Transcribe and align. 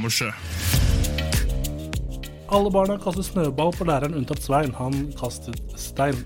Er 0.00 0.08
Kammerset. 0.08 0.34
Alle 2.50 2.70
barna 2.70 2.96
kastet 2.98 3.24
snøball 3.28 3.72
på 3.76 3.84
læreren 3.84 4.14
unntatt 4.14 4.42
Svein. 4.42 4.72
Han 4.74 5.12
kastet 5.18 5.60
stein. 5.76 6.16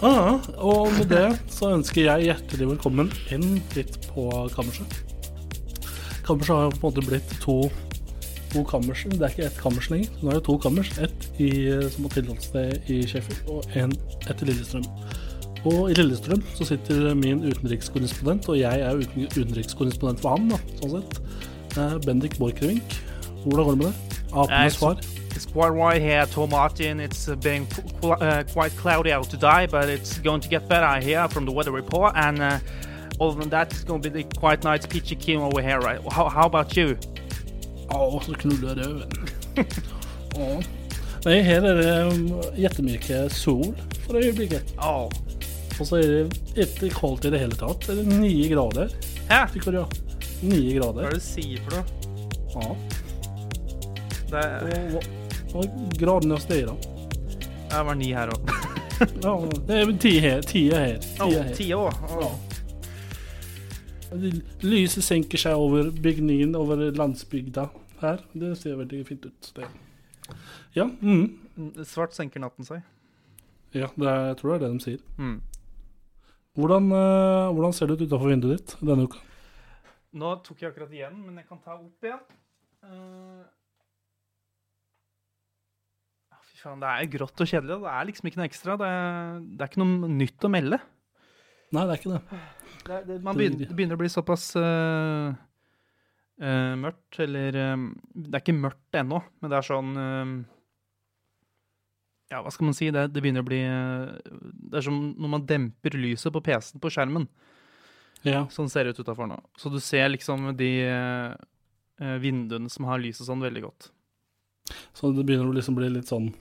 Ah, 0.00 0.38
og 0.56 0.92
med 0.94 1.08
det 1.10 1.38
så 1.50 1.72
ønsker 1.74 2.04
jeg 2.06 2.28
hjertelig 2.28 2.68
velkommen 2.70 3.10
inn 3.34 3.60
litt 3.74 3.98
på 4.06 4.28
kammerset. 4.54 4.94
Kammerset 6.24 6.54
har 6.54 6.70
på 6.70 6.76
en 6.78 6.84
måte 6.86 7.04
blitt 7.04 7.34
to, 7.42 7.70
to 8.52 8.64
kammers. 8.64 9.04
Det 9.10 9.20
er 9.20 9.34
ikke 9.34 9.48
ett 9.48 9.60
kammers 9.60 9.90
lenger. 9.90 10.14
Nå 10.22 10.30
er 10.30 10.38
det 10.38 10.46
to 10.46 10.58
kammers. 10.62 10.92
Ett 11.02 11.28
i, 11.42 11.50
som 11.90 12.06
har 12.06 12.14
tilholdssted 12.14 12.92
i 12.94 13.02
Sheffield, 13.10 13.50
og 13.50 13.66
én 13.74 13.96
etter 14.28 14.46
Lillestrøm. 14.46 14.86
Og 15.66 15.90
i 15.90 15.98
Lillestrøm 15.98 16.44
så 16.54 16.64
sitter 16.68 17.10
min 17.18 17.42
utenrikskorrespondent, 17.42 18.48
og 18.48 18.60
jeg 18.60 18.86
er 18.86 19.02
uten, 19.02 19.26
utenrikskorrespondent 19.34 20.22
for 20.22 20.36
ham, 20.36 20.52
da, 20.54 20.62
sånn 20.78 21.00
sett. 21.00 21.47
Eh, 21.78 21.98
Bendik 22.06 22.38
Borchgrevink. 22.38 23.02
Hvordan 23.44 23.64
går 23.64 23.70
det 23.70 23.78
med 23.78 23.86
det? 23.86 23.94
Apenes 24.32 24.76
far. 24.76 24.96
It's 25.36 25.46
quite 25.52 25.70
right 25.70 26.02
here, 26.02 26.26
Tom 26.26 26.50
Martin. 26.50 27.00
It's 27.00 27.28
uh, 27.28 27.36
been 27.36 27.66
uh, 28.02 28.42
quite 28.52 28.72
cloudy 28.76 29.12
out 29.12 29.30
today, 29.30 29.66
but 29.66 29.88
it's 29.88 30.18
going 30.18 30.42
to 30.42 30.48
get 30.48 30.68
better 30.68 31.00
here 31.00 31.28
from 31.28 31.44
the 31.46 31.52
weather 31.52 31.70
report. 31.70 32.12
And 32.16 32.40
uh, 32.40 32.58
other 33.20 33.38
than 33.40 33.48
that, 33.50 33.70
it's 33.72 33.84
going 33.84 34.02
to 34.02 34.10
be 34.10 34.22
the 34.22 34.38
quite 34.40 34.64
nice 34.64 34.86
peachy 34.86 35.14
keen 35.14 35.38
over 35.38 35.62
here, 35.62 35.78
right? 35.78 36.00
How, 36.12 36.28
how 36.28 36.46
about 36.46 36.76
you? 36.76 36.96
Å, 37.88 38.20
så 38.24 38.34
knuller 38.36 38.74
røven. 38.76 39.08
Å. 40.36 40.48
Nei, 41.24 41.38
her 41.42 41.64
er 41.64 41.78
det 41.78 41.94
um, 42.10 42.26
jättemyke 42.58 43.22
sol 43.32 43.70
for 44.04 44.18
øyeblikket. 44.18 44.74
Oh, 44.82 45.08
Og 45.78 45.86
så 45.86 45.96
er 45.96 46.02
det 46.02 46.66
ikke 46.66 46.90
kaldt 46.98 47.24
i 47.28 47.30
det 47.32 47.40
hele 47.40 47.56
tatt. 47.56 47.86
Det 47.86 48.02
er 48.02 48.18
ni 48.18 48.34
grader. 48.50 48.90
Hæ? 49.30 49.44
Tykker 49.54 49.78
du? 50.42 50.48
grader. 50.78 51.02
Hva 51.02 51.08
er 51.08 51.14
det 51.14 51.20
du 51.20 51.26
sier 51.26 51.58
for 51.64 51.72
noe? 51.78 51.84
Ja. 52.54 52.66
Det, 54.28 54.42
er... 54.44 54.96
og, 54.98 55.62
og 55.62 55.94
gradene 55.98 56.38
stiger. 56.42 56.74
det 57.70 57.82
var 57.90 57.96
ni 57.98 58.12
her 58.16 58.34
òg. 58.34 58.52
Ja, 58.98 59.32
det 59.68 59.76
er 59.78 59.90
ti 60.02 60.10
her. 60.18 60.40
Ti 60.42 60.60
er 60.74 60.80
her. 60.82 60.96
Ti 61.04 61.22
Oh, 61.22 61.30
er 61.30 61.44
her. 61.46 61.52
ti 61.54 61.66
oh. 61.76 61.86
Ja. 62.18 62.30
Lyset 64.64 65.04
senker 65.06 65.38
seg 65.38 65.54
over 65.54 65.92
bygningen, 65.94 66.56
over 66.58 66.80
landsbygda 66.96 67.68
her. 68.00 68.24
Det 68.34 68.56
ser 68.58 68.74
veldig 68.80 69.04
fint 69.06 69.28
ut. 69.28 69.52
Det. 69.54 69.68
Ja, 70.74 70.88
mm. 70.88 71.84
Svart 71.86 72.16
senker 72.16 72.42
natten 72.42 72.66
seg. 72.66 72.82
ja 73.76 73.86
det 73.94 74.08
er, 74.08 74.26
jeg 74.32 74.36
tror 74.40 74.50
det 74.50 74.56
er 74.58 74.64
det 74.66 74.72
de 74.74 74.84
sier. 74.84 75.00
Mm. 75.20 75.38
Hvordan, 76.58 76.90
eh, 76.98 77.48
hvordan 77.54 77.72
ser 77.76 77.86
det 77.86 78.00
ut 78.00 78.06
utafor 78.08 78.32
vinduet 78.32 78.58
ditt 78.58 78.76
denne 78.82 79.06
uka? 79.06 79.22
Nå 80.16 80.34
tok 80.46 80.62
jeg 80.62 80.72
akkurat 80.72 80.92
igjen, 80.94 81.16
men 81.26 81.36
jeg 81.40 81.48
kan 81.48 81.60
ta 81.60 81.76
opp 81.76 82.06
igjen. 82.08 82.22
Uh, 82.84 83.42
ja, 86.32 86.38
Fy 86.48 86.62
faen, 86.62 86.80
det 86.80 86.92
er 86.92 87.10
grått 87.12 87.44
og 87.44 87.50
kjedelig. 87.50 87.80
Det 87.82 87.90
er 87.92 88.08
liksom 88.08 88.30
ikke 88.30 88.40
noe 88.40 88.48
ekstra. 88.48 88.78
Det 88.80 88.88
er, 88.88 89.42
det 89.44 89.66
er 89.66 89.72
ikke 89.72 89.82
noe 89.84 90.14
nytt 90.14 90.48
å 90.48 90.52
melde. 90.52 90.80
Nei, 91.76 91.84
det 91.84 91.92
er 91.92 92.00
ikke 92.00 92.14
det. 92.14 92.40
Det, 92.88 92.98
det, 93.04 93.18
man 93.24 93.36
begynner, 93.36 93.68
det 93.68 93.76
begynner 93.76 93.98
å 93.98 94.00
bli 94.00 94.08
såpass 94.08 94.46
uh, 94.56 95.34
uh, 96.40 96.74
mørkt, 96.80 97.18
eller 97.24 97.58
eh, 97.58 97.82
Det 98.14 98.32
er 98.32 98.44
ikke 98.44 98.56
mørkt 98.56 98.96
ennå, 98.96 99.20
men 99.40 99.52
det 99.52 99.58
er 99.58 99.66
sånn 99.66 99.90
eh, 100.00 100.30
Ja, 102.32 102.40
hva 102.44 102.52
skal 102.54 102.70
man 102.70 102.78
si? 102.78 102.88
Det, 102.94 103.08
det 103.12 103.24
begynner 103.24 103.44
å 103.44 103.48
bli 103.48 103.60
Det 103.60 104.80
er 104.80 104.86
som 104.86 104.98
når 105.18 105.34
man 105.34 105.46
demper 105.48 105.98
lyset 105.98 106.32
på 106.32 106.44
PC-en 106.44 106.82
på 106.82 106.92
skjermen. 106.94 107.28
Ja. 108.26 108.46
Sånn 108.50 108.68
ser 108.70 108.84
det 108.88 108.96
ut 108.96 109.00
utafor 109.04 109.28
nå. 109.30 109.36
Så 109.60 109.70
du 109.70 109.78
ser 109.80 110.08
liksom 110.10 110.50
de 110.58 110.70
eh, 110.88 112.16
vinduene 112.22 112.70
som 112.72 112.84
har 112.90 112.98
lys 113.02 113.20
og 113.22 113.28
sånn, 113.30 113.44
veldig 113.44 113.62
godt. 113.62 113.90
Så 114.96 115.12
det 115.16 115.24
begynner 115.28 115.48
å 115.48 115.54
liksom 115.56 115.76
bli 115.78 115.88
litt 115.94 116.10
sånn 116.10 116.32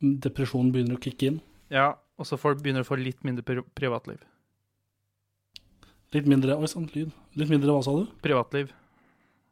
Depresjonen 0.00 0.70
begynner 0.72 0.96
å 0.96 1.02
kicke 1.04 1.26
inn. 1.28 1.40
Ja, 1.68 1.90
og 2.16 2.24
så 2.24 2.38
får, 2.40 2.54
begynner 2.62 2.80
du 2.80 2.86
å 2.86 2.88
få 2.88 2.96
litt 2.96 3.20
mindre 3.26 3.44
pri 3.44 3.60
privatliv. 3.76 4.22
Litt 6.14 6.26
mindre 6.30 6.56
Oi 6.56 6.68
sann, 6.70 6.86
lyd. 6.94 7.10
Litt 7.38 7.50
mindre 7.52 7.74
hva 7.74 7.82
sa 7.84 7.92
du? 7.98 8.06
Privatliv. 8.24 8.72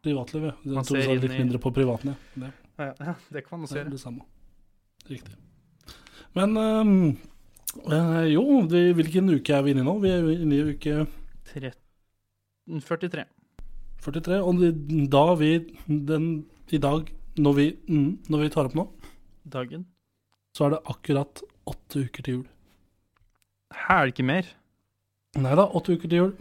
Privatliv, 0.07 0.47
ja. 0.49 0.55
Jeg 0.65 0.73
Man 0.79 0.87
tror 0.89 0.97
du 0.97 1.05
sa 1.05 1.13
litt 1.19 1.29
i- 1.29 1.39
mindre 1.43 1.61
på 1.63 1.73
privaten, 1.77 2.15
ja. 2.15 2.17
Det, 2.47 2.53
Ja, 2.79 2.95
ja, 3.11 3.15
det 3.35 3.43
kan 3.45 3.59
man 3.59 3.67
også 3.69 3.75
se. 3.77 3.85
Det, 3.85 3.91
det 3.93 4.01
samme. 4.01 4.25
Riktig. 5.11 5.37
Men 6.35 6.57
ehm, 6.57 7.17
eh, 7.87 8.25
jo, 8.33 8.43
det, 8.69 8.83
hvilken 8.99 9.31
uke 9.35 9.55
er 9.55 9.63
vi 9.63 9.73
inne 9.75 9.85
i 9.85 9.87
nå? 9.87 9.95
Vi 10.03 10.11
er 10.13 10.27
inne 10.35 10.57
i 10.59 10.73
uke 10.75 11.07
13, 11.53 11.73
43. 12.85 13.25
43. 14.05 14.41
Og 14.45 14.61
det- 14.61 15.11
da 15.11 15.35
vi 15.35 15.53
den 15.89 16.47
i 16.71 16.79
dag, 16.79 17.09
når 17.39 17.55
vi, 17.55 17.67
mm, 17.89 18.19
når 18.29 18.43
vi 18.43 18.49
tar 18.51 18.65
opp 18.69 18.75
nå, 18.75 18.89
Dagen. 19.49 19.87
så 20.55 20.67
er 20.67 20.71
det 20.77 20.85
akkurat 20.85 21.43
åtte 21.67 22.05
uker 22.05 22.23
til 22.23 22.35
jul. 22.35 22.47
Her 23.75 24.03
er 24.03 24.07
det 24.07 24.15
ikke 24.15 24.25
mer. 24.27 24.47
Nei 25.37 25.55
da, 25.55 25.67
åtte 25.67 25.93
uker 25.97 26.09
til 26.09 26.19
jul. 26.19 26.33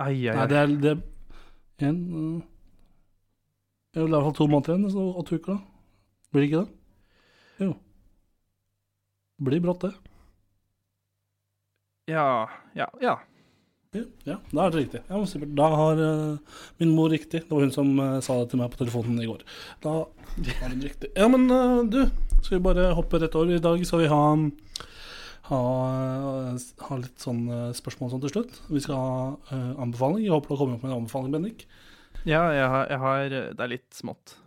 Ai, 0.00 0.28
ai, 0.28 0.34
Nei, 0.34 0.46
det 0.46 0.56
er, 0.56 0.66
det 0.66 1.02
en 1.84 1.98
uh, 2.14 2.42
Det 3.94 4.02
er 4.02 4.06
i 4.06 4.10
hvert 4.10 4.24
fall 4.26 4.34
to 4.34 4.46
måneder 4.50 4.74
igjen, 4.74 4.90
så 4.90 5.04
åtte 5.20 5.36
uker, 5.38 5.54
da. 5.54 5.60
Blir 6.32 6.42
det 6.42 6.50
ikke 6.50 6.62
det? 6.64 6.70
Jo. 7.66 7.76
Blir 9.44 9.60
brått, 9.62 9.80
det. 9.86 9.92
Ja, 12.10 12.48
ja, 12.76 12.88
ja. 13.00 13.18
Ja, 14.26 14.40
da 14.50 14.64
er 14.64 14.72
det 14.74 14.80
riktig. 14.80 15.00
Ja. 15.06 15.20
Da 15.54 15.66
har 15.70 16.00
uh, 16.02 16.60
min 16.82 16.90
mor 16.96 17.12
riktig. 17.12 17.44
Det 17.46 17.52
var 17.52 17.62
hun 17.62 17.72
som 17.72 17.92
uh, 18.00 18.18
sa 18.24 18.40
det 18.40 18.50
til 18.50 18.60
meg 18.60 18.72
på 18.72 18.80
telefonen 18.80 19.20
i 19.22 19.28
går. 19.28 19.44
Da 19.84 19.92
har 20.02 20.72
hun 20.72 20.82
riktig. 20.82 21.12
Ja, 21.14 21.28
men 21.30 21.46
uh, 21.46 21.84
du, 21.86 22.00
skal 22.40 22.58
vi 22.58 22.64
bare 22.66 22.90
hoppe 22.98 23.22
rett 23.22 23.36
over? 23.38 23.54
I 23.54 23.62
dag 23.62 23.84
skal 23.86 24.02
vi 24.02 24.10
ha 24.10 24.22
ha, 25.44 25.60
ha 26.88 26.96
litt 26.98 27.20
sånn 27.22 27.42
uh, 27.46 27.68
spørsmål 27.76 28.12
sånn 28.12 28.24
til 28.24 28.32
slutt. 28.34 28.58
Vi 28.72 28.82
skal 28.82 28.98
ha 28.98 29.18
uh, 29.52 29.74
anbefaling. 29.84 30.24
Jeg 30.24 30.34
håper 30.34 30.50
du 30.50 30.56
har 30.56 30.62
kommet 30.64 30.80
opp 30.80 30.86
med 30.86 30.90
en 30.90 31.02
anbefaling, 31.02 31.36
Bendik. 31.36 31.66
Ja, 32.24 32.48
jeg 32.56 32.66
har, 32.72 32.88
jeg 32.88 33.00
har 33.02 33.36
Det 33.36 33.62
er 33.62 33.70
litt 33.76 33.90
smått. 33.94 34.38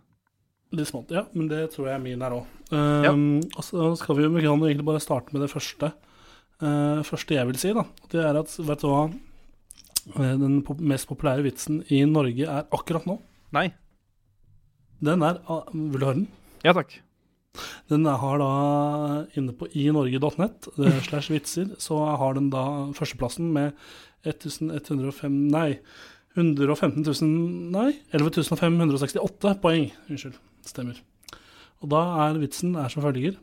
Litt 0.76 0.90
smått, 0.90 1.14
ja, 1.14 1.24
men 1.32 1.48
det 1.48 1.70
tror 1.72 1.88
jeg 1.88 2.04
min 2.04 2.20
er 2.20 2.34
òg. 2.36 2.56
Ja. 2.68 3.14
Og 3.14 3.64
så 3.64 3.94
skal 3.96 4.18
vi 4.18 4.26
jo 4.26 4.34
vi 4.34 4.42
kan 4.44 4.60
jo 4.60 4.68
egentlig 4.68 4.84
bare 4.90 5.00
starte 5.00 5.32
med 5.32 5.46
det 5.46 5.48
første. 5.54 5.94
Eh, 6.58 7.00
første 7.06 7.36
jeg 7.36 7.46
vil 7.46 7.58
si, 7.60 7.70
da. 7.76 7.84
Det 8.10 8.22
er 8.24 8.38
at, 8.40 8.54
vet 8.66 8.82
du 8.82 8.88
hva 8.90 9.02
eh, 10.18 10.34
den 10.40 10.60
pop 10.66 10.80
mest 10.82 11.06
populære 11.10 11.44
vitsen 11.46 11.82
i 11.94 12.00
Norge 12.08 12.48
er 12.48 12.66
akkurat 12.74 13.06
nå? 13.06 13.18
Nei. 13.54 13.68
Den 15.04 15.22
er 15.22 15.38
uh, 15.46 15.68
Vil 15.70 16.00
du 16.02 16.06
høre 16.08 16.16
den? 16.18 16.26
Ja 16.66 16.72
takk. 16.74 16.96
Den 17.90 18.04
er- 18.10 18.18
har 18.18 18.38
da 18.42 18.48
inne 19.38 19.54
på 19.54 19.68
inorge.net 19.70 20.66
eh, 20.78 20.98
slash 21.06 21.30
vitser, 21.30 21.70
så 21.78 22.00
har 22.18 22.34
den 22.34 22.50
da 22.50 22.64
førsteplassen 22.98 23.52
med 23.54 23.72
1105 24.26 25.30
Nei, 25.54 25.78
115 26.34 27.06
000 27.06 27.70
Nei, 27.74 27.92
11.568 28.14 29.54
poeng. 29.62 29.92
Unnskyld. 30.10 30.34
Stemmer. 30.66 30.98
Og 31.78 31.90
da 31.94 32.02
er 32.26 32.40
vitsen 32.42 32.74
er 32.76 32.90
som 32.90 33.04
følger. 33.06 33.38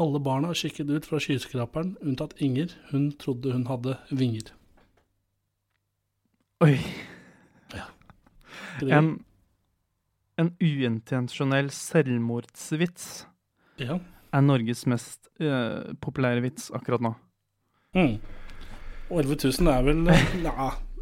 Alle 0.00 0.20
barna 0.24 0.54
kikket 0.56 0.88
ut 0.88 1.06
fra 1.08 1.20
skyskraperen, 1.20 1.94
unntatt 2.00 2.38
Inger. 2.40 2.72
Hun 2.90 3.10
trodde 3.20 3.52
hun 3.52 3.66
hadde 3.68 3.98
vinger. 4.08 4.54
Oi. 6.64 6.78
Ja. 7.74 7.86
En, 8.80 9.10
en 10.40 10.54
uintensjonell 10.60 11.68
selvmordsvits? 11.74 13.10
Ja. 13.80 13.98
er 14.32 14.44
Norges 14.44 14.86
mest 14.88 15.28
uh, 15.42 15.92
populære 16.00 16.44
vits 16.44 16.70
akkurat 16.76 17.02
nå. 17.04 17.14
Mm. 17.96 18.16
Og 19.10 19.22
11 19.24 19.38
000 19.60 19.72
er 19.72 19.86
vel 19.88 20.04
Nei, 20.06 20.18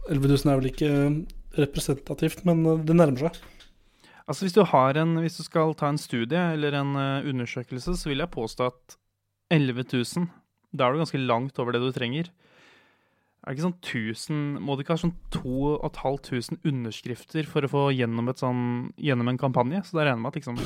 11 0.09 0.31
000 0.33 0.53
er 0.53 0.61
vel 0.61 0.71
ikke 0.71 0.93
representativt, 1.59 2.45
men 2.49 2.65
eh, 2.65 2.85
det 2.87 2.97
nærmer 2.97 3.29
seg. 3.29 3.39
Altså 4.29 4.45
hvis 4.45 4.57
du, 4.57 4.61
har 4.69 4.99
en, 5.01 5.15
hvis 5.23 5.39
du 5.41 5.45
skal 5.47 5.73
ta 5.79 5.89
en 5.89 6.01
studie 6.01 6.41
eller 6.53 6.75
en 6.77 6.97
eh, 7.01 7.29
undersøkelse, 7.31 7.95
så 7.97 8.11
vil 8.11 8.21
jeg 8.21 8.31
påstå 8.35 8.67
at 8.69 8.99
11 9.55 9.87
000, 9.89 10.27
da 10.77 10.85
er 10.85 10.93
du 10.93 11.01
ganske 11.01 11.21
langt 11.23 11.59
over 11.63 11.73
det 11.73 11.81
du 11.81 11.89
trenger. 11.97 12.29
Er 13.39 13.55
det 13.55 13.57
ikke 13.57 13.69
sånn 13.69 13.79
1000 13.79 14.41
Må 14.67 14.75
du 14.75 14.83
ikke 14.83 14.97
ha 14.97 15.01
sånn 15.01 15.15
2500 15.33 16.59
underskrifter 16.67 17.47
for 17.49 17.65
å 17.65 17.71
få 17.71 17.85
gjennom, 17.95 18.29
et 18.29 18.43
sånn, 18.43 18.91
gjennom 19.01 19.31
en 19.31 19.39
kampanje? 19.41 19.81
Så 19.87 19.97
da 19.97 20.05
regner 20.05 20.19
jeg 20.19 20.25
med 20.25 20.33
at 20.33 20.39
liksom 20.41 20.59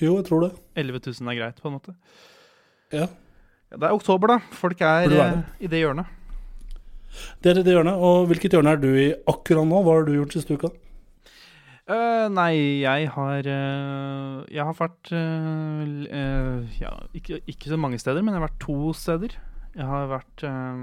Jo, 0.00 0.14
jeg 0.14 0.26
tror 0.30 0.46
det. 0.46 0.50
11 0.80 1.02
000 1.10 1.32
er 1.34 1.40
greit, 1.40 1.60
på 1.60 1.68
en 1.68 1.76
måte. 1.76 1.96
Ja. 2.94 3.10
Ja, 3.74 3.76
det 3.76 3.90
er 3.90 3.96
oktober, 3.98 4.36
da. 4.36 4.54
Folk 4.54 4.80
er 4.86 5.10
det 5.10 5.20
eh, 5.20 5.42
i 5.66 5.70
det 5.70 5.82
hjørnet. 5.82 6.08
Det 7.42 7.52
er 7.52 7.60
i 7.60 7.66
det 7.66 7.74
hjørnet. 7.74 8.00
Og 8.08 8.30
hvilket 8.30 8.54
hjørne 8.56 8.72
er 8.74 8.80
du 8.80 8.88
i 8.94 9.10
akkurat 9.30 9.66
nå? 9.68 9.82
Hva 9.84 9.98
har 9.98 10.08
du 10.08 10.14
gjort 10.14 10.38
siste 10.38 10.56
uka? 10.56 10.70
Eh, 11.84 12.26
nei, 12.32 12.80
jeg 12.80 13.10
har 13.12 13.44
uh, 13.44 14.36
Jeg 14.48 14.64
har 14.64 14.76
vært 14.78 15.10
uh, 15.12 16.62
ja, 16.80 16.94
ikke, 17.12 17.42
ikke 17.44 17.68
så 17.74 17.76
mange 17.76 17.98
steder, 18.00 18.24
men 18.24 18.32
jeg 18.32 18.40
har 18.40 18.46
vært 18.46 18.62
to 18.64 18.94
steder. 18.96 19.36
Jeg 19.74 19.88
har 19.90 20.06
vært 20.06 20.44
eh, 20.46 20.82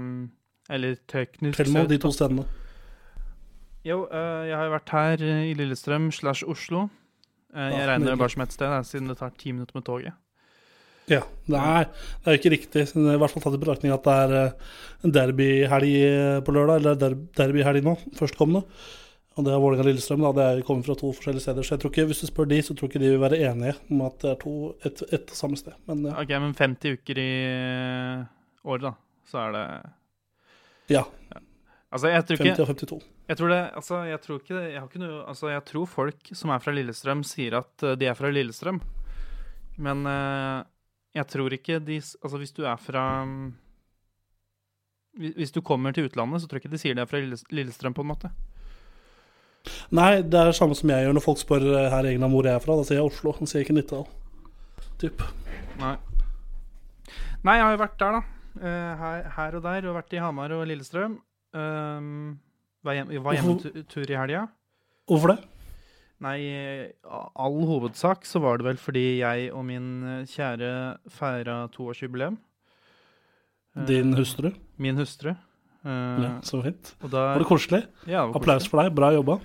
Eller 0.76 0.98
teknisk 1.08 1.56
Tell 1.56 1.70
meg 1.72 1.86
om 1.86 1.90
de 1.90 1.98
to 1.98 2.10
stedene. 2.14 2.44
Jo, 3.82 4.04
jeg 4.12 4.54
har 4.54 4.68
vært 4.70 4.92
her 4.94 5.22
i 5.48 5.54
Lillestrøm 5.58 6.10
slash 6.14 6.44
Oslo. 6.46 6.84
Jeg 7.50 7.72
Ja, 7.72 7.86
regner 7.88 8.12
det 8.12 8.18
bare 8.20 8.30
som 8.30 8.44
ett 8.44 8.52
sted, 8.54 8.74
siden 8.86 9.08
det 9.10 9.16
tar 9.18 9.32
ti 9.34 9.50
minutter 9.50 9.74
med 9.74 9.86
toget. 9.88 10.12
Ja. 11.10 11.24
Det 11.48 11.58
er 11.58 11.88
jo 12.28 12.36
ikke 12.36 12.52
riktig. 12.52 12.84
I 12.94 13.16
hvert 13.18 13.32
fall 13.32 13.42
tatt 13.42 13.56
i 13.56 13.62
betraktning 13.64 13.96
at 13.96 14.06
det 14.06 14.14
er 14.20 15.16
derbyhelg 15.18 16.44
på 16.46 16.54
lørdag, 16.54 16.78
eller 16.78 17.00
der, 17.00 17.16
derbyhelg 17.40 17.82
nå, 17.88 17.96
førstkommende. 18.20 18.62
Og 19.36 19.44
det 19.46 19.52
er 19.54 19.60
Vålerenga-Lillestrøm. 19.62 20.20
da, 20.20 20.32
Det 20.32 20.44
er- 20.58 20.62
kommer 20.66 20.82
fra 20.84 20.94
to 20.94 21.12
forskjellige 21.12 21.40
steder. 21.40 21.62
Så 21.64 21.70
jeg 21.76 21.80
tror 21.80 21.90
ikke, 21.92 22.06
hvis 22.06 22.20
du 22.20 22.26
spør 22.26 22.48
de, 22.48 22.58
så 22.62 22.74
tror 22.76 22.88
ikke 22.90 23.00
de 23.00 23.10
vil 23.10 23.20
være 23.20 23.38
enige 23.50 23.74
om 23.90 24.00
at 24.02 24.18
det 24.20 24.30
er 24.30 24.34
to, 24.42 24.74
et, 24.84 25.02
et 25.12 25.30
samme 25.30 25.56
sted. 25.56 25.72
Men 25.88 26.04
ja. 26.04 26.20
Ok, 26.20 26.28
men 26.28 26.52
50 26.54 26.92
uker 26.98 27.18
i 27.18 27.30
eh, 27.48 28.24
året, 28.64 28.82
da, 28.82 28.92
så 29.24 29.38
er 29.48 29.52
det 29.52 29.66
ja 30.90 31.02
Altså, 31.92 32.08
jeg 32.08 32.24
tror 32.26 32.36
50 32.44 32.60
og 32.60 32.66
52. 32.76 33.02
Jeg 33.28 33.36
tror 33.36 33.48
det, 33.48 33.70
altså, 33.76 33.96
jeg 34.08 34.20
tror 34.22 34.38
ikke 34.40 34.54
det, 34.56 34.72
jeg 34.72 34.80
har 34.80 34.88
ikke 34.88 35.00
noe 35.00 35.24
Altså, 35.28 35.48
jeg 35.52 35.64
tror 35.64 35.86
folk 35.86 36.30
som 36.32 36.50
er 36.50 36.58
fra 36.58 36.72
Lillestrøm, 36.72 37.22
sier 37.24 37.54
at 37.58 37.82
eh, 37.82 37.94
de 37.96 38.06
er 38.06 38.14
fra 38.14 38.30
Lillestrøm. 38.32 38.80
Men 39.78 40.04
uh, 40.06 40.64
jeg 41.14 41.26
tror 41.28 41.52
ikke 41.52 41.78
de 41.84 41.96
Altså, 41.96 42.36
hvis 42.38 42.52
du 42.52 42.62
er 42.64 42.76
fra 42.76 43.04
hvis- 45.18 45.34
Hvis 45.36 45.52
du 45.52 45.60
kommer 45.60 45.92
til 45.92 46.04
utlandet, 46.08 46.40
så 46.42 46.46
tror 46.48 46.56
jeg 46.60 46.64
ikke 46.64 46.72
de 46.76 46.78
sier 46.78 46.94
de 46.94 47.00
er 47.02 47.06
fra 47.06 47.20
Lillestrøm, 47.50 47.94
på 47.94 48.00
en 48.02 48.08
måte. 48.12 48.30
Nei, 49.94 50.22
det 50.22 50.38
er 50.38 50.50
det 50.50 50.56
samme 50.58 50.76
som 50.78 50.90
jeg 50.90 51.04
gjør 51.04 51.16
når 51.16 51.24
folk 51.24 51.40
spør 51.40 51.66
eh, 51.70 51.90
her 51.92 52.08
i 52.08 52.14
England 52.14 52.34
hvor 52.34 52.48
jeg 52.48 52.58
er 52.58 52.64
fra. 52.64 52.78
Da 52.78 52.86
sier 52.88 52.98
jeg 52.98 53.10
Oslo, 53.10 53.34
da 53.38 53.48
sier 53.48 53.62
jeg 53.62 53.68
ikke 53.68 53.76
Nittedal. 53.78 54.06
Typ. 55.02 55.24
Nei. 55.80 55.94
Nei, 57.42 57.56
jeg 57.58 57.66
har 57.66 57.74
jo 57.74 57.82
vært 57.82 58.00
der, 58.00 58.18
da. 58.18 58.22
Eh, 58.62 59.02
her, 59.02 59.28
her 59.36 59.58
og 59.58 59.64
der. 59.66 59.88
Og 59.88 59.98
vært 59.98 60.16
i 60.16 60.22
Hamar 60.22 60.54
og 60.56 60.66
Lillestrøm. 60.70 61.18
Um, 61.52 62.38
var 62.82 62.96
hjem, 62.96 63.10
var 63.22 63.36
hjemmetur 63.36 64.10
i 64.10 64.18
helga. 64.18 64.46
Hvorfor 65.10 65.34
det? 65.34 65.40
Nei, 66.22 66.38
all 67.02 67.64
hovedsak 67.66 68.26
så 68.28 68.38
var 68.42 68.60
det 68.60 68.66
vel 68.68 68.78
fordi 68.78 69.04
jeg 69.18 69.48
og 69.50 69.64
min 69.66 69.88
eh, 70.06 70.26
kjære 70.30 70.72
feira 71.10 71.64
toårsjubileum. 71.74 72.38
Din 73.88 74.12
hustru? 74.14 74.52
Min 74.76 75.00
hustru. 75.00 75.32
Eh, 75.84 76.22
Ja, 76.22 76.40
så 76.46 76.62
fint. 76.62 76.94
da, 77.02 77.34
Var 77.34 77.38
det 77.42 77.46
koselig? 77.48 77.82
ja, 78.06 78.22
det 78.26 78.32
var 78.32 78.36
Applaus 78.40 78.62
koselig. 78.62 78.70
for 78.70 78.82
deg, 78.82 78.94
bra 78.94 79.12
jobba. 79.12 79.40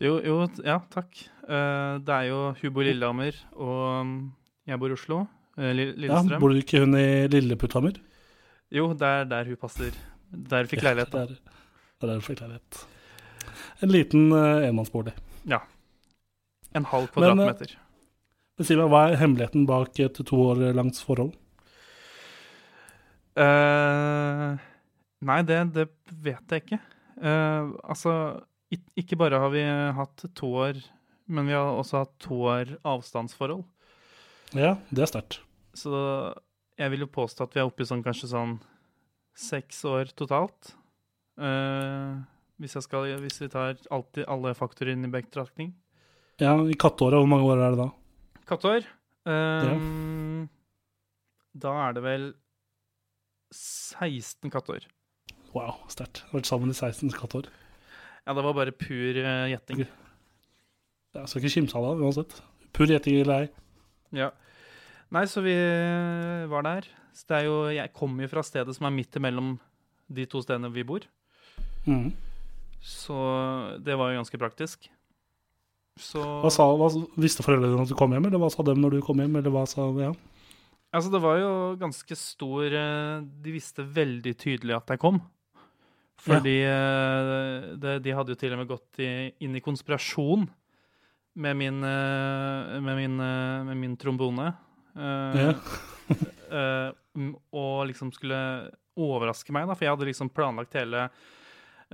Jo, 0.00 0.20
jo, 0.22 0.36
ja, 0.64 0.78
takk. 0.94 1.10
Uh, 1.48 1.98
det 2.04 2.08
er 2.14 2.28
jo 2.28 2.54
hun 2.60 2.72
bor 2.72 2.82
i 2.82 2.92
Lillehammer, 2.92 3.34
og 3.56 4.00
um, 4.00 4.12
jeg 4.66 4.78
bor 4.78 4.88
i 4.88 4.92
Oslo. 4.96 5.26
Lillestrøm. 5.58 5.98
Li- 5.98 6.08
Ja, 6.08 6.22
bor 6.38 6.38
Bor 6.48 6.54
ikke 6.60 6.80
hun 6.84 6.94
i 6.94 7.26
Lilleputthammer? 7.32 7.96
Jo, 8.70 8.92
det 8.94 9.02
er 9.08 9.24
der 9.24 9.44
hun 9.48 9.56
passer. 9.56 9.90
Der 10.30 10.62
hun 10.62 10.68
fikk 10.70 10.82
leilighet. 10.84 11.12
Ja, 11.14 11.24
Der, 11.26 11.34
der 12.00 12.08
er 12.08 12.12
hun 12.20 12.22
fikk 12.22 12.40
leilighet. 12.40 12.84
En 13.82 13.88
liten 13.90 14.30
uh, 14.32 14.62
enmannsbolig. 14.68 15.14
En 16.76 16.84
halv 16.84 17.04
eh, 17.08 17.12
kvadratmeter. 17.14 17.70
Men 18.58 18.66
si 18.68 18.76
meg, 18.76 18.90
hva 18.92 19.06
er 19.08 19.16
hemmeligheten 19.16 19.66
bak 19.66 19.98
et 20.04 20.18
to 20.28 20.36
år 20.50 20.60
langt 20.76 20.98
forhold? 21.00 21.32
Eh, 23.38 24.58
nei, 25.24 25.40
det, 25.46 25.58
det 25.74 25.86
vet 26.22 26.54
jeg 26.54 26.64
ikke. 26.64 26.78
Uh, 27.18 27.74
altså, 27.90 28.12
ikke 28.98 29.18
bare 29.18 29.40
har 29.42 29.50
vi 29.54 29.64
hatt 29.96 30.24
to 30.38 30.52
år, 30.66 30.78
men 31.28 31.48
vi 31.48 31.56
har 31.56 31.72
også 31.74 32.04
hatt 32.04 32.14
to 32.22 32.38
år 32.52 32.76
avstandsforhold. 32.86 33.64
Ja, 34.56 34.76
det 34.90 35.04
er 35.04 35.10
sterkt. 35.10 35.40
Så 35.76 35.92
jeg 36.78 36.92
vil 36.94 37.04
jo 37.04 37.10
påstå 37.12 37.44
at 37.48 37.56
vi 37.56 37.60
er 37.62 37.68
oppe 37.68 37.84
i 37.84 37.88
sånn 37.88 38.04
kanskje 38.06 38.30
sånn 38.30 38.58
seks 39.38 39.82
år 39.88 40.10
totalt. 40.18 40.72
Uh, 41.38 42.22
hvis, 42.58 42.74
jeg 42.78 42.86
skal, 42.86 43.10
hvis 43.22 43.40
vi 43.42 43.50
tar 43.52 43.76
alltid 43.94 44.26
alle 44.30 44.54
faktorer 44.58 44.94
inn 44.94 45.06
i 45.06 45.12
betraktning. 45.12 45.72
Ja, 46.42 46.54
I 46.54 46.76
katteåret, 46.78 47.18
hvor 47.18 47.30
mange 47.30 47.46
år 47.50 47.60
er 47.66 47.74
det 47.74 47.82
da? 47.82 47.88
Katteår. 48.48 48.84
eh, 49.26 50.46
Da 51.58 51.72
er 51.88 51.96
det 51.96 52.02
vel 52.04 52.26
16 53.54 54.50
katteår. 54.52 54.86
Wow, 55.58 55.80
sterkt. 55.90 56.22
Vært 56.30 56.46
sammen 56.46 56.70
i 56.70 56.76
16 56.76 57.10
katteår. 57.16 57.48
Ja, 58.28 58.34
det 58.36 58.44
var 58.44 58.54
bare 58.54 58.74
pur 58.76 59.16
eh, 59.18 59.48
gjetting. 59.50 59.86
Jeg 61.16 61.30
skal 61.30 61.42
ikke 61.42 61.54
kimse 61.56 61.78
av 61.78 61.88
det 61.88 62.04
uansett. 62.04 62.36
Pur 62.76 62.86
gjetting 62.86 63.16
eller 63.18 63.46
ei. 63.46 63.48
Ja. 64.20 64.28
Nei, 65.14 65.24
så 65.26 65.42
vi 65.42 65.56
var 66.52 66.66
der. 66.66 66.86
Så 67.16 67.26
det 67.30 67.40
er 67.40 67.48
jo, 67.48 67.56
jeg 67.74 67.94
kommer 67.96 68.26
jo 68.26 68.30
fra 68.30 68.44
stedet 68.46 68.76
som 68.76 68.86
er 68.86 68.94
midt 68.94 69.16
imellom 69.18 69.56
de 70.06 70.26
to 70.30 70.42
stedene 70.44 70.70
vi 70.70 70.84
bor. 70.86 71.06
Mm. 71.88 72.12
Så 72.84 73.16
det 73.82 73.96
var 73.98 74.12
jo 74.12 74.20
ganske 74.20 74.40
praktisk. 74.40 74.86
Så 75.98 76.22
Hva 76.44 76.50
sa, 76.54 76.68
hva, 76.78 76.92
visste 77.18 77.42
foreldrene 77.42 77.74
dine 77.74 77.86
at 77.88 77.90
du 77.90 77.96
kom 77.98 78.12
hjem, 78.14 78.28
eller 78.28 78.38
hva 78.38 78.52
sa 78.54 78.62
dem 78.62 78.78
når 78.84 78.98
du 78.98 79.00
kom 79.02 79.18
hjem? 79.18 79.40
Eller 79.40 79.54
hva 79.54 79.64
sa, 79.66 79.88
ja. 79.98 80.12
Altså, 80.94 81.10
det 81.12 81.20
var 81.20 81.40
jo 81.40 81.50
ganske 81.76 82.16
stor 82.16 82.72
eh, 82.72 83.24
De 83.44 83.52
visste 83.52 83.84
veldig 83.84 84.32
tydelig 84.40 84.76
at 84.78 84.94
jeg 84.94 85.02
kom. 85.02 85.18
Fordi 86.18 86.56
ja. 86.64 87.74
det, 87.78 87.92
de 88.02 88.14
hadde 88.16 88.34
jo 88.34 88.38
til 88.40 88.54
og 88.54 88.58
med 88.62 88.70
gått 88.70 88.98
i, 89.04 89.10
inn 89.44 89.54
i 89.54 89.62
konspirasjon 89.62 90.48
med 91.38 91.56
min, 91.60 91.78
eh, 91.86 92.78
med 92.82 92.96
min, 92.98 93.14
eh, 93.22 93.64
med 93.68 93.78
min 93.78 93.96
trombone. 94.00 94.48
Eh, 94.98 95.38
Ja. 95.38 95.52
eh, 96.50 96.90
og 97.52 97.86
liksom 97.90 98.10
skulle 98.14 98.38
overraske 98.98 99.52
meg, 99.54 99.68
da, 99.68 99.76
for 99.76 99.86
jeg 99.86 99.94
hadde 99.94 100.08
liksom 100.08 100.30
planlagt 100.34 100.74
hele 100.74 101.06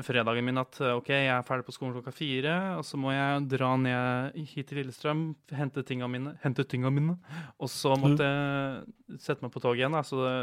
fredagen 0.02 0.46
min 0.46 0.58
at 0.58 0.80
OK, 0.82 1.10
jeg 1.12 1.30
er 1.30 1.44
ferdig 1.46 1.66
på 1.68 1.74
skolen 1.76 1.92
klokka 1.94 2.10
fire, 2.14 2.54
og 2.80 2.82
så 2.86 2.98
må 2.98 3.12
jeg 3.14 3.44
dra 3.52 3.68
ned 3.78 4.38
hit 4.50 4.66
til 4.70 4.80
Lillestrøm, 4.80 5.20
hente 5.54 5.84
tinga 5.86 6.08
mine, 6.10 6.32
hente 6.42 6.64
tinga 6.66 6.90
mine, 6.90 7.14
og 7.62 7.70
så 7.70 7.94
måtte 8.00 8.26
jeg 8.26 9.20
sette 9.22 9.44
meg 9.44 9.52
på 9.54 9.62
toget 9.62 9.84
igjen. 9.84 9.94
Da, 9.94 10.02
så 10.06 10.18
det, 10.22 10.34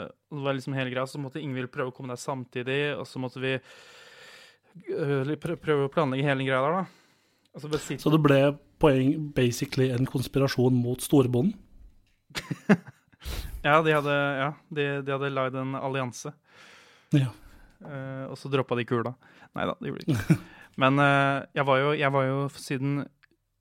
var 0.46 0.56
liksom 0.56 0.78
hele 0.78 0.94
greia. 0.94 1.10
Så 1.10 1.20
måtte 1.20 1.44
Ingvild 1.44 1.72
prøve 1.74 1.92
å 1.92 1.96
komme 1.96 2.14
der 2.14 2.22
samtidig, 2.22 2.80
og 2.96 3.04
så 3.10 3.20
måtte 3.24 3.44
vi 3.44 3.58
øh, 4.96 5.36
prøve 5.42 5.90
å 5.90 5.92
planlegge 5.92 6.30
hele 6.30 6.48
greia 6.48 6.64
der, 6.64 6.80
da. 6.80 6.86
Altså, 7.52 8.00
Så 8.00 8.14
det 8.14 8.22
ble 8.24 8.40
poeng 8.80 9.18
basically 9.36 9.90
en 9.92 10.08
konspirasjon 10.08 10.80
mot 10.80 11.04
storbonden? 11.04 11.58
Ja, 13.62 13.82
de 13.86 13.94
hadde, 13.94 14.14
ja, 14.42 14.54
de, 14.74 14.86
de 15.06 15.14
hadde 15.14 15.30
lagd 15.30 15.58
en 15.62 15.76
allianse. 15.78 16.34
Ja. 17.14 17.30
Uh, 17.82 18.30
og 18.32 18.38
så 18.38 18.50
droppa 18.50 18.78
de 18.78 18.86
kula. 18.90 19.14
Nei 19.58 19.66
da, 19.68 19.74
det 19.82 19.92
gjorde 19.92 20.06
det 20.08 20.16
ikke. 20.18 20.38
Men 20.82 21.00
uh, 21.04 21.42
jeg, 21.58 21.66
var 21.68 21.82
jo, 21.82 21.90
jeg 22.00 22.14
var 22.16 22.28
jo, 22.30 22.38
siden 22.56 22.94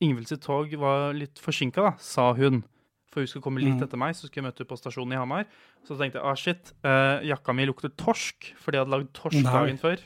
Ingvild 0.01 0.31
sitt 0.31 0.41
tog 0.47 0.71
var 0.81 1.11
litt 1.13 1.41
forsinka, 1.43 1.91
sa 2.01 2.31
hun. 2.39 2.63
For 3.11 3.21
hun 3.21 3.27
skulle 3.29 3.43
komme 3.45 3.61
litt 3.61 3.75
Mhm. 3.75 3.83
etter 3.85 3.99
meg, 4.01 4.15
så 4.15 4.29
skulle 4.29 4.45
jeg 4.45 4.47
møte 4.49 4.63
henne 4.63 4.71
på 4.71 4.79
stasjonen 4.79 5.13
i 5.13 5.19
Hamar. 5.19 5.45
Så 5.85 5.97
tenkte 5.99 6.21
jeg 6.21 6.25
ah, 6.31 6.39
shit, 6.39 6.71
uh, 6.87 7.19
jakka 7.27 7.53
mi 7.53 7.67
lukter 7.69 7.91
torsk, 7.99 8.53
fordi 8.63 8.79
jeg 8.79 8.85
hadde 8.87 8.95
lagd 8.95 9.11
torsk 9.19 9.43
Nei. 9.43 9.51
dagen 9.53 9.81
før. 9.83 10.01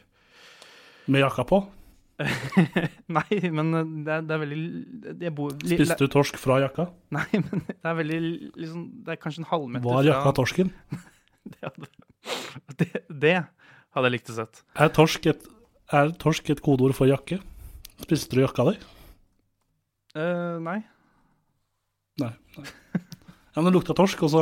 Med 1.07 1.21
jakka 1.23 1.45
på? 1.47 1.61
Nei, 3.19 3.39
men 3.51 3.75
eh, 3.75 3.89
det 4.07 4.13
er, 4.15 4.21
det 4.25 4.35
er 4.37 4.41
veldig 4.45 5.31
bor, 5.35 5.55
li, 5.67 5.75
Spiste 5.79 5.97
du 5.99 6.11
torsk 6.15 6.37
fra 6.41 6.61
jakka? 6.63 6.87
Nei, 7.17 7.27
men 7.43 7.65
det 7.69 7.91
er 7.91 7.97
veldig 7.99 8.19
liksom, 8.55 8.85
Det 9.05 9.17
er 9.17 9.19
kanskje 9.21 9.43
en 9.43 9.49
halvmeter 9.51 9.89
Var 9.89 10.07
jakka 10.09 10.33
torsken? 10.39 10.71
Det 11.45 11.59
hadde, 11.61 11.89
det, 12.81 12.89
det 13.11 13.35
hadde 13.43 14.07
jeg 14.09 14.15
likt 14.15 14.31
å 14.33 14.37
sett. 14.39 14.63
Er 14.81 14.93
torsk 14.97 15.27
et, 15.29 15.43
er 15.95 16.15
torsk 16.21 16.51
et 16.53 16.63
kodeord 16.65 16.97
for 16.97 17.11
jakke? 17.11 17.41
Spiste 18.03 18.37
du 18.37 18.43
jakka 18.43 18.67
di? 18.71 18.79
Uh, 20.15 20.61
nei. 20.63 20.81
Nei. 22.23 22.33
nei. 22.59 22.67
Ja, 23.55 23.63
men 23.63 23.69
det 23.69 23.77
lukta 23.77 23.95
torsk, 23.95 24.23
og 24.27 24.33
så 24.33 24.41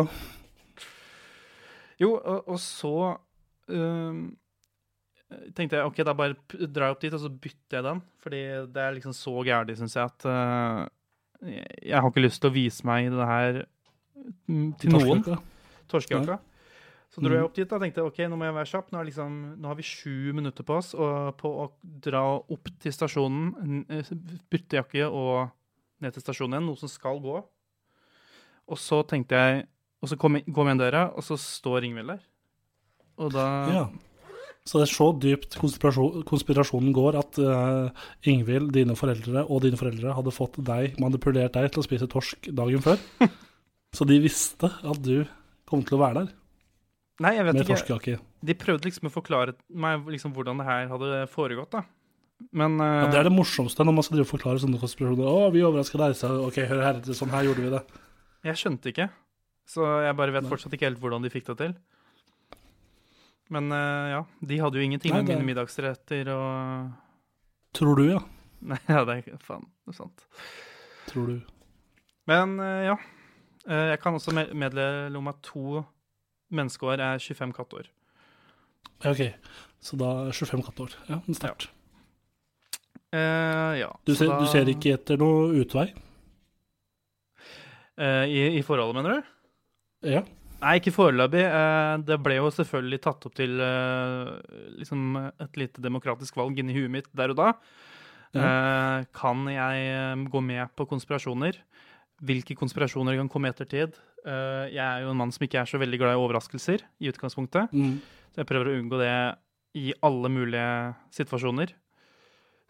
Jo, 2.00 2.14
og, 2.16 2.48
og 2.48 2.58
så 2.60 2.94
ehm, 3.70 4.22
tenkte 5.54 5.78
jeg 5.78 5.88
ok, 5.88 6.00
da 6.08 6.14
bare 6.16 6.66
drar 6.66 6.88
jeg 6.88 6.96
opp 6.96 7.02
dit, 7.04 7.14
og 7.14 7.22
så 7.22 7.30
bytter 7.30 7.78
jeg 7.78 7.86
den. 7.86 8.00
Fordi 8.24 8.40
det 8.74 8.82
er 8.82 8.96
liksom 8.96 9.14
så 9.16 9.34
gærent, 9.46 9.76
syns 9.78 9.96
jeg, 9.98 10.08
at 10.10 10.26
uh, 10.26 10.88
jeg, 11.44 11.94
har 11.94 12.08
ikke 12.08 12.24
lyst 12.24 12.42
til 12.42 12.50
å 12.50 12.56
vise 12.56 12.88
meg 12.88 13.12
det 13.12 13.28
her 13.28 13.60
mm, 14.48 14.72
til 14.80 14.96
noen. 14.96 15.22
Torskejakka. 15.92 16.40
Så 17.12 17.20
dro 17.20 17.28
jeg 17.34 17.42
Mhm. 17.42 17.44
opp 17.44 17.54
dit 17.54 17.72
og 17.72 17.80
tenkte 17.82 18.04
ok, 18.06 18.18
nå 18.30 18.36
må 18.40 18.44
jeg 18.48 18.54
være 18.56 18.70
kjapp. 18.72 18.92
Nå, 18.92 19.04
liksom, 19.04 19.32
nå 19.60 19.68
har 19.68 19.74
vi 19.76 19.82
sju 19.84 20.32
minutter 20.32 20.64
på 20.64 20.78
oss 20.78 20.94
og 20.94 21.36
på 21.36 21.48
å 21.60 21.70
dra 21.84 22.22
opp 22.40 22.68
til 22.80 22.92
stasjonen, 22.92 23.84
eh, 23.90 24.02
bytte 24.50 24.78
jakke 24.80 25.04
og 25.12 25.50
ned 26.00 26.14
til 26.14 26.22
stasjonen 26.22 26.54
igjen, 26.56 26.66
noe 26.66 26.76
som 26.80 26.88
skal 26.88 27.20
gå. 27.20 27.44
Og 28.68 28.78
så 28.78 29.02
tenkte 29.06 29.36
jeg 29.36 29.66
Og 30.02 30.08
så 30.08 30.16
kom 30.18 30.34
jeg- 30.34 30.46
går 30.52 30.64
vi 30.64 30.70
inn 30.72 30.78
døra, 30.78 31.12
og 31.16 31.22
så 31.22 31.36
står 31.38 31.84
Ingvild 31.84 32.08
der. 32.08 32.18
Og 33.18 33.30
da 33.32 33.70
Ja. 33.70 33.88
Så 34.66 34.80
det 34.80 34.88
er 34.88 34.94
så 34.94 35.12
dypt 35.16 35.56
konspirasjon, 35.58 36.24
konspirasjonen 36.24 36.92
går 36.92 37.14
at 37.18 37.38
uh, 37.38 37.90
Ingvild, 38.24 38.72
dine 38.72 38.96
foreldre 38.96 39.48
og 39.48 39.62
dine 39.62 39.76
foreldre 39.76 40.12
hadde 40.12 40.32
fått 40.32 40.54
deg, 40.64 40.96
manipulert 40.98 41.52
deg 41.52 41.70
til 41.70 41.82
å 41.82 41.86
spise 41.86 42.08
torsk 42.08 42.52
dagen 42.52 42.80
før. 42.80 42.98
så 43.94 44.04
de 44.04 44.18
visste 44.18 44.64
at 44.82 45.00
du 45.02 45.24
kom 45.66 45.84
til 45.84 45.98
å 45.98 46.00
være 46.00 46.14
der 46.26 46.32
Nei, 47.20 47.34
jeg 47.36 47.44
vet 47.44 47.54
med 47.54 47.62
ikke. 47.66 47.74
torskejakke. 47.76 48.14
De 48.42 48.54
prøvde 48.54 48.84
liksom 48.88 49.08
å 49.08 49.12
forklare 49.12 49.54
meg 49.68 50.06
liksom 50.08 50.32
hvordan 50.34 50.58
det 50.58 50.66
her 50.66 50.88
hadde 50.88 51.26
foregått, 51.30 51.70
da. 51.76 51.82
Men 52.50 52.78
Ja, 52.80 53.04
eh, 53.04 53.10
det 53.12 53.18
er 53.20 53.28
det 53.28 53.32
morsomste 53.36 53.84
når 53.84 53.94
man 53.94 54.02
skal 54.02 54.24
forklare 54.26 54.58
sånne 54.58 54.80
konspirasjoner. 54.80 55.28
Å, 55.28 55.50
vi 55.54 55.62
overraska 55.62 55.98
deg, 56.00 56.16
så 56.18 56.30
ok, 56.48 56.56
hør 56.66 56.82
her, 56.82 57.00
sånn 57.14 57.30
her 57.30 57.44
gjorde 57.46 57.62
vi 57.62 57.70
det. 57.70 57.82
jeg 58.48 58.56
skjønte 58.58 58.90
ikke. 58.90 59.10
Så 59.68 59.84
jeg 60.02 60.16
bare 60.18 60.32
vet 60.34 60.42
Nei. 60.42 60.50
fortsatt 60.50 60.72
ikke 60.74 60.88
helt 60.88 60.98
hvordan 60.98 61.22
de 61.22 61.30
fikk 61.30 61.46
det 61.52 61.58
til. 61.60 61.74
Men 63.52 63.68
uh, 63.70 64.08
ja, 64.10 64.20
de 64.40 64.58
hadde 64.58 64.78
jo 64.80 64.84
ingenting 64.86 65.12
Nei, 65.12 65.22
med 65.22 65.36
mine 65.36 65.46
middagsretter 65.52 66.30
og 66.32 66.92
Tror 67.76 67.96
du, 68.00 68.06
ja. 68.10 68.20
Nei, 68.72 68.78
ja, 68.88 69.04
det 69.04 69.18
er 69.28 69.38
faen 69.42 69.64
det 69.84 69.92
er 69.92 69.98
sant. 70.00 70.24
Tror 71.10 71.26
du. 71.30 71.40
Men 72.30 72.56
uh, 72.60 72.82
ja. 72.92 72.96
Jeg 73.62 74.00
kan 74.02 74.16
også 74.18 74.32
me- 74.34 74.50
meddele 74.58 75.14
om 75.20 75.28
at 75.30 75.38
to 75.46 75.84
menneskeår 76.52 77.00
er 77.00 77.18
25 77.22 77.52
kattår. 77.56 77.88
Ja, 79.02 79.10
ok, 79.12 79.22
så 79.82 79.98
da 79.98 80.10
er 80.28 80.36
25 80.36 80.62
kattår. 80.68 80.94
Ja, 81.08 81.20
men 81.26 81.36
Ja. 81.42 81.54
Eh, 83.12 83.72
ja. 83.82 83.90
Du, 84.08 84.14
ser, 84.16 84.28
da- 84.30 84.38
du 84.40 84.46
ser 84.48 84.64
ikke 84.72 84.94
etter 84.94 85.18
noe 85.20 85.50
utvei? 85.60 85.88
eh, 87.98 88.24
i, 88.28 88.38
I 88.58 88.62
forholdet, 88.64 88.96
mener 89.02 89.18
du? 89.20 89.32
Ja. 90.14 90.22
Nei, 90.62 90.76
ikke 90.78 90.92
foreløpig. 90.94 91.42
Eh, 91.42 91.96
Det 92.06 92.18
ble 92.22 92.36
jo 92.38 92.50
selvfølgelig 92.54 93.00
tatt 93.02 93.26
opp 93.26 93.34
til 93.38 93.58
eh, 93.60 94.30
liksom 94.78 95.16
et 95.42 95.58
lite 95.58 95.82
demokratisk 95.82 96.36
valg 96.38 96.58
inni 96.62 96.76
huet 96.76 96.90
mitt 96.90 97.10
der 97.18 97.34
og 97.34 97.40
da. 97.40 97.48
Eh, 98.32 99.04
Kan 99.12 99.44
jeg 99.50 99.88
eh, 99.92 100.24
gå 100.30 100.40
med 100.44 100.70
på 100.78 100.86
konspirasjoner? 100.88 101.58
Hvilke 102.22 102.54
konspirasjoner 102.56 103.18
kan 103.18 103.28
komme 103.28 103.50
i 103.50 103.54
ettertid? 103.54 103.98
Eh, 104.26 104.66
Jeg 104.74 104.82
er 104.84 105.04
jo 105.04 105.12
en 105.12 105.18
mann 105.18 105.32
som 105.34 105.44
ikke 105.46 105.62
er 105.62 105.68
så 105.70 105.80
veldig 105.82 105.98
glad 106.00 106.16
i 106.16 106.22
overraskelser 106.22 106.84
i 107.02 107.10
utgangspunktet. 107.10 107.72
Mm. 107.74 107.98
Så 108.32 108.42
jeg 108.42 108.48
prøver 108.48 108.70
å 108.70 108.76
unngå 108.78 109.00
det 109.00 109.14
i 109.78 109.92
alle 110.04 110.28
mulige 110.32 110.94
situasjoner. 111.14 111.72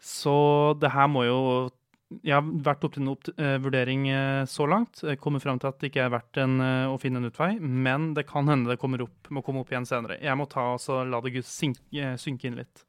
Så 0.03 0.35
det 0.79 0.91
her 0.91 1.07
må 1.11 1.23
jo 1.27 1.39
Jeg 2.21 2.35
har 2.35 2.43
vært 2.45 2.83
opp 2.85 2.93
til 2.93 3.01
en 3.01 3.13
opp 3.15 3.25
uh, 3.39 3.57
vurdering 3.57 4.03
uh, 4.13 4.45
så 4.45 4.67
langt. 4.69 4.99
Jeg 5.01 5.17
kommer 5.17 5.41
fram 5.41 5.57
til 5.57 5.71
at 5.71 5.79
det 5.81 5.89
ikke 5.89 6.03
er 6.03 6.11
verdt 6.13 6.37
en, 6.37 6.59
eh, 6.61 6.85
å 6.85 6.99
finne 7.01 7.17
en 7.17 7.25
utvei, 7.25 7.55
men 7.57 8.11
det 8.13 8.27
kan 8.29 8.45
hende 8.45 8.69
det 8.69 8.77
kommer 8.77 9.01
opp, 9.01 9.31
må 9.33 9.41
komme 9.41 9.63
opp 9.63 9.71
igjen 9.73 9.87
senere. 9.89 10.19
Jeg 10.21 10.37
må 10.37 10.45
ta 10.45 10.75
og 10.75 10.81
så 10.83 10.99
la 11.09 11.23
det 11.25 11.41
synke, 11.41 11.81
eh, 11.97 12.13
synke 12.21 12.45
inn 12.45 12.59
litt. 12.59 12.83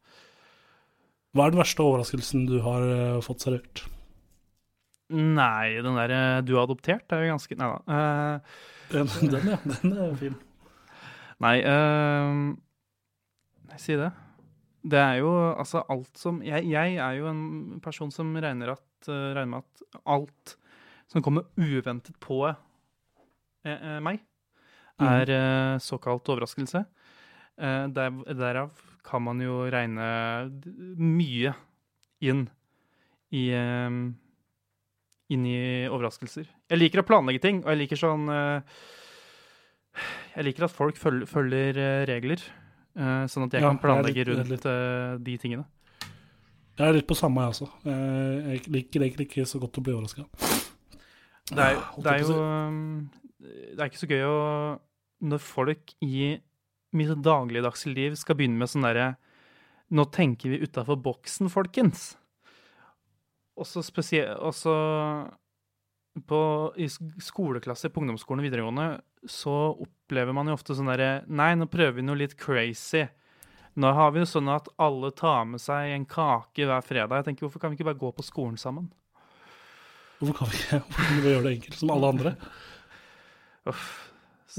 Hva 1.33 1.47
er 1.47 1.55
den 1.55 1.63
verste 1.63 1.81
overraskelsen 1.81 2.45
du 2.51 2.59
har 2.67 2.85
eh, 2.85 3.23
fått 3.25 3.47
servert? 3.47 3.87
Nei, 5.15 5.77
den 5.85 5.95
der 5.99 6.11
eh, 6.15 6.41
du 6.47 6.55
har 6.57 6.67
adoptert, 6.67 7.07
er 7.15 7.23
jo 7.25 7.33
ganske 7.35 7.57
Nei 7.61 7.71
da. 7.71 7.79
Uh, 7.87 8.39
Den, 8.91 9.07
ja. 9.53 9.59
Den 9.83 9.95
er 10.05 10.15
fin. 10.19 10.35
Nei, 11.45 11.55
uh, 11.67 12.53
si 13.81 13.97
det. 13.99 14.11
Det 14.85 15.01
er 15.01 15.17
jo 15.23 15.31
altså 15.55 15.81
alt 15.91 16.19
som 16.21 16.43
jeg, 16.45 16.67
jeg 16.69 16.99
er 17.01 17.17
jo 17.17 17.31
en 17.31 17.45
person 17.85 18.11
som 18.13 18.35
regner, 18.37 18.75
at, 18.75 19.09
uh, 19.09 19.33
regner 19.37 19.55
med 19.57 19.65
at 19.65 20.03
alt 20.17 20.57
som 21.11 21.23
kommer 21.25 21.47
uventet 21.61 22.17
på 22.23 22.43
eh, 22.49 22.57
eh, 23.75 24.01
meg, 24.05 24.23
Mhm. 24.95 25.07
er 25.11 25.31
eh, 25.35 25.79
såkalt 25.83 26.29
overraskelse. 26.31 26.85
Eh, 27.59 27.87
der, 27.91 28.11
derav 28.39 28.71
kan 29.03 29.23
man 29.27 29.41
jo 29.43 29.57
regne 29.67 30.05
mye 31.03 31.51
inn 32.23 32.45
i 33.35 33.49
eh, 33.51 33.91
inn 35.33 35.47
i 35.49 35.57
overraskelser. 35.89 36.47
Jeg 36.71 36.79
liker 36.79 37.01
å 37.01 37.07
planlegge 37.09 37.41
ting, 37.41 37.63
og 37.65 37.71
jeg 37.73 37.79
liker 37.85 37.97
sånn 38.01 38.29
eh, 38.29 38.83
Jeg 40.37 40.45
liker 40.49 40.67
at 40.67 40.75
folk 40.75 40.99
følger, 40.99 41.27
følger 41.31 41.79
eh, 41.79 42.03
regler, 42.11 42.43
eh, 42.99 43.25
sånn 43.31 43.47
at 43.47 43.55
jeg 43.57 43.63
Ja, 43.63 43.71
kan 43.71 43.79
planlegge 43.83 44.21
jeg 44.21 44.27
litt- 44.27 44.39
rundt 44.39 44.51
litt. 44.51 45.25
de 45.25 45.37
tingene. 45.39 45.65
Jeg 46.77 46.89
er 46.89 46.93
litt 46.97 47.07
på 47.07 47.15
samme, 47.15 47.39
jeg 47.45 47.55
også. 47.55 47.69
Jeg 47.87 48.67
liker 48.67 49.01
egentlig 49.07 49.29
ikke 49.29 49.47
så 49.47 49.61
godt 49.63 49.79
å 49.79 49.83
bli 49.87 49.93
overraska. 49.95 50.25
Det 51.47 51.59
er, 51.63 51.77
det 52.03 52.11
er 52.11 52.19
jo 52.25 52.35
um, 52.41 53.11
Det 53.39 53.79
er 53.79 53.91
ikke 53.91 54.01
så 54.01 54.09
gøy 54.09 54.23
å 54.25 54.81
Når 55.29 55.41
folk 55.45 55.93
i 56.01 56.41
mitt 56.97 57.11
dagligdagse 57.23 57.93
liv 57.95 58.15
skal 58.17 58.35
begynne 58.39 58.57
med 58.59 58.71
sånn 58.73 58.83
derre 58.87 59.11
Nå 59.93 60.07
tenker 60.11 60.49
vi 60.51 60.63
utafor 60.65 60.97
boksen, 61.05 61.51
folkens. 61.53 62.17
Og 63.57 63.67
så 63.71 63.83
spesielt 63.87 64.39
Også 64.43 64.73
på, 66.27 66.39
I 66.79 66.87
sk- 66.91 67.21
skoleklasser 67.23 67.91
på 67.91 68.01
ungdomsskolen 68.03 68.43
og 68.43 68.47
videregående 68.49 68.87
så 69.27 69.55
opplever 69.83 70.35
man 70.37 70.47
jo 70.51 70.55
ofte 70.55 70.75
sånn 70.77 70.87
derre 70.91 71.25
Nei, 71.27 71.55
nå 71.59 71.67
prøver 71.73 71.97
vi 71.97 72.05
noe 72.07 72.19
litt 72.21 72.37
crazy. 72.39 73.07
Nå 73.81 73.91
har 73.97 74.13
vi 74.15 74.21
jo 74.23 74.29
sånn 74.31 74.51
at 74.53 74.69
alle 74.79 75.11
tar 75.17 75.47
med 75.51 75.63
seg 75.65 75.91
en 75.95 76.05
kake 76.07 76.67
hver 76.69 76.85
fredag. 76.87 77.17
Jeg 77.23 77.27
tenker, 77.31 77.47
Hvorfor 77.49 77.63
kan 77.65 77.73
vi 77.73 77.79
ikke 77.81 77.89
bare 77.89 77.99
gå 77.99 78.13
på 78.15 78.23
skolen 78.27 78.59
sammen? 78.61 78.91
Hvorfor 80.21 80.37
kan 80.45 80.53
vi 80.53 80.61
ikke 80.61 80.79
hvorfor 80.85 81.09
kan 81.09 81.23
vi 81.25 81.33
gjøre 81.33 81.47
det 81.49 81.55
enkelt, 81.57 81.79
som 81.81 81.91
alle 81.97 82.13
andre? 82.15 82.35
Uff. 83.73 83.89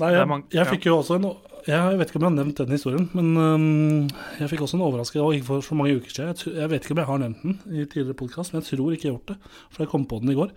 Nei, 0.02 0.10
jeg, 0.12 0.28
mange- 0.28 0.52
jeg 0.52 0.68
fikk 0.68 0.86
jo 0.90 0.98
også 1.00 1.16
en 1.20 1.28
Jeg 1.66 1.98
vet 1.98 2.10
ikke 2.12 2.20
om 2.20 2.26
jeg 2.26 2.30
har 2.30 2.36
nevnt 2.36 2.58
den 2.62 2.74
historien, 2.76 3.06
men 3.18 3.30
um, 3.42 4.08
jeg 4.38 4.50
fikk 4.52 4.62
også 4.66 4.78
en 4.78 4.84
overraskelse. 4.86 5.40
For 5.48 5.64
så 5.66 5.78
mange 5.80 5.96
uker 5.98 6.12
siden. 6.14 6.34
Jeg, 6.36 6.54
jeg 6.60 6.70
vet 6.70 6.84
ikke 6.86 6.94
om 6.94 7.02
jeg 7.02 7.10
har 7.10 7.22
nevnt 7.24 7.42
den 7.46 7.56
i 7.74 7.86
tidligere 7.90 8.18
podkast, 8.20 8.54
men 8.54 8.62
jeg 8.62 8.70
tror 8.78 8.94
ikke 8.94 9.08
jeg 9.08 9.14
har 9.14 9.18
gjort 9.18 9.32
det. 9.34 9.38
For 9.74 9.82
jeg 9.86 9.90
kom 9.90 10.06
på 10.06 10.20
den 10.22 10.30
i 10.30 10.38
går. 10.38 10.52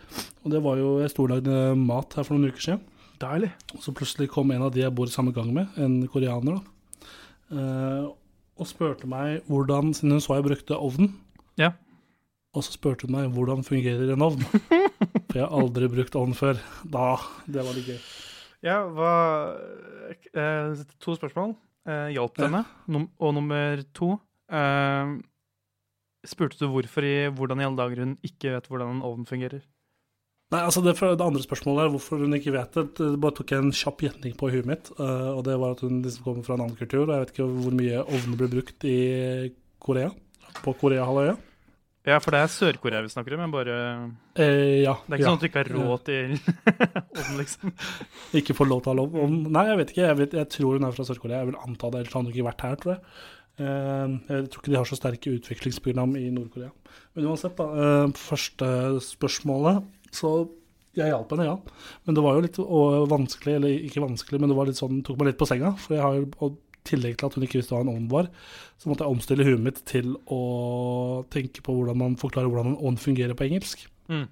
Og 0.45 0.52
det 0.52 0.61
var 0.66 0.76
jo 0.83 0.90
Jeg 1.00 1.12
storlagde 1.14 1.57
mat 1.80 2.12
her 2.18 2.26
for 2.28 2.37
noen 2.37 2.50
uker 2.52 2.61
siden. 2.66 2.83
Deilig. 3.23 3.50
Og 3.75 3.80
så 3.87 3.95
plutselig 3.97 4.28
kom 4.30 4.52
en 4.54 4.62
av 4.68 4.75
de 4.75 4.83
jeg 4.85 4.95
bor 4.95 5.09
i 5.09 5.14
samme 5.14 5.33
gang 5.35 5.49
med, 5.54 5.78
en 5.78 6.00
koreaner, 6.09 6.59
da, 6.59 6.75
Uh, 7.49 8.11
og 8.61 8.66
spurte 8.68 9.07
meg 9.09 9.38
hvordan 9.49 9.95
Siden 9.97 10.11
hun 10.12 10.21
så 10.21 10.35
jeg 10.37 10.45
brukte 10.45 10.76
ovnen. 10.76 11.14
Ja. 11.57 11.71
Og 12.52 12.61
så 12.66 12.75
spurte 12.75 13.07
hun 13.09 13.14
meg 13.14 13.30
hvordan 13.33 13.64
fungerer 13.64 14.12
en 14.12 14.21
ovn. 14.26 14.42
For 15.30 15.38
jeg 15.38 15.47
har 15.47 15.54
aldri 15.57 15.88
brukt 15.88 16.18
ovn 16.21 16.35
før. 16.37 16.61
Da, 16.85 17.14
Det 17.49 17.64
var 17.64 17.73
litt 17.78 17.88
gøy. 17.88 18.00
Ja, 18.66 18.82
hva 18.90 19.12
eh, 20.34 20.84
To 21.04 21.14
spørsmål. 21.14 21.54
Eh, 21.88 22.08
hjalp 22.16 22.36
det 22.36 22.48
henne? 22.48 22.64
Num 22.90 23.08
og 23.22 23.34
nummer 23.36 23.82
to 23.96 24.16
eh, 24.52 25.12
Spurte 26.26 26.58
du 26.60 26.66
hvorfor 26.72 27.06
i 27.06 27.16
hvordan 27.32 27.62
i 27.62 27.66
alle 27.68 27.78
dager 27.78 28.02
hun 28.02 28.16
ikke 28.26 28.56
vet 28.56 28.66
hvordan 28.68 28.96
en 28.96 29.04
ovn 29.06 29.26
fungerer? 29.28 29.62
Nei, 30.48 30.62
altså 30.64 30.80
det, 30.82 30.94
det 30.98 31.24
andre 31.24 31.44
spørsmålet 31.44 31.84
er 31.84 31.92
hvorfor 31.92 32.22
hun 32.24 32.34
ikke 32.36 32.54
vet 32.56 32.76
det. 32.76 32.84
Det 32.98 33.08
bare 33.20 33.36
tok 33.36 33.52
jeg 33.52 33.62
en 33.62 33.74
kjapp 33.76 34.02
gjetning 34.06 34.34
på 34.40 34.48
huet 34.52 34.68
mitt. 34.68 34.90
eh, 34.98 35.28
og 35.34 35.42
det 35.46 35.58
var 35.60 35.76
at 35.76 35.84
hun 35.84 36.00
liksom 36.02 36.24
kommer 36.24 36.46
fra 36.46 36.56
en 36.56 36.64
annen 36.66 36.78
kultur. 36.78 37.04
Og 37.06 37.12
jeg 37.14 37.24
vet 37.24 37.34
ikke 37.34 37.48
hvor 37.52 37.76
mye 37.78 38.00
ovner 38.02 38.40
blir 38.40 38.52
brukt 38.56 38.88
i 38.88 38.98
Korea. 39.78 40.10
På 40.64 40.72
Koreahalvøya. 40.74 41.36
Ja, 42.08 42.18
for 42.24 42.32
det 42.34 42.40
er 42.40 42.50
Sør-Korea 42.52 43.02
vi 43.04 43.10
snakker 43.12 43.34
om. 43.36 43.42
Men 43.44 43.52
bare 43.54 43.76
Eh, 44.38 44.82
ja. 44.84 44.94
Det 45.04 45.14
er 45.14 45.18
ikke 45.18 45.24
ja. 45.24 45.30
sånn 45.30 45.38
at 45.38 45.42
du 45.42 45.48
ikke 45.48 45.62
har 45.62 45.72
råd 45.74 46.04
til 46.06 46.36
ovn, 47.20 47.38
liksom. 47.40 47.72
Ikke 48.40 48.56
får 48.56 48.70
lov 48.70 48.84
til 48.84 48.90
å 48.90 48.94
ha 48.94 48.98
lov 49.02 49.16
om 49.24 49.34
Nei, 49.52 49.64
jeg 49.70 49.80
vet 49.82 49.92
ikke. 49.94 50.06
Jeg, 50.06 50.18
vet, 50.22 50.36
jeg 50.40 50.50
tror 50.54 50.78
hun 50.78 50.88
er 50.88 50.94
fra 50.96 51.06
Sør-Korea. 51.08 51.42
Jeg 51.42 51.50
vil 51.50 51.58
anta 51.64 51.90
det, 51.92 52.04
ellers 52.04 52.14
hadde 52.16 52.30
hun 52.30 52.34
ikke 52.36 52.48
vært 52.48 52.64
her, 52.68 52.78
tror 52.82 52.94
jeg. 52.94 53.02
Eh, 53.58 54.14
jeg 54.30 54.50
tror 54.52 54.62
ikke 54.62 54.72
de 54.74 54.78
har 54.78 54.88
så 54.92 54.98
sterke 55.00 55.34
utviklingsprogram 55.34 56.14
i 56.20 56.28
Nord-Korea. 56.34 56.70
Men 57.18 57.28
uansett, 57.32 57.58
da. 57.58 57.66
eh, 57.82 58.14
første 58.18 58.70
spørsmålet 59.02 59.82
Så 60.14 60.30
jeg 60.98 61.10
hjalp 61.12 61.30
henne, 61.34 61.44
ja. 61.46 61.56
Men 62.06 62.16
det 62.16 62.22
var 62.24 62.38
jo 62.38 62.46
litt 62.46 62.56
vanskelig, 63.10 63.58
eller 63.58 63.74
ikke 63.86 64.02
vanskelig, 64.02 64.40
men 64.42 64.50
det 64.50 64.56
var 64.58 64.66
litt 64.70 64.78
sånn, 64.80 65.02
tok 65.06 65.18
meg 65.20 65.28
litt 65.32 65.38
på 65.38 65.46
senga. 65.46 65.74
For 65.78 65.94
jeg 65.94 66.02
har 66.02 66.16
jo, 66.16 66.48
tillegg 66.88 67.18
til 67.18 67.28
at 67.28 67.37
hun 67.37 67.47
ikke 67.47 67.61
visste 67.61 67.76
hva 67.76 67.85
en 67.85 67.92
ovn 67.92 68.11
var, 68.12 68.30
så 68.80 68.90
måtte 68.90 69.07
jeg 69.07 69.16
omstille 69.16 69.47
huet 69.47 69.64
mitt 69.64 69.80
til 69.88 70.14
å 70.33 70.42
tenke 71.33 71.64
på 71.64 71.76
hvordan 71.76 72.00
man 72.00 72.18
forklarer 72.21 72.50
hvordan 72.50 72.75
en 72.75 72.83
ovn 72.83 73.00
fungerer 73.00 73.38
på 73.38 73.49
engelsk. 73.49 73.87
Mm. 74.09 74.26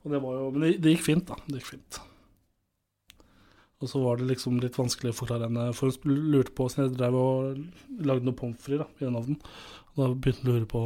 Og 0.00 0.14
det 0.14 0.22
var 0.22 0.38
jo, 0.38 0.46
men 0.54 0.64
det, 0.64 0.78
det 0.80 0.96
gikk 0.96 1.10
fint, 1.10 1.28
da. 1.28 1.36
Det 1.46 1.60
gikk 1.60 1.74
fint. 1.74 2.00
Og 3.80 3.88
så 3.88 4.00
var 4.02 4.18
det 4.20 4.28
liksom 4.28 4.58
litt 4.60 4.76
vanskelig 4.76 5.14
å 5.14 5.16
forklare 5.16 5.46
henne, 5.48 5.70
for 5.76 5.88
hun 5.88 6.16
lurte 6.34 6.52
på 6.52 6.66
åssen 6.68 6.84
jeg 6.84 6.96
drev 6.98 7.16
og 7.16 8.02
lagde 8.04 8.26
noe 8.28 8.36
pommes 8.36 8.60
frites 8.60 9.00
i 9.00 9.06
den 9.06 9.16
ovnen. 9.16 9.38
Og 9.90 10.02
da 10.02 10.08
begynte 10.12 10.44
hun 10.44 10.50
å 10.50 10.56
lure 10.58 10.68
på 10.70 10.82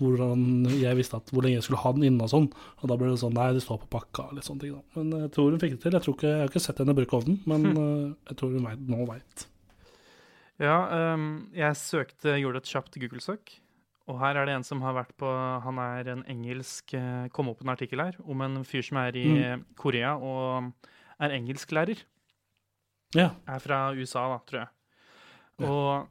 hvordan 0.00 0.42
jeg 0.74 0.98
visste 0.98 1.20
at, 1.20 1.30
hvor 1.30 1.46
lenge 1.46 1.60
jeg 1.60 1.68
skulle 1.68 1.82
ha 1.84 1.92
den 1.96 2.08
inne 2.10 2.26
og 2.26 2.32
sånn. 2.32 2.48
Og 2.82 2.90
da 2.90 2.98
ble 2.98 3.12
det 3.12 3.20
sånn 3.22 3.36
nei, 3.38 3.46
det 3.56 3.62
står 3.64 3.80
på 3.84 3.92
pakka 3.94 4.26
og 4.28 4.36
litt 4.36 4.48
sånne 4.48 4.64
ting. 4.66 4.74
da. 4.74 4.98
Men 4.98 5.24
jeg 5.24 5.32
tror 5.36 5.54
hun 5.54 5.62
fikk 5.62 5.76
det 5.76 5.80
til. 5.84 5.96
Jeg, 5.96 6.06
tror 6.06 6.18
ikke, 6.18 6.34
jeg 6.34 6.42
har 6.42 6.52
ikke 6.52 6.64
sett 6.66 6.82
henne 6.82 6.98
bruke 6.98 7.20
ovnen, 7.20 7.40
men 7.50 7.70
eh, 7.70 8.04
jeg 8.32 8.40
tror 8.42 8.52
hun 8.56 8.68
vet, 8.68 8.84
nå 8.90 9.06
veit. 9.08 9.46
Ja, 10.60 11.14
um, 11.14 11.48
jeg 11.56 11.76
søkte, 11.80 12.36
gjorde 12.36 12.60
et 12.60 12.68
kjapt 12.68 12.98
Google-søk. 13.00 13.54
Og 14.10 14.18
her 14.20 14.36
er 14.36 14.48
det 14.48 14.54
en 14.58 14.66
som 14.66 14.82
har 14.82 14.96
vært 14.96 15.12
på 15.20 15.28
Han 15.64 15.78
er 15.78 16.08
en 16.10 16.22
engelsk 16.26 16.96
eh, 16.98 17.28
Kom 17.30 17.50
opp 17.52 17.60
en 17.62 17.70
artikkel 17.70 18.00
her 18.02 18.16
om 18.26 18.40
en 18.42 18.56
fyr 18.66 18.82
som 18.82 18.98
er 18.98 19.14
i 19.14 19.26
Korea 19.78 20.16
og 20.16 20.72
er 21.20 21.34
engelsklærer. 21.36 22.00
Ja. 23.14 23.28
Er 23.46 23.62
fra 23.62 23.92
USA, 23.94 24.24
da, 24.32 24.40
tror 24.48 24.60
jeg. 24.64 24.70
Og 25.68 26.08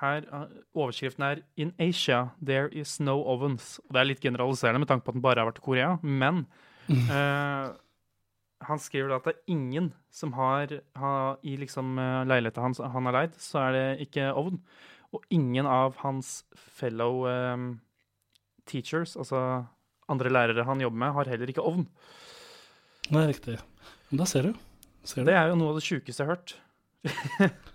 her 0.00 0.26
eh, 0.28 0.56
Overskriften 0.74 1.26
er 1.26 1.42
'In 1.56 1.72
Asia 1.78 2.28
there 2.44 2.68
is 2.72 3.00
no 3.00 3.20
ovens'. 3.22 3.78
Og 3.88 3.94
Det 3.94 4.00
er 4.00 4.04
litt 4.04 4.20
generaliserende 4.20 4.78
med 4.78 4.88
tanke 4.88 5.04
på 5.04 5.10
at 5.10 5.14
den 5.14 5.22
bare 5.22 5.38
har 5.40 5.50
vært 5.50 5.58
i 5.58 5.66
Korea, 5.66 5.96
men 6.02 6.46
eh, 6.90 7.72
han 8.66 8.80
skriver 8.82 9.14
at 9.16 9.26
det 9.26 9.34
er 9.34 9.52
ingen 9.54 9.90
som 10.12 10.34
har, 10.36 10.72
har 10.98 11.38
I 11.46 11.56
liksom 11.60 11.98
eh, 11.98 12.22
leiligheten 12.28 12.68
hans 12.68 12.80
han 12.80 13.08
har 13.08 13.16
leid, 13.16 13.36
så 13.40 13.64
er 13.66 13.76
det 13.76 13.84
ikke 14.06 14.30
ovn. 14.36 14.60
Og 15.16 15.24
ingen 15.34 15.66
av 15.66 15.96
hans 16.04 16.44
fellow 16.54 17.24
um, 17.26 17.70
teachers, 18.68 19.16
altså 19.18 19.64
andre 20.10 20.30
lærere 20.30 20.66
han 20.68 20.82
jobber 20.82 21.02
med, 21.02 21.14
har 21.16 21.32
heller 21.32 21.50
ikke 21.50 21.64
ovn. 21.66 21.88
Er 23.10 23.26
riktig. 23.32 23.56
Men 24.10 24.22
da 24.22 24.28
ser 24.28 24.46
du. 24.46 24.52
Ser 25.02 25.24
du. 25.24 25.32
Det 25.32 25.38
er 25.38 25.50
jo 25.50 25.58
noe 25.58 25.72
av 25.72 25.80
det 25.80 25.86
sjukeste 25.86 26.22
jeg 26.22 26.28
har 26.28 26.36
hørt. 26.36 26.56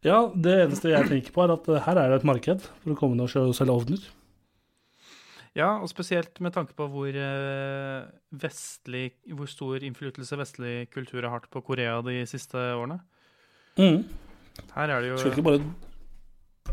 Ja, 0.00 0.30
det 0.32 0.52
eneste 0.62 0.88
jeg 0.88 1.08
tenker 1.10 1.32
på, 1.34 1.42
er 1.44 1.50
at 1.52 1.66
eh, 1.68 1.82
her 1.84 1.98
er 2.00 2.08
det 2.08 2.22
et 2.22 2.28
marked 2.28 2.62
for 2.64 2.92
å 2.94 2.96
komme 2.96 3.18
ned 3.18 3.34
og 3.36 3.52
selge 3.52 3.74
ovner. 3.74 4.06
Ja, 5.58 5.80
og 5.82 5.88
spesielt 5.90 6.38
med 6.38 6.54
tanke 6.54 6.76
på 6.78 6.86
hvor 6.92 7.10
eh, 7.10 8.02
vestlig 8.30 9.08
Hvor 9.34 9.48
stor 9.50 9.82
innflytelse 9.82 10.38
vestlig 10.38 10.74
kultur 10.94 11.24
har 11.24 11.32
hatt 11.34 11.48
på 11.50 11.62
Korea 11.66 11.96
de 12.06 12.20
siste 12.30 12.54
årene. 12.54 13.00
Mm. 13.74 14.04
Her 14.76 14.92
er 14.94 15.00
det 15.02 15.10
jo 15.10 15.30
ikke 15.30 15.46
bare 15.46 15.62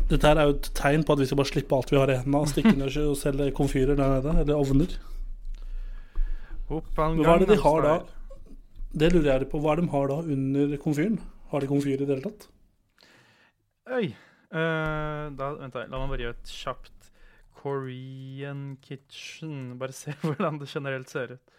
Dette 0.08 0.28
her 0.28 0.38
er 0.38 0.46
jo 0.46 0.54
et 0.54 0.68
tegn 0.78 1.02
på 1.02 1.14
at 1.16 1.22
vi 1.22 1.26
skal 1.26 1.40
bare 1.40 1.50
slippe 1.50 1.74
alt 1.74 1.90
vi 1.90 1.98
har 1.98 2.12
i 2.12 2.18
hendene 2.20 2.44
og 2.44 2.52
stikke 2.52 2.74
ned 2.76 3.00
og 3.10 3.16
selge 3.18 3.50
komfyrer 3.56 3.98
der 3.98 4.14
nede, 4.14 4.34
eller 4.44 4.60
ovner. 4.60 4.94
Men 6.68 7.18
hva 7.24 7.34
er 7.34 7.42
det 7.42 7.50
de 7.50 7.58
har 7.64 7.82
da? 7.82 7.96
Det 8.98 9.10
lurer 9.12 9.28
jeg 9.32 9.48
på. 9.50 9.60
Hva 9.62 9.72
er 9.72 9.80
det 9.80 9.88
de 9.88 9.92
har 9.94 10.08
da 10.12 10.18
under 10.36 10.76
komfyren? 10.84 11.18
Har 11.50 11.64
de 11.64 11.70
komfyr 11.70 11.96
i 11.96 12.04
det 12.04 12.12
hele 12.12 12.24
tatt? 12.28 12.48
Oi. 13.96 14.06
Uh, 14.48 15.28
da, 15.36 15.50
vent 15.58 15.74
da, 15.74 15.84
la 15.88 16.00
meg 16.00 16.12
bare 16.12 16.24
gjøre 16.24 16.36
et 16.38 16.52
kjapt 16.52 16.97
Korean 17.58 18.76
kitchen. 18.84 19.76
Bare 19.80 19.94
se 19.96 20.14
hvordan 20.24 20.60
det 20.62 20.68
generelt 20.70 21.10
ser 21.12 21.36
ut. 21.36 21.54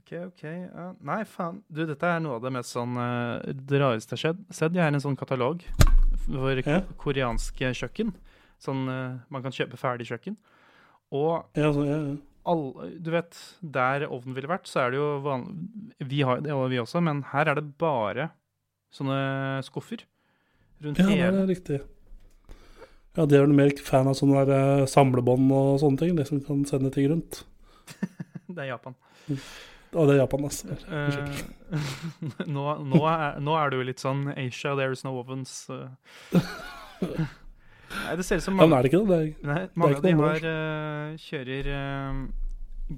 OK, 0.00 0.12
OK. 0.26 0.44
uh, 0.72 0.92
nei, 1.06 1.20
faen. 1.28 1.60
Du, 1.68 1.82
dette 1.86 2.08
er 2.08 2.22
noe 2.24 2.38
av 2.38 2.44
det 2.46 2.50
mest 2.56 2.72
sånn 2.74 2.96
uh, 2.98 3.42
Det 3.52 3.78
rareste 3.82 4.16
jeg 4.16 4.32
har 4.32 4.40
sett. 4.48 4.74
Jeg 4.74 4.82
har 4.82 4.94
en 4.96 5.02
sånn 5.04 5.18
katalog 5.20 5.62
for 6.24 6.62
Ja. 6.64 6.80
koreanske 7.00 7.70
kjøkken. 7.76 8.14
Sånn 8.60 8.82
uh, 8.88 9.20
man 9.32 9.44
kan 9.44 9.54
kjøpe 9.54 9.78
ferdig 9.80 10.08
kjøkken. 10.10 10.38
Og 11.14 11.44
Ja, 11.58 11.70
så, 11.74 11.84
ja, 11.86 11.98
ja. 12.08 12.16
all, 12.48 12.64
du 13.02 13.10
vet, 13.12 13.36
der 13.60 14.04
ovnen 14.08 14.36
ville 14.36 14.50
vært, 14.50 14.68
så 14.70 14.84
er 14.86 14.92
det 14.94 15.00
jo 15.00 15.08
vanlig 15.24 16.08
Vi 16.10 16.20
har 16.26 16.42
det, 16.44 16.54
vi 16.72 16.78
også, 16.82 17.02
men 17.02 17.24
her 17.32 17.50
er 17.50 17.58
det 17.60 17.66
bare 17.82 18.28
sånne 18.94 19.60
skuffer 19.66 20.04
rundt 20.82 20.98
ja, 21.02 21.06
det 21.30 21.42
er 21.44 21.50
riktig. 21.50 21.80
Ja, 23.18 23.24
de 23.26 23.34
er 23.36 23.42
vel 23.42 23.56
mer 23.58 23.72
fan 23.82 24.06
av 24.06 24.14
sånne 24.18 24.44
der, 24.46 24.52
eh, 24.82 24.86
samlebånd 24.90 25.50
og 25.50 25.80
sånne 25.82 25.98
ting, 25.98 26.14
de 26.18 26.26
som 26.28 26.38
kan 26.46 26.62
sende 26.68 26.92
ting 26.94 27.08
rundt. 27.10 27.42
Det 28.50 28.64
er 28.64 28.72
Japan. 28.72 28.94
Og 29.90 30.06
det 30.06 30.14
er 30.14 30.18
Japan, 30.20 30.44
altså. 30.46 30.74
Uh, 30.86 31.76
nå, 32.54 32.64
nå, 32.86 33.00
er, 33.06 33.38
nå 33.42 33.54
er 33.58 33.70
du 33.70 33.76
litt 33.86 34.02
sånn 34.02 34.24
Asia, 34.34 34.76
there 34.78 34.94
is 34.94 35.02
no 35.06 35.12
ovens. 35.18 35.54
eh. 35.70 35.86
Nei, 37.90 38.14
det 38.18 38.26
ser 38.26 38.38
ut 38.38 38.44
som 38.46 38.58
Ja, 38.58 38.66
men 38.66 38.76
er 38.76 38.86
det 38.86 38.90
ikke 38.92 39.00
det? 39.06 39.08
det 39.10 39.20
er, 39.22 39.46
nei, 39.46 39.62
mange 39.82 39.98
av 39.98 40.04
de 40.04 40.12
har 40.18 40.44
kjører 41.24 41.70
uh, 41.74 42.20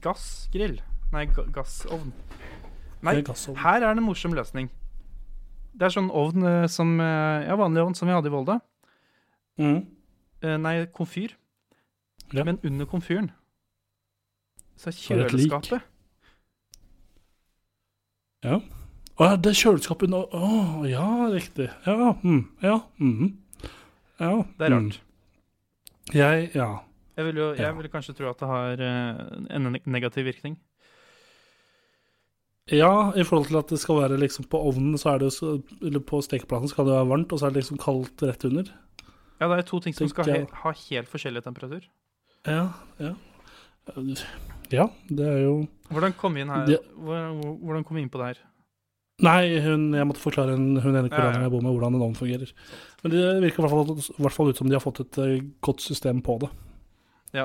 gassgrill. 0.04 0.76
Nei, 1.12 1.24
ga 1.32 1.46
gassovn. 1.52 2.12
Nei, 3.04 3.16
gassovn. 3.24 3.60
her 3.60 3.80
er 3.80 3.88
det 3.88 4.02
en 4.02 4.08
morsom 4.08 4.36
løsning. 4.36 4.68
Det 5.72 5.88
er 5.88 5.96
sånn 5.96 6.12
ovn 6.12 6.44
som 6.68 6.96
Ja, 7.00 7.56
vanlig 7.60 7.84
ovn 7.84 7.96
som 7.96 8.08
vi 8.08 8.16
hadde 8.16 8.28
i 8.28 8.34
Volda. 8.36 8.58
Mm. 9.60 9.80
Eh, 10.42 10.58
nei, 10.58 10.86
komfyr. 10.94 11.36
Ja. 12.32 12.44
Men 12.44 12.58
under 12.64 12.88
komfyren 12.88 13.30
så 14.80 14.90
er 14.90 14.96
kjøleskapet. 14.96 15.84
Ja. 18.42 18.56
Å, 19.20 19.26
ja, 19.28 19.36
det 19.38 19.52
er 19.52 19.58
kjøleskapet 19.60 20.08
under 20.08 20.32
Å, 20.34 20.82
ja, 20.88 21.08
riktig. 21.30 21.68
Ja, 21.86 22.14
mm, 22.22 22.40
ja, 22.64 22.78
mhm. 22.98 23.28
ja. 24.18 24.32
Det 24.58 24.66
er 24.66 24.74
mm. 24.74 24.88
rart. 24.88 24.98
Jeg, 26.16 26.48
ja. 26.56 26.70
Jeg 27.16 27.28
vil 27.28 27.38
jo 27.38 27.48
jeg 27.52 27.66
Ja. 27.68 27.72
vil 27.76 27.90
kanskje 27.92 28.16
tro 28.16 28.30
at 28.30 28.40
det 28.40 28.48
har 28.48 28.80
eh, 28.82 29.22
en 29.54 29.76
negativ 29.84 30.24
virkning. 30.26 30.56
Ja, 32.72 33.12
i 33.18 33.24
forhold 33.26 33.46
til 33.50 33.58
at 33.58 33.70
det 33.70 33.78
skal 33.82 34.00
være 34.00 34.18
liksom 34.22 34.46
på 34.50 34.58
ovnen, 34.58 34.98
så 34.98 35.12
er 35.12 35.18
det 35.18 35.26
jo 35.26 35.34
så, 35.34 35.62
Eller 35.82 36.00
på 36.00 36.22
stekeplaten 36.22 36.70
skal 36.70 36.86
det 36.86 36.94
være 36.94 37.08
varmt, 37.10 37.32
og 37.32 37.38
så 37.38 37.46
er 37.46 37.50
det 37.50 37.62
liksom 37.62 37.78
kaldt 37.78 38.22
rett 38.22 38.44
under. 38.44 38.70
Ja, 39.42 39.48
det 39.50 39.58
er 39.58 39.66
to 39.68 39.80
ting 39.82 39.94
som 39.96 40.06
skal 40.12 40.28
he 40.30 40.40
ha 40.62 40.72
helt 40.86 41.10
forskjellig 41.10 41.42
temperatur. 41.44 41.84
Ja, 42.46 42.68
ja. 43.02 43.12
Ja, 44.72 44.86
det 45.10 45.26
er 45.26 45.38
jo 45.42 45.54
Hvordan 45.90 46.14
kom 46.16 46.36
vi 46.38 46.44
inn 46.44 46.50
her? 46.52 46.66
Det- 46.66 46.80
Hvordan, 46.96 47.84
kom 47.84 47.96
vi 47.98 48.02
inn 48.06 48.10
på 48.12 48.20
det 48.22 48.28
her? 48.32 48.42
Nei, 49.22 49.58
hun, 49.62 49.92
jeg 49.94 50.06
måtte 50.08 50.22
forklare 50.22 50.54
en, 50.56 50.76
hun 50.82 50.96
ene 50.96 51.10
koreaneren 51.10 51.42
jeg 51.44 51.50
bor 51.52 51.62
med, 51.62 51.74
hvordan 51.76 51.94
en 51.94 52.02
ovn 52.06 52.14
fungerer. 52.16 52.50
Men 53.02 53.12
det 53.12 53.24
virker 53.42 53.60
i 53.60 53.66
hvert 53.66 53.74
fall, 53.74 53.98
i 54.18 54.22
hvert 54.24 54.34
fall 54.34 54.48
ut 54.50 54.56
som 54.58 54.70
de 54.70 54.74
har 54.78 54.82
fått 54.82 55.00
et 55.04 55.18
eh, 55.22 55.42
godt 55.62 55.82
system 55.84 56.22
på 56.24 56.38
det. 56.42 56.48
Ja. 57.36 57.44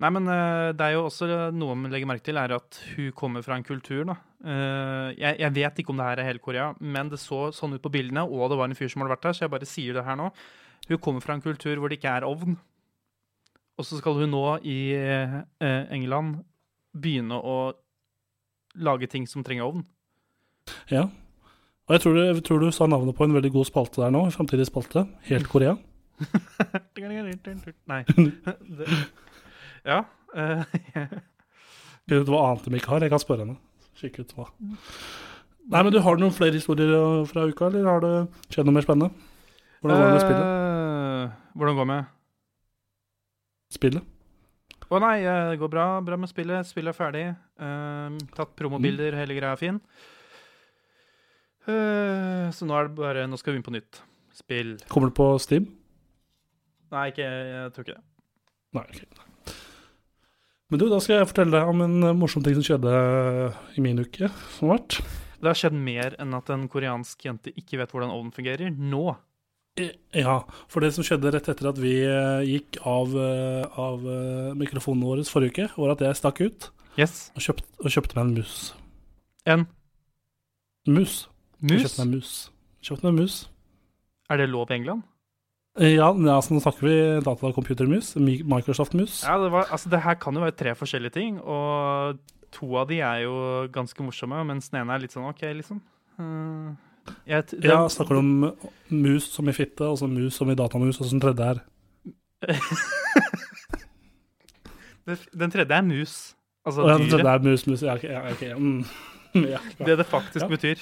Nei, 0.00 0.10
men 0.16 0.28
eh, 0.32 0.70
det 0.78 0.86
er 0.86 0.94
jo 0.96 1.02
også 1.10 1.28
noe 1.52 1.74
man 1.76 1.92
legger 1.92 2.08
merke 2.08 2.24
til, 2.24 2.38
er 2.40 2.54
at 2.56 2.78
hun 2.94 3.10
kommer 3.18 3.44
fra 3.44 3.58
en 3.58 3.66
kultur, 3.66 4.04
da. 4.08 4.16
Eh, 4.44 5.08
jeg, 5.18 5.36
jeg 5.42 5.52
vet 5.58 5.82
ikke 5.82 5.92
om 5.92 6.00
det 6.00 6.08
her 6.08 6.22
er 6.22 6.30
hele 6.30 6.42
Korea, 6.46 6.70
men 6.80 7.10
det 7.12 7.20
så 7.20 7.50
sånn 7.52 7.76
ut 7.76 7.82
på 7.84 7.92
bildene, 7.92 8.24
og 8.24 8.48
det 8.52 8.58
var 8.62 8.70
en 8.70 8.78
fyr 8.78 8.88
som 8.92 9.02
hadde 9.04 9.16
vært 9.16 9.28
der, 9.28 9.36
så 9.36 9.44
jeg 9.44 9.52
bare 9.58 9.68
sier 9.68 9.98
det 9.98 10.06
her 10.08 10.16
nå. 10.22 10.30
Hun 10.92 11.02
kommer 11.02 11.24
fra 11.24 11.36
en 11.36 11.44
kultur 11.44 11.80
hvor 11.80 11.90
det 11.90 12.00
ikke 12.00 12.12
er 12.18 12.26
ovn. 12.28 12.58
Og 13.80 13.88
så 13.88 13.98
skal 13.98 14.18
hun 14.20 14.32
nå 14.34 14.44
i 14.68 14.78
eh, 14.94 15.40
England 15.94 16.42
begynne 16.92 17.38
å 17.38 17.56
lage 18.76 19.08
ting 19.10 19.26
som 19.28 19.44
trenger 19.44 19.68
ovn. 19.68 19.86
Ja. 20.92 21.08
Og 21.88 21.96
jeg 21.96 22.04
tror, 22.04 22.14
du, 22.14 22.22
jeg 22.22 22.44
tror 22.46 22.62
du 22.62 22.70
sa 22.72 22.86
navnet 22.86 23.16
på 23.16 23.26
en 23.26 23.34
veldig 23.34 23.50
god 23.56 23.68
spalte 23.68 24.02
der 24.04 24.12
nå, 24.14 24.26
framtidig 24.34 24.68
spalte. 24.68 25.06
Helt 25.28 25.48
Korea. 25.50 25.74
Nei. 27.90 28.02
Det, 28.06 28.86
ja. 29.88 30.04
Uh, 30.32 30.62
Finne 32.06 32.22
ut 32.22 32.30
hva 32.30 32.46
annet 32.46 32.68
de 32.68 32.78
ikke 32.78 32.94
har. 32.94 33.04
Jeg 33.04 33.12
kan 33.12 33.22
spørre 33.22 33.46
henne. 33.46 33.58
Kikke 33.98 34.24
ut 34.24 34.32
hva. 34.36 34.48
Nei, 35.72 35.82
men 35.82 35.92
du 35.94 36.00
Har 36.02 36.16
du 36.16 36.24
noen 36.24 36.34
flere 36.34 36.58
historier 36.58 36.90
eh, 36.96 37.26
fra 37.30 37.44
uka, 37.46 37.68
eller 37.68 37.86
har 37.86 38.02
det 38.02 38.14
skjedd 38.50 38.66
noe 38.66 38.76
mer 38.78 38.86
spennende? 38.86 39.28
Hvordan 39.82 39.98
var 39.98 40.08
det 40.08 40.16
med 40.16 40.24
spillet? 40.24 40.61
Hvordan 41.54 41.78
går 41.78 41.86
det 41.86 41.92
med 41.92 42.10
spillet? 43.72 44.08
Å 44.92 45.00
nei, 45.00 45.18
eh, 45.24 45.50
det 45.52 45.60
går 45.60 45.70
bra, 45.72 45.86
bra 46.04 46.18
med 46.20 46.28
spillet. 46.28 46.68
Spillet 46.68 46.92
er 46.92 46.98
ferdig. 46.98 47.24
Uh, 47.56 48.18
tatt 48.36 48.52
promobilder, 48.58 49.16
hele 49.16 49.36
greia 49.38 49.54
er 49.54 49.60
fin. 49.60 49.78
Uh, 51.64 52.50
så 52.52 52.66
nå 52.66 52.74
er 52.74 52.88
det 52.88 52.98
bare 52.98 53.28
Nå 53.30 53.38
skal 53.38 53.54
vi 53.54 53.62
inn 53.62 53.66
på 53.66 53.72
nytt. 53.72 54.02
Spill. 54.36 54.74
Kommer 54.92 55.12
det 55.12 55.16
på 55.16 55.28
Steam? 55.40 55.68
Nei, 56.92 57.06
ikke, 57.12 57.24
jeg 57.24 57.72
tror 57.72 57.86
ikke 57.86 57.96
det. 57.96 58.04
Nei, 58.76 58.84
ok. 58.88 59.28
Men 60.72 60.80
du, 60.80 60.86
da 60.88 60.98
skal 61.04 61.18
jeg 61.18 61.28
fortelle 61.28 61.52
deg 61.52 61.68
om 61.68 61.82
en 61.84 62.06
eh, 62.08 62.14
morsom 62.16 62.44
ting 62.44 62.56
som 62.56 62.64
skjedde 62.64 62.92
i 63.76 63.82
min 63.84 64.00
uke 64.00 64.30
som 64.54 64.70
har 64.70 64.78
vært. 64.78 65.02
Det 65.42 65.50
har 65.50 65.58
skjedd 65.58 65.76
mer 65.76 66.16
enn 66.22 66.32
at 66.38 66.48
en 66.54 66.64
koreansk 66.72 67.26
jente 67.26 67.52
ikke 67.52 67.80
vet 67.80 67.92
hvordan 67.92 68.12
ovnen 68.14 68.32
fungerer. 68.32 68.72
Nå. 68.72 69.02
Eh, 69.80 69.90
Ja, 70.12 70.42
for 70.68 70.80
det 70.84 70.92
som 70.92 71.04
skjedde 71.06 71.30
rett 71.32 71.48
etter 71.48 71.70
at 71.70 71.78
vi 71.80 71.94
eh, 72.04 72.42
gikk 72.44 72.76
av, 72.84 73.14
eh, 73.16 73.64
av 73.80 74.02
eh, 74.04 74.50
mikrofonen 74.58 75.04
vår 75.06 75.22
forrige 75.30 75.52
uke, 75.68 75.68
var 75.80 75.94
at 75.94 76.00
jeg 76.04 76.18
stakk 76.20 76.40
ut 76.44 76.66
Yes. 77.00 77.30
og 77.34 77.40
kjøpte, 77.40 77.64
og 77.80 77.88
kjøpte 77.94 78.16
meg 78.18 78.24
en 78.26 78.34
mus. 78.36 78.56
En 79.48 79.64
Mus. 80.86 81.14
Jeg 81.62 81.70
mus. 81.70 81.80
Kjøpte 81.86 81.98
meg 81.98 82.04
en 82.06 82.12
mus. 82.18 82.32
Kjøpte 82.82 83.02
meg 83.06 83.12
en 83.14 83.20
mus. 83.22 83.38
Er 84.28 84.36
det 84.42 84.48
lov 84.50 84.70
i 84.70 84.74
England? 84.76 85.02
Ja, 85.80 85.88
Ja, 86.12 86.36
altså, 86.36 86.52
nå 86.52 86.60
snakker 86.60 86.84
vi 86.84 86.94
datacomputermus. 87.24 88.12
Mi- 88.20 88.42
Microsoft-mus. 88.44 89.22
Ja, 89.24 89.38
det, 89.40 89.50
var, 89.54 89.70
altså, 89.72 89.88
det 89.88 90.02
her 90.04 90.14
kan 90.20 90.34
jo 90.36 90.40
være 90.44 90.56
tre 90.58 90.74
forskjellige 90.76 91.14
ting. 91.16 91.38
Og 91.40 92.18
to 92.52 92.68
av 92.76 92.88
de 92.90 92.98
er 93.00 93.22
jo 93.24 93.68
ganske 93.72 94.04
morsomme, 94.04 94.42
mens 94.44 94.68
den 94.68 94.82
ene 94.82 94.92
er 94.92 95.00
litt 95.06 95.14
sånn 95.16 95.24
OK, 95.30 95.40
liksom. 95.56 95.80
Eh, 96.20 96.74
jeg, 97.26 97.44
t- 97.50 97.58
Ja, 97.66 97.80
snakker 97.88 98.14
du 98.14 98.18
om 98.22 98.32
mus 98.90 99.24
som 99.32 99.48
i 99.48 99.52
fitte, 99.56 99.84
og 99.88 99.98
så 99.98 100.06
mus 100.10 100.34
som 100.38 100.50
i 100.50 100.54
datamus, 100.58 101.00
og 101.00 101.06
så 101.06 101.10
den 101.16 101.20
tredje 101.24 101.44
er 101.52 101.58
den, 105.06 105.16
den 105.40 105.50
tredje 105.50 105.74
er 105.76 105.82
mus. 105.86 106.16
Altså 106.66 106.86
ja, 106.88 106.96
den 106.98 107.08
tredje 107.10 107.32
er 107.34 107.38
mus, 107.46 107.66
mus. 107.66 107.82
Ja, 107.82 107.94
ok. 107.98 108.04
Ja, 108.04 108.24
okay. 108.32 108.54
Mm. 108.54 108.84
Ja, 109.34 109.40
ja. 109.56 109.60
Det 109.86 109.96
det 109.98 110.06
faktisk 110.06 110.42
Ja. 110.44 110.48
betyr. 110.48 110.74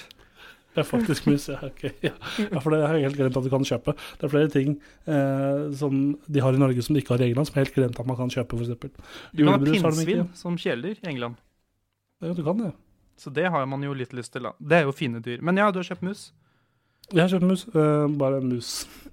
Det 0.75 0.79
er 0.83 0.87
faktisk 0.87 1.27
mus, 1.27 1.49
ja. 1.49 1.57
Okay. 1.67 1.91
Ja. 2.03 2.11
ja, 2.39 2.59
for 2.63 2.71
det 2.75 2.81
er 2.83 2.97
helt 2.99 3.17
glemt 3.17 3.37
at 3.39 3.45
du 3.47 3.51
kan 3.51 3.65
kjøpe. 3.67 3.95
Det 4.21 4.27
er 4.27 4.31
flere 4.33 4.49
ting 4.51 4.77
eh, 5.07 5.71
som 5.79 6.17
de 6.27 6.41
har 6.43 6.53
i 6.55 6.59
Norge 6.59 6.83
som 6.83 6.95
de 6.95 7.01
ikke 7.03 7.15
har 7.17 7.23
i 7.25 7.29
England, 7.31 7.47
som 7.47 7.55
er 7.59 7.65
helt 7.65 7.75
glemt 7.75 7.99
at 8.01 8.07
man 8.07 8.17
kan 8.19 8.31
kjøpe, 8.31 8.59
f.eks. 8.59 8.71
Du 9.35 9.43
kan 9.45 9.53
ha 9.55 9.59
pinnsvin 9.65 10.29
som 10.35 10.57
kjæledyr 10.59 10.99
i 11.03 11.09
England. 11.11 11.35
Ja, 12.23 12.33
du 12.35 12.43
kan 12.47 12.59
det. 12.63 12.73
Så 13.21 13.33
det 13.37 13.51
har 13.53 13.67
man 13.69 13.83
jo 13.85 13.93
litt 13.97 14.15
lyst 14.17 14.33
til. 14.33 14.49
da. 14.49 14.55
Det 14.59 14.81
er 14.81 14.89
jo 14.89 14.97
fine 14.97 15.21
dyr. 15.21 15.43
Men 15.45 15.61
ja, 15.61 15.69
du 15.71 15.83
har 15.83 15.91
kjøpt 15.91 16.07
mus. 16.07 16.31
Jeg 17.11 17.25
har 17.25 17.33
kjøpt 17.33 17.49
mus, 17.49 17.67
Uh, 17.75 18.07
bare 18.21 18.39
en 18.39 18.53
mus 18.53 18.69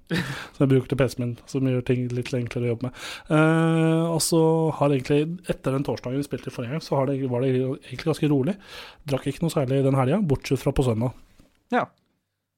som 0.54 0.62
jeg 0.62 0.70
bruker 0.70 0.88
til 0.92 0.98
PC-en 1.00 1.22
min, 1.24 1.32
som 1.50 1.66
gjør 1.66 1.82
ting 1.84 2.04
litt 2.14 2.30
enklere 2.36 2.68
å 2.68 2.70
jobbe 2.72 2.88
med. 2.88 3.00
Uh, 3.26 4.04
og 4.14 4.20
så 4.24 4.40
har 4.78 4.94
egentlig, 4.94 5.40
etter 5.50 5.74
den 5.74 5.84
torsdagen 5.86 6.22
vi 6.22 6.26
spilte 6.28 6.52
forrige 6.54 6.76
gang, 6.76 6.84
så 6.84 7.00
har 7.00 7.10
det, 7.10 7.18
var 7.28 7.42
det 7.44 7.50
egentlig 7.58 8.06
ganske 8.06 8.30
rolig. 8.30 8.54
Drakk 9.10 9.26
ikke 9.28 9.44
noe 9.44 9.54
særlig 9.54 9.82
den 9.84 9.98
helga, 9.98 10.22
bortsett 10.30 10.62
fra 10.62 10.72
på 10.72 10.86
søndag. 10.86 11.18
Ja. 11.74 11.88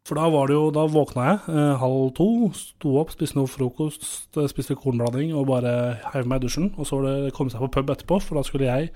For 0.09 0.17
da 0.17 0.27
var 0.33 0.49
det 0.49 0.57
jo, 0.57 0.71
da 0.75 0.87
våkna 0.91 1.25
jeg 1.27 1.41
eh, 1.53 1.81
halv 1.83 2.13
to, 2.17 2.29
sto 2.57 2.95
opp, 3.03 3.13
spiste 3.15 3.37
noe 3.37 3.51
frokost, 3.51 4.07
spiste 4.49 4.75
kornblanding 4.79 5.35
og 5.37 5.51
bare 5.53 5.75
heiv 6.15 6.31
meg 6.31 6.41
i 6.41 6.47
dusjen. 6.47 6.71
Og 6.81 6.89
så 6.89 6.99
var 6.99 7.09
det 7.09 7.35
komme 7.37 7.53
seg 7.53 7.63
på 7.63 7.73
pub 7.77 7.93
etterpå, 7.93 8.19
for 8.25 8.41
da 8.41 8.47
skulle 8.47 8.71
jeg 8.71 8.91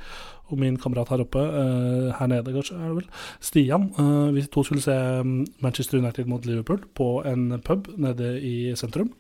og 0.52 0.60
min 0.60 0.76
kamerat 0.76 1.08
her 1.08 1.24
oppe, 1.24 1.40
eh, 1.40 2.12
her 2.18 2.26
nede 2.28 2.52
kanskje, 2.52 2.76
er 2.76 2.88
det 2.88 2.96
vel, 2.96 3.08
Stian, 3.40 3.84
eh, 3.98 4.32
vi 4.34 4.42
to 4.46 4.62
skulle 4.62 4.82
se 4.82 4.92
mm, 5.22 5.46
Manchester 5.60 5.98
United 5.98 6.26
mot 6.26 6.46
Liverpool 6.46 6.82
på 6.94 7.22
en 7.26 7.60
pub 7.64 7.88
nede 7.96 8.40
i 8.40 8.74
sentrum. 8.76 9.12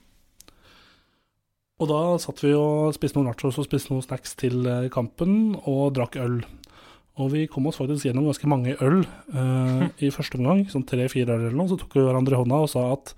Og 1.80 1.88
da 1.90 2.18
satt 2.22 2.42
vi 2.44 2.52
og 2.54 2.94
spiste 2.94 3.18
noen 3.18 3.32
nachos 3.32 3.58
og 3.58 3.66
spiste 3.66 3.90
noen 3.90 4.04
snacks 4.04 4.36
til 4.38 4.66
eh, 4.66 4.90
kampen, 4.92 5.56
og 5.64 5.94
drakk 5.96 6.16
øl. 6.16 6.44
Og 7.22 7.28
vi 7.30 7.44
kom 7.46 7.68
oss 7.70 7.78
faktisk 7.78 8.08
gjennom 8.08 8.26
ganske 8.26 8.48
mange 8.50 8.74
øl 8.82 9.02
eh, 9.34 9.82
i 10.06 10.10
første 10.14 10.38
omgang, 10.40 10.64
sånn 10.72 10.86
tre-fire 10.88 11.36
øl 11.36 11.44
eller 11.48 11.58
noe. 11.58 11.70
Så 11.70 11.78
tok 11.78 11.94
vi 11.94 12.02
hverandre 12.06 12.34
i 12.34 12.40
hånda 12.42 12.62
og 12.66 12.70
sa 12.72 12.88
at 12.96 13.14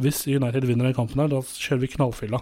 hvis 0.00 0.24
United 0.32 0.64
vinner 0.64 0.88
den 0.88 0.96
kampen 0.96 1.20
her, 1.20 1.28
da 1.30 1.42
kjører 1.44 1.82
vi 1.84 1.90
knallfylla. 1.92 2.40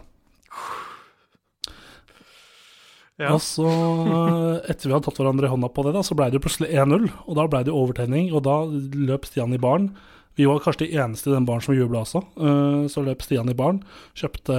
Ja. 3.18 3.32
Og 3.34 3.40
så, 3.42 3.66
eh, 3.66 4.70
etter 4.70 4.86
vi 4.86 4.94
hadde 4.94 5.08
tatt 5.08 5.18
hverandre 5.18 5.48
i 5.48 5.50
hånda 5.50 5.68
på 5.74 5.82
det, 5.88 5.92
da, 5.96 6.04
så 6.06 6.14
ble 6.14 6.28
det 6.30 6.38
jo 6.38 6.44
plutselig 6.44 6.70
1-0. 6.70 7.08
Og 7.26 7.34
da 7.34 7.48
ble 7.50 7.64
det 7.66 7.74
overtenning, 7.74 8.28
og 8.30 8.44
da 8.46 8.60
løp 9.08 9.26
Stian 9.26 9.52
i 9.56 9.58
baren. 9.58 9.90
Vi 10.38 10.46
var 10.46 10.60
kanskje 10.62 10.86
de 10.86 11.00
eneste 11.02 11.32
i 11.32 11.34
den 11.34 11.44
baren 11.48 11.64
som 11.64 11.74
jubla 11.74 12.04
også. 12.04 12.22
Eh, 12.38 12.84
så 12.94 13.02
løp 13.02 13.24
Stian 13.26 13.50
i 13.50 13.56
baren, 13.58 13.80
kjøpte 14.14 14.54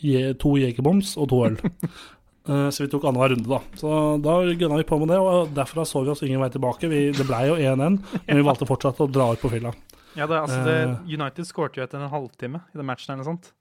je- 0.00 0.32
to 0.40 0.54
Jegerbombs 0.56 1.18
og 1.20 1.28
to 1.28 1.42
øl. 1.50 1.58
Eh, 2.48 2.68
så 2.72 2.84
vi 2.84 2.88
tok 2.88 3.04
annenhver 3.04 3.34
runde, 3.34 3.48
da. 3.48 3.60
Så 3.76 3.92
da 4.24 4.38
gønna 4.48 4.80
vi 4.80 4.88
på 4.88 4.98
med 5.02 5.12
det, 5.12 5.20
og 5.20 5.52
derfra 5.56 5.84
så 5.88 6.02
vi 6.04 6.12
oss 6.14 6.22
ingen 6.24 6.40
vei 6.40 6.48
tilbake. 6.52 6.88
Vi, 6.88 7.00
det 7.16 7.26
blei 7.28 7.46
jo 7.50 7.58
1-1, 7.60 7.76
men 7.76 8.40
vi 8.40 8.46
valgte 8.46 8.68
fortsatt 8.68 9.02
å 9.04 9.08
dra 9.12 9.30
ut 9.34 9.42
på 9.42 9.52
fylla. 9.52 9.74
Ja, 10.16 10.26
det, 10.26 10.40
altså, 10.40 10.60
det, 10.66 10.76
Eh. 10.80 11.20
United 11.20 11.46
skårte 11.46 11.80
jo 11.80 11.86
etter 11.86 12.00
en 12.00 12.10
halvtime 12.10 12.64
i 12.72 12.78
den 12.80 12.88
matchen 12.88 13.12
eller 13.12 13.22
noe 13.22 13.30
sånt. 13.34 13.52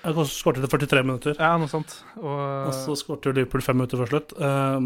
Jeg 0.00 0.26
skårte 0.32 0.62
etter 0.62 0.78
43 0.78 1.02
minutter. 1.04 1.34
Ja, 1.36 1.58
noe 1.60 1.68
sånt. 1.68 1.98
Og, 2.16 2.70
Og 2.70 2.72
så 2.72 2.96
skårte 2.96 3.34
Liverpool 3.34 3.60
fem 3.60 3.76
minutter 3.76 4.00
før 4.00 4.08
slutt, 4.14 4.32
eh, 4.40 4.78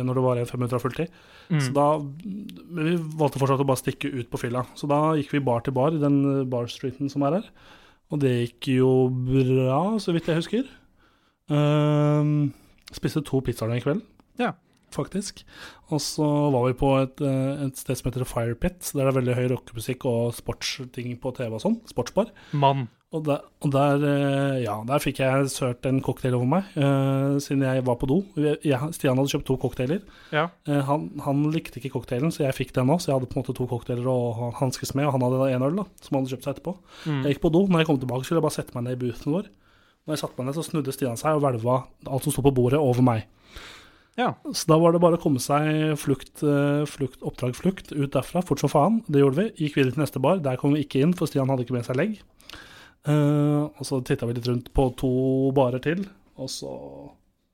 når 0.00 0.14
det 0.14 0.24
var 0.24 0.38
igjen 0.38 0.48
fem 0.48 0.62
minutter 0.62 0.78
av 0.78 0.86
fulltid. 0.86 1.10
mm. 1.50 1.60
Så 1.60 1.74
da 1.76 1.98
Men 1.98 2.84
vi 2.86 2.96
valgte 2.96 3.40
fortsatt 3.42 3.60
å 3.60 3.68
bare 3.68 3.82
stikke 3.82 4.08
ut 4.08 4.30
på 4.30 4.40
fylla. 4.40 4.64
Så 4.74 4.88
da 4.88 5.16
gikk 5.18 5.32
vi 5.32 5.44
bar 5.44 5.60
til 5.60 5.76
bar 5.76 5.92
i 5.92 6.00
den 6.00 6.48
barstreeten 6.48 7.10
som 7.10 7.22
er 7.22 7.40
her. 7.40 7.50
Og 8.10 8.20
det 8.20 8.32
gikk 8.48 8.72
jo 8.78 9.08
bra, 9.10 9.98
så 10.00 10.12
vidt 10.12 10.26
jeg 10.26 10.40
husker. 10.40 10.64
Ehm, 11.50 12.52
spiste 12.94 13.22
to 13.26 13.40
pizzaer 13.44 13.70
den 13.70 13.82
kvelden, 13.82 14.02
Ja. 14.38 14.52
faktisk. 14.90 15.44
Og 15.90 15.98
så 16.00 16.26
var 16.52 16.66
vi 16.66 16.72
på 16.74 17.02
et, 17.02 17.20
eh, 17.20 17.66
et 17.66 17.76
sted 17.76 17.96
som 17.96 18.10
heter 18.10 18.24
Fire 18.24 18.54
Pit, 18.54 18.92
der 18.94 19.04
det 19.04 19.14
er 19.14 19.20
veldig 19.20 19.34
høy 19.36 19.48
rockemusikk 19.56 20.04
og 20.04 20.34
sportsting 20.34 21.18
på 21.20 21.34
TV 21.34 21.52
og 21.54 21.60
sånn. 21.60 21.80
Sportsbar. 21.86 22.30
Mann. 22.52 22.88
Og 23.12 23.24
der, 23.24 23.40
og 23.60 23.72
der, 23.72 23.96
eh, 24.06 24.62
ja, 24.62 24.84
der 24.86 24.98
fikk 25.02 25.18
jeg 25.18 25.46
sørt 25.50 25.84
en 25.84 26.00
cocktail 26.00 26.34
over 26.36 26.46
meg, 26.46 26.64
uh, 26.76 27.40
siden 27.42 27.62
jeg 27.62 27.84
var 27.84 27.96
på 27.96 28.06
do. 28.06 28.22
Jeg, 28.36 28.78
Stian 28.94 29.16
hadde 29.18 29.32
kjøpt 29.32 29.46
to 29.46 29.56
cocktailer. 29.56 30.00
Ja. 30.30 30.48
Uh, 30.68 30.80
han, 30.86 31.10
han 31.24 31.50
likte 31.50 31.80
ikke 31.80 31.90
cocktailen, 31.90 32.30
så 32.30 32.46
jeg 32.46 32.54
fikk 32.54 32.72
den 32.72 32.86
nå. 32.86 33.00
Så 33.00 33.10
jeg 33.10 33.18
hadde 33.18 33.26
på 33.26 33.34
en 33.34 33.42
måte 33.42 33.56
to 33.56 33.66
cocktailer 33.66 34.06
å 34.06 34.52
hanskes 34.60 34.94
med, 34.94 35.06
og 35.06 35.16
han 35.18 35.26
hadde 35.26 35.56
en 35.56 35.66
øl 35.66 35.82
da, 35.82 35.86
som 36.00 36.14
han 36.14 36.22
hadde 36.22 36.36
kjøpt 36.36 36.46
seg 36.46 36.54
etterpå. 36.54 36.76
Mm. 37.06 37.22
Jeg 37.24 37.34
gikk 37.34 37.42
på 37.42 37.52
do. 37.52 37.66
Når 37.66 37.82
jeg 37.82 37.86
kom 37.90 37.98
tilbake, 37.98 38.24
skulle 38.28 38.38
jeg 38.38 38.46
bare 38.46 38.58
sette 38.60 38.74
meg 38.78 38.86
ned 38.86 38.94
i 38.94 39.02
booten 39.02 39.34
vår. 39.34 39.50
Når 40.06 40.16
jeg 40.16 40.22
satte 40.22 40.40
meg 40.40 40.48
ned, 40.48 40.56
så 40.56 40.64
snudde 40.64 40.94
Stian 40.94 41.20
seg 41.20 41.36
og 41.36 41.44
hvelva 41.44 41.82
alt 42.08 42.26
som 42.26 42.34
sto 42.34 42.44
på 42.44 42.54
bordet, 42.56 42.80
over 42.80 43.04
meg. 43.04 43.26
ja. 44.20 44.32
Så 44.52 44.70
da 44.70 44.78
var 44.80 44.94
det 44.94 45.02
bare 45.04 45.18
å 45.18 45.22
komme 45.22 45.42
seg 45.42 45.94
flukt, 46.00 46.42
eh, 46.42 46.82
flukt, 46.88 47.20
oppdrag 47.22 47.54
flukt 47.56 47.92
ut 47.92 48.10
derfra, 48.16 48.42
fort 48.44 48.62
som 48.62 48.72
faen. 48.72 49.00
Det 49.06 49.22
gjorde 49.22 49.42
vi. 49.42 49.66
Gikk 49.66 49.78
videre 49.78 49.96
til 49.96 50.04
neste 50.04 50.22
bar. 50.22 50.40
Der 50.44 50.58
kom 50.60 50.74
vi 50.74 50.84
ikke 50.84 51.04
inn, 51.04 51.14
for 51.16 51.30
Stian 51.30 51.48
hadde 51.52 51.66
ikke 51.66 51.76
med 51.76 51.86
seg 51.86 52.00
legg. 52.00 52.18
Uh, 53.08 53.72
og 53.80 53.86
så 53.88 54.02
titta 54.04 54.26
vi 54.28 54.34
litt 54.36 54.48
rundt 54.50 54.66
på 54.76 54.90
to 55.00 55.10
barer 55.56 55.80
til, 55.80 56.02
og 56.36 56.50
så 56.52 56.72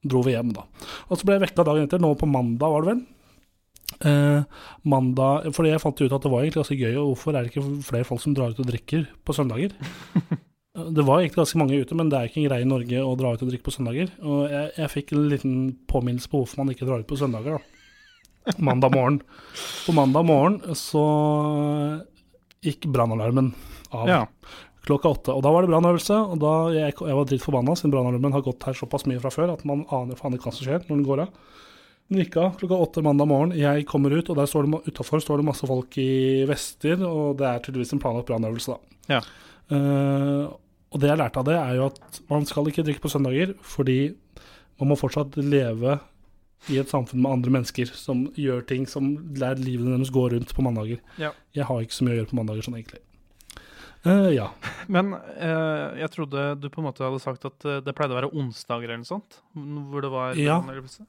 dro 0.07 0.23
vi 0.27 0.35
hjem, 0.35 0.51
da. 0.57 0.65
Og 1.07 1.19
så 1.19 1.27
ble 1.27 1.37
jeg 1.37 1.45
vekka 1.45 1.67
dagen 1.67 1.87
etter, 1.87 2.03
nå 2.03 2.11
på 2.19 2.27
mandag, 2.27 2.73
var 2.73 2.83
det 2.83 2.95
vel. 2.95 3.05
Uh, 4.03 4.43
mandag 4.85 5.47
Fordi 5.55 5.71
jeg 5.71 5.81
fant 5.81 6.01
ut 6.03 6.13
at 6.13 6.25
det 6.25 6.31
var 6.33 6.43
egentlig 6.43 6.59
ganske 6.59 6.79
gøy, 6.81 6.97
og 6.99 7.13
hvorfor 7.13 7.37
er 7.37 7.47
det 7.47 7.53
ikke 7.53 7.85
flere 7.87 8.09
folk 8.09 8.21
som 8.21 8.35
drar 8.35 8.51
ut 8.51 8.59
og 8.63 8.67
drikker 8.67 9.07
på 9.23 9.37
søndager? 9.37 9.77
Det 10.77 11.05
var 11.07 11.23
egentlig 11.23 11.41
ganske 11.41 11.61
mange 11.61 11.79
ute, 11.81 11.97
men 11.97 12.11
det 12.13 12.19
er 12.19 12.29
ikke 12.29 12.43
en 12.43 12.49
greie 12.51 12.65
i 12.67 12.69
Norge 12.69 13.01
å 13.01 13.15
dra 13.17 13.31
ut 13.33 13.43
og 13.45 13.49
drikke 13.49 13.65
på 13.65 13.73
søndager. 13.73 14.11
Og 14.21 14.43
jeg, 14.53 14.73
jeg 14.77 14.93
fikk 14.93 15.15
en 15.15 15.31
liten 15.33 15.55
påminnelse 15.89 16.29
på 16.29 16.43
hvorfor 16.43 16.61
man 16.61 16.75
ikke 16.75 16.89
drar 16.89 17.01
ut 17.01 17.09
på 17.09 17.19
søndager, 17.21 17.57
da. 17.57 17.73
Mandag 18.63 18.93
morgen. 18.95 19.17
På 19.87 19.95
mandag 19.97 20.27
morgen 20.29 20.61
så 20.79 21.03
gikk 22.63 22.87
brannalarmen 22.95 23.51
av 23.97 24.11
ja. 24.11 24.21
klokka 24.87 25.15
åtte. 25.17 25.35
Og 25.35 25.43
da 25.43 25.51
var 25.55 25.65
det 25.65 25.73
brannøvelse, 25.73 26.19
og 26.35 26.39
da 26.45 26.53
jeg, 26.75 26.95
jeg 26.95 27.19
var 27.19 27.31
dritt 27.31 27.43
forbanna 27.43 27.75
siden 27.79 27.95
brannalarmen 27.95 28.37
har 28.37 28.45
gått 28.47 28.69
her 28.69 28.77
såpass 28.79 29.09
mye 29.11 29.23
fra 29.23 29.33
før 29.35 29.57
at 29.57 29.65
man 29.67 29.83
aner 29.95 30.19
faen 30.19 30.37
ikke 30.37 30.51
hva 30.51 30.55
som 30.59 30.69
skjer 30.69 30.85
når 30.85 30.93
den 30.93 31.07
går 31.09 31.25
av. 31.25 31.57
Den 32.07 32.23
gikk 32.23 32.37
av 32.39 32.53
klokka 32.61 32.79
åtte 32.85 33.03
mandag 33.03 33.27
morgen. 33.33 33.57
Jeg 33.59 33.89
kommer 33.91 34.15
ut, 34.15 34.29
og 34.31 34.39
der 34.39 34.47
står 34.51 34.69
det, 34.69 34.85
utenfor 34.93 35.25
står 35.25 35.43
det 35.43 35.49
masse 35.49 35.67
folk 35.67 35.99
i 35.99 36.45
vester, 36.47 37.03
og 37.03 37.41
det 37.41 37.49
er 37.49 37.65
tydeligvis 37.65 37.97
en 37.97 38.03
planlagt 38.05 38.31
brannøvelse, 38.31 38.77
da. 38.77 39.17
Ja. 39.17 39.25
Eh, 39.75 40.45
og 40.93 41.01
det 41.03 41.11
jeg 41.11 41.19
lærte 41.21 41.41
av 41.41 41.49
det, 41.49 41.57
er 41.59 41.79
jo 41.79 41.89
at 41.91 42.21
man 42.31 42.47
skal 42.49 42.69
ikke 42.71 42.85
drikke 42.87 43.03
på 43.05 43.11
søndager, 43.13 43.55
fordi 43.65 44.15
man 44.81 44.93
må 44.93 44.99
fortsatt 44.99 45.37
leve 45.41 45.99
i 46.73 46.79
et 46.81 46.91
samfunn 46.91 47.23
med 47.23 47.31
andre 47.31 47.53
mennesker 47.59 47.91
som 47.95 48.27
gjør 48.39 48.65
ting 48.67 48.87
som 48.91 49.11
lar 49.39 49.59
livet 49.61 49.87
deres 49.91 50.13
gå 50.15 50.25
rundt 50.33 50.55
på 50.55 50.65
mandager. 50.65 51.03
Ja. 51.21 51.33
Jeg 51.55 51.69
har 51.69 51.83
ikke 51.83 51.97
så 51.99 52.07
mye 52.07 52.17
å 52.17 52.21
gjøre 52.21 52.31
på 52.33 52.39
mandager 52.39 52.67
sånn, 52.67 52.79
egentlig. 52.79 53.03
Uh, 54.07 54.31
ja. 54.35 54.49
Men 54.95 55.13
uh, 55.17 55.97
jeg 55.99 56.13
trodde 56.15 56.47
du 56.63 56.69
på 56.71 56.83
en 56.83 56.89
måte 56.89 57.05
hadde 57.05 57.23
sagt 57.23 57.47
at 57.49 57.67
eh, 57.67 57.83
det 57.83 57.95
pleide 57.97 58.15
å 58.15 58.21
være 58.21 58.33
onsdager 58.39 58.87
eller 58.87 59.03
noe 59.03 59.09
sånt? 59.09 59.41
Hvor 59.55 60.05
det 60.05 60.11
var 60.13 60.39
Ja. 60.39 60.61
brannøvelse? 60.63 61.07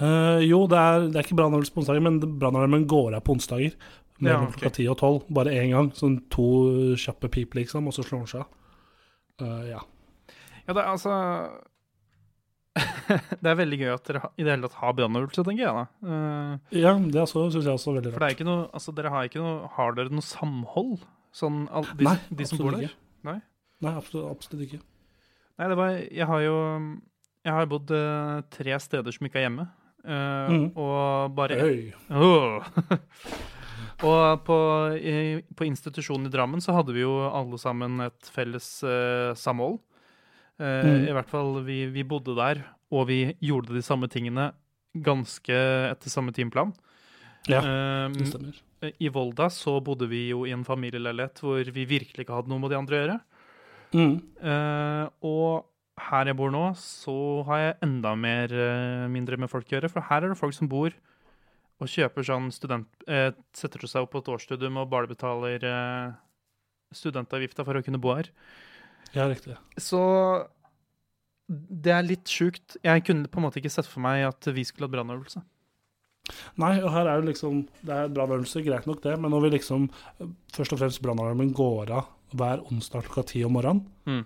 Uh, 0.00 0.40
jo, 0.44 0.62
det 0.70 0.78
er, 0.80 1.06
det 1.10 1.18
er 1.18 1.26
ikke 1.26 1.36
brannøvelse 1.36 1.74
på 1.74 1.82
onsdager, 1.82 2.04
men 2.04 2.20
brannalarmen 2.40 2.86
går 2.88 3.18
av 3.18 3.24
på 3.26 3.34
onsdager. 3.36 3.74
Mellom 4.20 4.44
Ja, 4.44 4.48
okay. 4.48 4.58
klokka 4.58 4.74
ti 4.76 4.86
og 4.92 4.98
tolv, 5.00 5.24
bare 5.32 5.54
én 5.56 5.72
gang. 5.72 5.90
Sånn 5.96 6.18
to 6.32 6.46
kjappe 7.00 7.30
pip, 7.32 7.56
liksom, 7.56 7.88
og 7.88 7.96
så 7.96 8.04
slår 8.04 8.24
han 8.24 8.30
seg 8.30 8.44
av. 8.44 8.48
Uh, 9.40 9.64
ja. 9.70 9.80
Ja, 10.66 10.74
det 10.76 10.82
er 10.82 10.90
altså 10.92 11.14
Det 13.42 13.48
er 13.50 13.56
veldig 13.58 13.78
gøy 13.80 13.92
at 13.94 14.04
dere 14.06 14.28
i 14.36 14.44
det 14.44 14.52
hele 14.52 14.68
tatt 14.68 14.78
har 14.82 14.92
brannøvelse, 14.98 15.44
tenker 15.46 15.64
jeg 15.64 15.72
da. 15.78 15.84
Uh, 16.04 16.76
ja, 16.76 16.92
det 17.00 17.24
syns 17.30 17.56
jeg 17.58 17.72
også 17.72 17.94
er 17.94 17.98
veldig 18.00 18.12
for 18.14 18.22
det 18.22 18.28
er 18.28 18.36
ikke 18.36 18.48
noe 18.48 18.68
Altså, 18.68 18.94
dere 18.96 19.12
har 19.14 19.26
ikke 19.30 19.42
noe 19.42 19.70
Har 19.76 19.96
dere 19.96 20.14
noe 20.14 20.26
samhold? 20.26 21.00
Sånn 21.34 21.64
all, 21.74 21.86
de, 21.96 22.06
Nei, 22.06 22.16
de 22.36 22.46
som 22.46 22.60
bor 22.60 22.74
der? 22.74 22.88
ikke. 22.88 23.00
Nei? 23.28 23.36
Nei, 23.80 23.92
absolutt, 23.96 24.30
absolutt 24.34 24.66
ikke. 24.66 24.80
Nei, 25.60 25.68
det 25.72 25.76
var 25.78 25.92
Jeg 25.96 26.28
har 26.30 26.42
jo 26.44 26.56
Jeg 27.46 27.56
har 27.56 27.70
bodd 27.70 27.94
uh, 27.94 28.40
tre 28.52 28.80
steder 28.82 29.16
som 29.16 29.28
ikke 29.28 29.40
er 29.40 29.48
hjemme. 29.48 29.70
Uh, 30.00 30.50
mm. 30.50 30.66
Og 30.80 31.36
bare 31.36 31.58
Øy. 31.64 31.90
Åh. 32.10 32.70
Og 34.06 34.42
på, 34.46 34.56
i, 34.96 35.14
på 35.56 35.66
institusjonen 35.68 36.28
i 36.28 36.32
Drammen 36.32 36.62
så 36.64 36.74
hadde 36.76 36.94
vi 36.96 37.02
jo 37.04 37.12
alle 37.28 37.58
sammen 37.60 38.00
et 38.06 38.30
felles 38.32 38.68
eh, 38.86 39.32
samhold. 39.38 39.80
Eh, 40.60 40.86
mm. 40.86 41.08
I 41.10 41.16
hvert 41.16 41.32
fall 41.32 41.58
vi, 41.66 41.82
vi 41.92 42.06
bodde 42.08 42.36
der, 42.38 42.62
og 42.90 43.08
vi 43.10 43.22
gjorde 43.44 43.76
de 43.76 43.84
samme 43.84 44.08
tingene 44.12 44.50
ganske 45.06 45.56
etter 45.90 46.12
samme 46.12 46.34
timeplan. 46.36 46.72
Ja, 47.48 47.60
Eh, 47.64 48.08
det 48.16 48.28
stemmer. 48.28 48.56
I 49.00 49.08
Volda 49.12 49.50
så 49.52 49.78
bodde 49.84 50.08
vi 50.08 50.28
jo 50.30 50.44
i 50.48 50.54
en 50.56 50.64
familieleilighet 50.64 51.40
hvor 51.44 51.72
vi 51.72 51.84
virkelig 51.88 52.24
ikke 52.24 52.36
hadde 52.36 52.52
noe 52.52 52.60
med 52.62 52.72
de 52.72 52.78
andre 52.78 52.96
å 52.96 53.00
gjøre. 53.02 53.18
Mm. 53.90 54.14
Eh, 54.40 55.04
og 55.26 55.66
her 56.00 56.30
jeg 56.30 56.38
bor 56.38 56.52
nå, 56.52 56.64
så 56.80 57.16
har 57.48 57.60
jeg 57.60 57.78
enda 57.84 58.14
mer 58.16 58.52
eh, 58.54 59.06
mindre 59.12 59.36
med 59.40 59.52
folk 59.52 59.68
å 59.68 59.76
gjøre. 59.76 59.92
For 59.92 60.08
her 60.08 60.24
er 60.24 60.32
det 60.32 60.40
folk 60.40 60.56
som 60.56 60.70
bor 60.70 60.94
og 61.80 61.88
kjøper 61.88 62.26
sånn 62.26 62.50
student... 62.52 62.88
Eh, 63.08 63.30
setter 63.56 63.82
seg 63.88 64.04
opp 64.04 64.12
på 64.14 64.20
et 64.22 64.28
årsstudium 64.34 64.76
og 64.82 64.90
bare 64.92 65.08
betaler 65.10 65.64
eh, 65.64 66.12
studentavgifta 66.94 67.64
for 67.64 67.78
å 67.78 67.84
kunne 67.86 68.00
bo 68.02 68.14
her. 68.18 68.28
Ja, 69.14 69.26
riktig. 69.30 69.56
Så 69.80 70.00
det 71.50 71.90
er 71.94 72.04
litt 72.06 72.30
sjukt. 72.30 72.76
Jeg 72.86 73.02
kunne 73.06 73.30
på 73.30 73.40
en 73.40 73.46
måte 73.48 73.58
ikke 73.62 73.72
sett 73.72 73.88
for 73.90 74.02
meg 74.04 74.22
at 74.28 74.50
vi 74.54 74.62
skulle 74.68 74.86
hatt 74.86 74.94
brannøvelse. 74.94 75.42
Nei, 76.62 76.76
og 76.84 76.92
her 76.94 77.08
er 77.08 77.18
jo 77.18 77.24
liksom 77.26 77.62
Det 77.82 77.90
er 77.96 78.10
brannøvelse, 78.14 78.60
greit 78.62 78.84
nok 78.86 79.00
det, 79.02 79.16
men 79.18 79.32
når 79.32 79.40
vi 79.46 79.48
liksom 79.56 79.88
Først 80.54 80.74
og 80.76 80.78
fremst 80.78 81.00
brannalarmen 81.02 81.50
går 81.56 81.90
av 81.96 82.10
hver 82.38 82.60
onsdag 82.70 83.08
klokka 83.08 83.24
ti 83.32 83.40
om 83.42 83.56
morgenen, 83.56 83.80
Mm. 84.06 84.20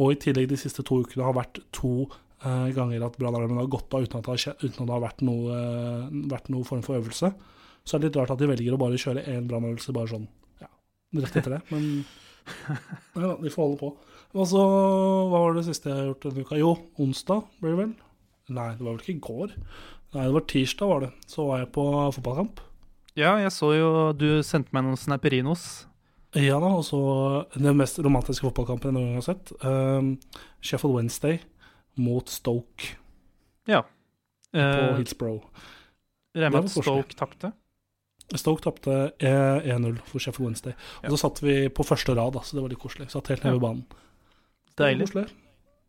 og 0.00 0.12
i 0.14 0.16
tillegg 0.22 0.46
de 0.48 0.56
siste 0.56 0.80
to 0.86 1.02
ukene 1.02 1.26
har 1.26 1.34
vært 1.36 1.58
to 1.76 2.06
ganger 2.42 3.04
at 3.04 3.16
brannalarmen 3.20 3.60
har 3.60 3.70
gått 3.70 3.92
av 3.94 4.04
uten 4.04 4.20
at 4.20 4.26
det 4.26 4.32
har, 4.32 4.56
uten 4.62 4.82
at 4.82 4.88
det 4.88 4.94
har 4.94 5.04
vært 5.04 5.24
noe, 5.26 5.56
eh, 5.56 6.04
vært 6.32 6.48
noe 6.52 6.64
form 6.64 6.82
for 6.86 6.96
øvelse, 6.96 7.32
så 7.84 7.96
er 7.96 8.00
det 8.00 8.10
litt 8.10 8.20
rart 8.20 8.32
at 8.34 8.40
de 8.40 8.48
velger 8.48 8.76
å 8.76 8.80
bare 8.80 9.00
kjøre 9.00 9.26
én 9.28 9.48
brannøvelse 9.50 9.94
bare 9.96 10.12
sånn 10.12 10.28
ja, 10.62 10.70
rett 11.20 11.36
etter 11.36 11.56
det. 11.58 11.60
Men 11.72 12.04
da, 13.14 13.34
de 13.40 13.52
får 13.52 13.64
holde 13.64 13.80
på. 13.80 13.92
Og 14.30 14.46
så, 14.46 14.62
hva 14.62 15.42
var 15.42 15.56
det 15.56 15.66
siste 15.66 15.90
jeg 15.90 15.98
har 15.98 16.08
gjort 16.12 16.26
denne 16.28 16.46
uka? 16.46 16.58
Jo, 16.60 16.74
onsdag 17.02 17.44
blir 17.60 17.74
det 17.74 17.82
vel? 17.82 17.94
Nei, 18.56 18.70
det 18.78 18.84
var 18.86 18.94
vel 18.94 19.04
ikke 19.04 19.16
i 19.16 19.24
går. 19.26 19.54
Nei, 20.14 20.24
det 20.24 20.34
var 20.34 20.48
tirsdag, 20.50 20.90
var 20.90 21.04
det. 21.04 21.12
Så 21.30 21.46
var 21.46 21.62
jeg 21.62 21.72
på 21.74 21.86
fotballkamp. 22.16 22.64
Ja, 23.18 23.34
jeg 23.42 23.50
så 23.52 23.72
jo 23.74 23.88
Du 24.14 24.28
sendte 24.46 24.72
meg 24.72 24.86
noen 24.86 24.98
snapperinos. 24.98 25.84
Ja 26.38 26.60
da, 26.62 26.68
og 26.78 26.84
så 26.86 27.00
den 27.56 27.78
mest 27.78 27.98
romantiske 27.98 28.46
fotballkampen 28.46 28.92
jeg 28.92 28.96
noen 28.96 29.08
gang 29.10 29.18
har 29.18 29.26
sett. 29.26 29.50
Um, 29.66 30.12
Sheffield 30.62 30.94
Wednesday 30.94 31.40
mot 31.96 32.28
Stoke 32.30 32.96
Ja. 33.68 33.82
på 34.52 34.58
Eh, 34.58 34.96
Hillsborough. 34.96 35.44
Regner 36.36 36.50
med 36.50 36.64
at 36.64 36.70
Stoke 36.70 37.14
tapte. 37.16 37.52
Stoke 38.36 38.62
tapte 38.62 39.12
eh, 39.20 39.76
1-0 39.76 39.98
for 40.06 40.18
Sheffield 40.18 40.46
Wednesday. 40.46 40.72
Og 41.02 41.04
Ja. 41.04 41.08
så 41.10 41.16
satt 41.16 41.42
vi 41.42 41.68
på 41.68 41.82
første 41.86 42.14
rad, 42.14 42.32
da, 42.34 42.40
så 42.42 42.56
det 42.56 42.62
var 42.62 42.68
litt 42.68 42.78
koselig. 42.78 43.10
Satt 43.10 43.28
helt 43.28 43.44
nede 43.44 43.54
ved 43.54 43.60
banen. 43.60 43.86
Deilig. 44.78 45.26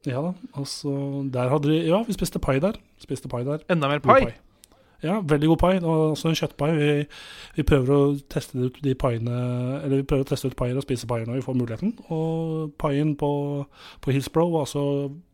Ja 0.06 0.22
da. 0.22 0.34
Og 0.58 0.66
så 0.68 0.92
der 1.32 1.50
hadde 1.50 1.70
vi 1.70 1.88
Ja, 1.88 2.02
vi 2.04 2.14
spiste 2.14 2.40
pai 2.40 2.60
der. 2.60 2.74
Spiste 3.00 3.30
pai 3.30 3.44
der. 3.44 3.60
Enda 3.70 3.88
mer 3.88 4.00
pai. 4.00 4.34
Ja, 5.04 5.20
veldig 5.22 5.48
god 5.48 5.58
pai. 5.58 5.76
Og 5.82 6.12
også 6.16 6.30
en 6.30 6.36
kjøttpai. 6.36 6.72
Vi, 6.78 7.06
vi 7.56 7.64
prøver 7.64 7.90
å 7.90 8.20
teste 8.30 8.58
ut 8.58 8.78
de 8.84 8.94
paiene 8.96 9.82
Eller 9.84 9.98
vi 9.98 10.04
prøver 10.04 10.26
å 10.26 10.30
teste 10.30 10.48
ut 10.48 10.56
paier 10.56 10.78
og 10.78 10.84
spise 10.86 11.08
paier 11.10 11.26
når 11.26 11.40
vi 11.40 11.46
får 11.46 11.58
muligheten. 11.58 11.94
Og 12.10 12.74
paien 12.78 13.16
på, 13.16 13.66
på 14.02 14.12
Hillsborough 14.12 14.52
var 14.54 14.66
også 14.68 14.84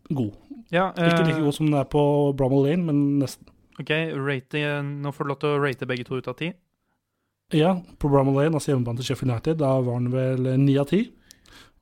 god. 0.09 0.33
Ja, 0.71 0.89
Ikke 0.91 1.23
like 1.23 1.37
eh, 1.37 1.43
god 1.43 1.55
som 1.55 1.69
den 1.69 1.77
er 1.79 1.87
på 1.89 2.01
Bromwell 2.37 2.67
Lane, 2.69 2.83
men 2.89 3.19
nesten. 3.21 3.47
OK, 3.79 3.91
rate, 4.17 4.63
nå 4.83 5.11
får 5.13 5.23
du 5.23 5.31
lov 5.31 5.39
til 5.41 5.53
å 5.53 5.59
rate 5.61 5.87
begge 5.89 6.07
to 6.07 6.17
ut 6.17 6.27
av 6.27 6.37
ti. 6.39 6.51
Ja, 7.55 7.75
på 7.99 8.09
Bromwell 8.11 8.41
Lane, 8.41 8.57
altså 8.57 8.73
hjemmebane 8.73 8.99
til 8.99 9.11
Sheffield 9.11 9.31
United, 9.31 9.59
da 9.61 9.77
var 9.85 10.01
den 10.01 10.11
vel 10.11 10.49
ni 10.59 10.77
av 10.81 10.89
ti. 10.89 11.05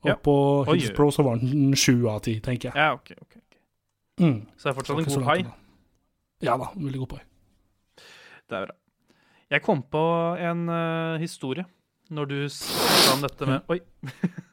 Og 0.05 0.09
Ja. 0.09 0.15
på. 0.15 0.65
Pro 0.95 1.09
så 1.11 1.23
var 1.23 1.39
den 1.41 1.73
sju 1.73 2.07
av 2.07 2.21
ti, 2.21 2.39
tenker 2.39 2.69
jeg. 2.69 2.75
Ja, 2.75 2.93
OK. 2.93 3.11
ok, 3.21 3.38
okay. 3.38 3.41
Mm. 4.21 4.45
Så 4.57 4.69
det 4.69 4.71
er 4.71 4.75
fortsatt 4.79 4.99
en 4.99 5.05
god 5.15 5.25
pai. 5.25 5.45
Ja 6.43 6.57
da, 6.57 6.67
veldig 6.75 6.99
god 6.99 7.09
pai. 7.15 7.21
Det 8.45 8.57
er 8.57 8.65
bra. 8.67 8.75
Jeg 9.49 9.61
kom 9.61 9.81
på 9.81 10.03
en 10.41 10.69
uh, 10.69 11.17
historie 11.21 11.65
når 12.09 12.25
du 12.29 12.49
sa 12.49 13.13
om 13.15 13.21
dette 13.21 13.45
med 13.49 13.61
Oi. 13.69 13.79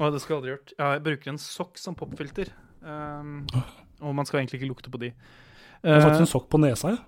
Å, 0.00 0.10
det 0.10 0.20
skulle 0.22 0.34
jeg 0.34 0.40
aldri 0.42 0.52
gjort. 0.54 0.72
Ja, 0.78 0.88
jeg 0.96 1.02
bruker 1.06 1.30
en 1.34 1.38
sokk 1.42 1.78
som 1.78 1.94
popfilter. 1.98 2.50
Um, 2.82 3.44
og 4.02 4.14
man 4.18 4.26
skal 4.28 4.40
egentlig 4.42 4.58
ikke 4.62 4.70
lukte 4.72 4.90
på 4.92 5.00
de. 5.04 5.12
Jeg 5.84 5.92
har 5.92 6.00
Eh, 6.00 6.04
faktisk 6.04 6.24
en 6.24 6.30
sokk 6.32 6.46
på 6.50 6.58
nesa, 6.62 6.94
jeg. 6.94 7.00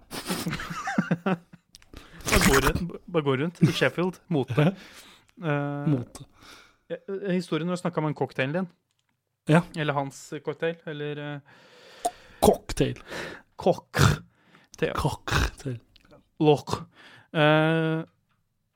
bare, 1.27 2.41
går, 2.47 2.61
rundt- 2.69 2.97
bare 3.07 3.25
går 3.25 3.39
rundt 3.43 3.61
i 3.65 3.71
Sheffield. 3.73 4.19
Mote. 4.29 4.67
Uh, 5.43 5.87
Mot. 5.93 6.21
eh, 6.91 7.33
historien 7.35 7.67
når 7.69 7.77
du 7.79 7.83
snakka 7.83 8.01
om 8.03 8.07
en 8.11 8.15
cocktailen 8.17 8.53
din. 8.61 8.69
Ja. 9.49 9.63
Eller 9.77 9.95
hans 9.97 10.33
cocktail. 10.45 10.77
Eller 10.87 11.21
uh, 11.37 11.41
Cocktail. 12.41 12.99
cocktail. 13.57 14.95
Cocktail. 14.97 15.79
Lock. 16.41 16.75
Eh, 17.33 18.03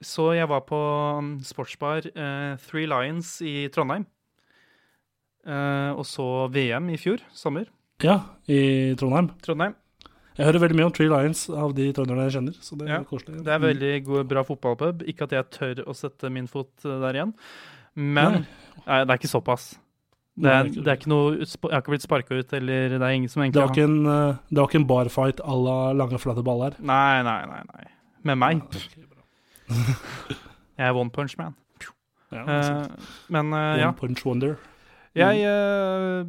så 0.01 0.31
jeg 0.37 0.49
var 0.49 0.65
på 0.69 0.79
um, 1.19 1.35
sportsbar 1.45 2.07
eh, 2.09 2.55
Three 2.65 2.89
Lions 2.89 3.37
i 3.45 3.69
Trondheim. 3.73 4.07
Eh, 5.47 5.91
og 5.93 6.07
så 6.09 6.49
VM 6.53 6.89
i 6.93 6.99
fjor, 7.01 7.23
sommer. 7.37 7.69
Ja, 8.05 8.21
i 8.49 8.97
Trondheim. 9.01 9.31
Trondheim. 9.45 9.77
Jeg 10.39 10.47
hører 10.47 10.63
veldig 10.63 10.79
mye 10.79 10.89
om 10.89 10.95
Three 10.97 11.11
Lions 11.11 11.43
av 11.53 11.75
de 11.77 11.91
trønderne 11.93 12.25
jeg 12.29 12.39
kjenner. 12.39 12.57
Så 12.65 12.79
det 12.81 12.87
er 12.89 12.95
Ja, 12.95 13.03
koselig. 13.05 13.43
Det 13.45 13.53
er 13.53 13.61
veldig 13.61 13.93
god, 14.07 14.25
bra 14.31 14.45
fotballpub. 14.49 15.05
Ikke 15.11 15.27
at 15.29 15.37
jeg 15.37 15.51
tør 15.53 15.83
å 15.85 15.97
sette 15.97 16.31
min 16.33 16.49
fot 16.49 16.73
eh, 16.87 16.97
der 17.05 17.19
igjen. 17.19 17.35
Men 17.93 18.45
nei, 18.87 19.03
det 19.05 19.11
er 19.11 19.19
ikke 19.19 19.33
såpass. 19.33 19.75
Det 20.41 20.49
er, 20.49 20.63
det 20.65 20.71
er 20.71 20.71
ikke 20.71 20.85
det 20.85 20.91
er 20.91 20.99
ikke 21.01 21.11
noe 21.11 21.31
Jeg 21.43 21.49
har 21.75 21.83
ikke 21.83 21.93
blitt 21.93 22.05
sparka 22.07 22.37
ut, 22.39 22.53
eller 22.57 22.95
det 22.95 23.03
er 23.03 23.17
ingen 23.19 23.29
som 23.29 23.43
Det 23.43 23.49
egentlig 23.51 23.65
var 23.67 23.73
ikke 23.75 23.89
en, 23.91 23.99
eh, 24.15 24.39
det 24.49 24.63
var 24.63 24.71
ikke 24.71 24.81
en 24.81 24.91
barfight 24.95 25.43
à 25.45 25.57
la 25.67 25.79
lange, 25.93 26.21
flate 26.23 26.45
baller. 26.47 26.79
Nei, 26.81 27.23
nei, 27.27 27.41
nei. 27.51 27.63
nei. 27.75 27.89
Med 28.31 28.41
meg. 28.41 28.63
Ok, 28.65 28.97
bra. 28.97 29.10
Jeg 30.81 30.89
er 30.89 30.95
one 30.97 31.11
punch 31.11 31.35
man. 31.39 31.55
Ja, 32.33 32.45
sant. 32.63 32.93
men 33.29 33.53
eh, 33.53 33.81
One. 33.83 33.93
Punch 33.99 34.23
Wonder. 34.27 34.55
Jeg, 35.19 35.41
eh, 35.43 36.25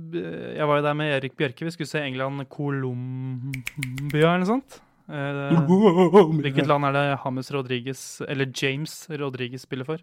jeg 0.57 0.65
var 0.67 0.77
jo 0.79 0.83
der 0.87 0.93
med 0.97 1.11
Erik 1.19 1.35
Bjørke. 1.37 1.65
Vi 1.67 1.71
skulle 1.75 1.87
se 1.91 1.99
England-Colombia 2.01 4.31
eller 4.33 4.41
noe 4.41 4.49
sånt. 4.49 4.79
Hvilket 5.11 6.67
land 6.69 6.85
er 6.87 6.91
det 6.95 7.03
James 7.25 7.51
Rodriguez, 7.53 8.01
eller 8.27 8.45
James 8.55 8.95
Rodriguez 9.21 9.61
spiller 9.67 9.85
for? 9.85 9.97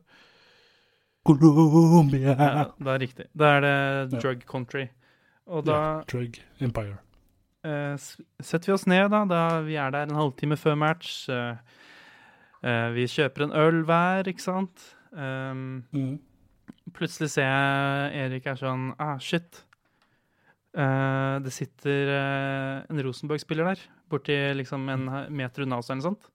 Colombia. 1.27 2.35
Ja, 2.39 2.65
det 2.79 2.93
er 2.95 2.99
riktig. 3.03 3.27
Da 3.37 3.45
er 3.57 3.61
det 3.67 3.77
Drug 4.23 4.41
Country. 4.49 4.87
Og 5.49 5.65
da 5.67 5.73
Ja, 5.81 6.03
Drug 6.13 6.33
Empire. 6.61 6.97
setter 8.41 8.67
vi 8.71 8.75
oss 8.77 8.87
ned, 8.87 9.11
da. 9.11 9.25
da. 9.29 9.43
Vi 9.67 9.75
er 9.81 9.91
der 9.91 10.03
en 10.07 10.15
halvtime 10.17 10.57
før 10.57 10.75
match. 10.79 11.27
Eh, 11.29 11.57
eh, 12.63 12.89
vi 12.95 13.07
kjøper 13.11 13.47
en 13.47 13.55
øl 13.57 13.83
hver, 13.89 14.31
ikke 14.31 14.45
sant? 14.45 14.89
Um, 15.13 15.85
Mm. 15.93 16.19
Plutselig 16.93 17.31
ser 17.35 17.45
jeg 17.45 18.21
Erik 18.25 18.47
er 18.49 18.57
sånn 18.57 18.95
Ah, 18.99 19.19
shit. 19.21 19.65
Uh, 20.73 21.37
det 21.45 21.53
sitter 21.53 22.13
uh, 22.13 22.87
en 22.89 23.03
Rosenborg-spiller 23.05 23.69
der, 23.73 23.83
borti 24.09 24.37
liksom 24.57 24.89
en 24.93 25.05
meter 25.35 25.65
unna 25.65 25.81
oss 25.81 25.91
eller 25.91 26.01
noe 26.01 26.09
sånt. 26.09 26.31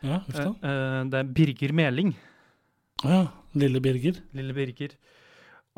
Ja, 0.00 0.22
det 0.30 1.20
er 1.20 1.30
Birger 1.34 1.72
Meling. 1.74 2.14
Å 3.04 3.10
ja. 3.12 3.22
Lille 3.58 3.80
Birger. 3.82 4.20
Lille 4.36 4.54
Birger. 4.54 4.94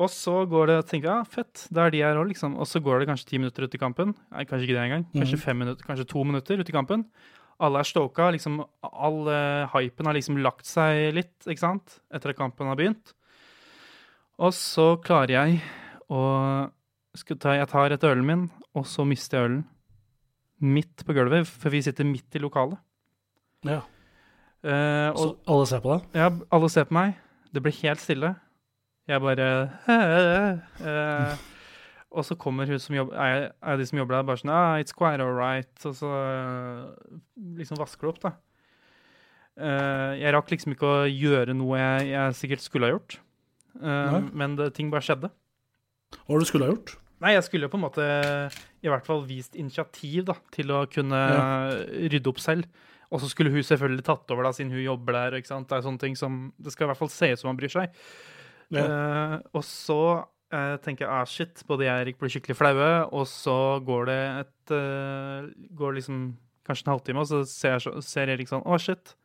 Og 0.01 0.09
så 0.09 0.33
går 0.49 0.71
det 0.71 0.77
tenker 0.89 1.09
jeg, 1.11 1.21
ah, 1.21 1.27
fett, 1.29 1.67
det 1.69 1.81
er 1.81 1.93
de 1.93 2.01
her 2.01 2.17
òg, 2.17 2.31
liksom. 2.31 2.55
Og 2.57 2.67
så 2.69 2.81
går 2.81 3.01
det 3.01 3.09
kanskje 3.11 3.27
ti 3.29 3.41
minutter 3.41 3.67
ut 3.67 3.75
i 3.77 3.81
kampen. 3.81 4.15
Nei, 4.33 4.45
kanskje 4.49 4.65
ikke 4.65 4.77
det 4.77 4.85
engang. 4.87 5.05
Kanskje 5.13 5.37
mm. 5.37 5.43
fem 5.43 5.61
minutter, 5.61 5.85
kanskje 5.85 6.07
to 6.09 6.23
minutter 6.25 6.61
ut 6.61 6.71
i 6.71 6.75
kampen. 6.75 7.05
Alle 7.61 7.81
er 7.81 7.87
stoka. 7.87 8.29
Liksom, 8.33 8.59
all 8.89 9.19
uh, 9.29 9.69
hypen 9.75 10.09
har 10.09 10.17
liksom 10.17 10.39
lagt 10.41 10.65
seg 10.69 11.11
litt, 11.17 11.35
ikke 11.45 11.61
sant? 11.61 11.99
Etter 12.13 12.33
at 12.33 12.39
kampen 12.39 12.69
har 12.71 12.79
begynt. 12.79 13.13
Og 14.41 14.53
så 14.57 14.95
klarer 15.05 15.35
jeg 15.35 15.59
å 16.09 16.21
ta, 17.37 17.53
Jeg 17.59 17.69
tar 17.69 17.93
etter 17.93 18.15
ølen 18.15 18.25
min, 18.25 18.47
og 18.73 18.87
så 18.89 19.05
mister 19.05 19.37
jeg 19.37 19.49
ølen. 19.49 19.63
Midt 20.61 21.05
på 21.05 21.13
gulvet, 21.17 21.49
for 21.49 21.73
vi 21.73 21.81
sitter 21.85 22.05
midt 22.05 22.37
i 22.37 22.41
lokalet. 22.41 22.77
Ja. 23.65 23.81
Uh, 24.61 25.09
og 25.13 25.21
Så 25.21 25.29
alle 25.49 25.67
ser 25.69 25.81
på 25.81 25.93
deg? 25.93 26.09
ja, 26.17 26.29
alle 26.53 26.69
ser 26.69 26.89
på 26.89 26.97
meg. 26.97 27.15
Det 27.53 27.61
blir 27.65 27.77
helt 27.81 28.01
stille. 28.01 28.35
Jeg 29.09 29.21
bare 29.21 29.47
eh, 30.85 31.39
Og 32.11 32.25
så 32.27 32.35
kommer 32.39 32.67
hun 32.67 32.79
som 32.81 32.95
jobber 32.95 33.15
er, 33.23 33.49
er 33.63 33.77
de 33.79 33.85
som 33.87 33.99
jobber 34.01 34.17
der, 34.17 34.25
bare 34.27 34.41
sånn 34.41 34.51
ah, 34.51 34.77
It's 34.81 34.95
quite 34.95 35.23
all 35.23 35.35
right. 35.35 35.71
Og 35.87 35.95
så 35.95 36.09
eh, 36.11 37.19
liksom 37.59 37.79
vasker 37.79 38.07
det 38.07 38.13
opp, 38.13 38.23
da. 38.25 38.33
Uh, 39.61 40.15
jeg 40.15 40.31
rakk 40.31 40.47
liksom 40.53 40.73
ikke 40.73 40.87
å 40.87 40.99
gjøre 41.11 41.53
noe 41.53 41.75
jeg, 41.77 42.05
jeg 42.13 42.35
sikkert 42.39 42.63
skulle 42.63 42.87
ha 42.87 42.95
gjort. 42.95 43.17
Uh, 43.77 44.31
men 44.35 44.55
det, 44.59 44.71
ting 44.77 44.91
bare 44.91 45.03
skjedde. 45.05 45.29
Hva 46.15 46.33
var 46.33 46.39
det 46.39 46.47
du 46.47 46.49
skulle 46.49 46.67
ha 46.67 46.73
gjort? 46.73 46.93
Nei, 47.21 47.33
jeg 47.35 47.45
skulle 47.45 47.67
jo 47.67 47.71
på 47.73 47.77
en 47.77 47.83
måte 47.83 48.05
i 48.81 48.89
hvert 48.89 49.05
fall 49.05 49.21
vist 49.27 49.57
initiativ 49.59 50.23
da, 50.31 50.35
til 50.55 50.71
å 50.73 50.85
kunne 50.89 51.19
rydde 52.09 52.31
opp 52.31 52.41
selv. 52.41 52.87
Og 53.11 53.21
så 53.21 53.27
skulle 53.29 53.51
hun 53.53 53.63
selvfølgelig 53.67 54.05
tatt 54.07 54.31
over, 54.33 54.47
da, 54.47 54.53
siden 54.55 54.71
hun 54.73 54.85
jobber 54.85 55.17
der. 55.17 55.37
ikke 55.37 55.51
sant? 55.51 55.67
Det 55.69 55.77
er 55.77 55.85
sånne 55.85 56.01
ting 56.01 56.15
som, 56.17 56.45
det 56.57 56.73
skal 56.73 56.87
i 56.87 56.91
hvert 56.91 57.01
fall 57.01 57.11
se 57.13 57.29
ut 57.33 57.41
som 57.43 57.51
man 57.51 57.59
bryr 57.59 57.73
seg. 57.73 58.01
Ja. 58.71 58.87
Uh, 58.87 59.35
og 59.59 59.65
så 59.67 60.01
eh, 60.53 60.75
tenker 60.83 61.09
ah, 61.09 61.25
shit, 61.27 61.63
både 61.67 61.87
jeg 61.87 61.95
og 61.95 62.05
Erik 62.05 62.21
blir 62.21 62.31
skikkelig 62.33 62.57
flaue. 62.59 62.91
Og 63.17 63.27
så 63.29 63.57
går 63.87 64.07
det 64.11 64.21
et 64.43 64.75
uh, 64.75 65.49
går 65.79 65.97
liksom 65.99 66.23
kanskje 66.67 66.87
en 66.87 66.93
halvtime, 66.93 67.23
og 67.23 67.29
så 67.29 67.41
ser, 67.47 67.79
jeg, 67.79 68.03
ser 68.05 68.31
Erik 68.31 68.51
sånn 68.51 68.65
Å, 68.65 68.77
shit. 68.81 69.15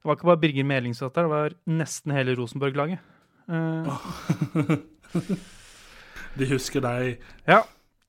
Det 0.00 0.08
var 0.08 0.16
ikke 0.16 0.30
bare 0.30 0.40
Birger 0.40 0.64
Meling 0.64 0.96
der, 0.96 1.12
det 1.12 1.28
var 1.28 1.56
nesten 1.68 2.14
hele 2.16 2.32
Rosenborg-laget. 2.38 3.02
Eh, 3.50 4.72
De 6.40 6.46
husker 6.48 6.80
deg. 6.80 7.20
ja, 7.44 7.60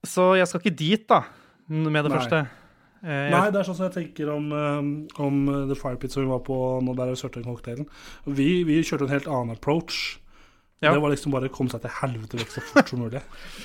så 0.07 0.31
jeg 0.37 0.47
skal 0.47 0.61
ikke 0.61 0.77
dit, 0.77 1.03
da, 1.09 1.25
med 1.67 2.05
det 2.05 2.13
Nei. 2.13 2.17
første. 2.17 2.41
Jeg, 3.01 3.31
Nei, 3.33 3.45
det 3.49 3.59
er 3.59 3.65
sånn 3.65 3.75
som 3.79 3.87
jeg 3.87 3.95
tenker 3.95 4.29
om, 4.29 4.47
om 5.25 5.37
The 5.67 5.75
Firepit 5.75 6.13
som 6.13 6.21
vi 6.21 6.29
var 6.29 6.43
på 6.45 6.55
nå 6.85 6.93
der 6.95 7.09
vi 7.09 7.17
kjørte 7.17 7.41
den 7.41 7.49
cocktailen. 7.49 7.87
Vi, 8.29 8.49
vi 8.67 8.77
kjørte 8.85 9.07
en 9.09 9.15
helt 9.15 9.27
annen 9.27 9.57
approach. 9.57 10.20
Ja. 10.81 10.95
Det 10.95 11.01
var 11.03 11.11
liksom 11.13 11.33
bare 11.35 11.49
å 11.49 11.53
komme 11.53 11.69
seg 11.69 11.83
til 11.83 11.91
helvete 11.99 12.39
vekk 12.39 12.53
så 12.55 12.63
fort 12.65 12.87
som 12.89 13.03
mulig. 13.03 13.19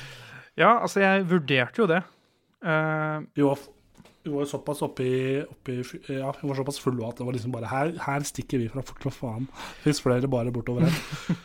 ja, 0.62 0.74
altså, 0.83 1.00
jeg 1.00 1.24
vurderte 1.31 1.81
jo 1.81 1.87
det. 1.88 2.02
Uh... 2.61 3.24
Var, 3.40 3.62
vi 4.26 4.33
var 4.35 4.42
jo 4.42 4.48
såpass 4.50 4.81
oppi, 4.83 5.09
oppi 5.44 5.76
Ja, 6.11 6.33
vi 6.40 6.48
var 6.48 6.59
såpass 6.59 6.81
fulle 6.83 7.07
at 7.09 7.20
det 7.20 7.26
var 7.29 7.37
liksom 7.37 7.52
bare 7.55 7.68
Her, 7.70 7.92
her 8.02 8.24
stikker 8.26 8.59
vi 8.59 8.66
fra 8.72 8.83
fort 8.85 9.05
som 9.07 9.14
faen. 9.14 9.46
Hvis 9.85 10.02
flere 10.05 10.29
bare 10.29 10.52
bortover 10.55 10.88
her. 10.88 10.98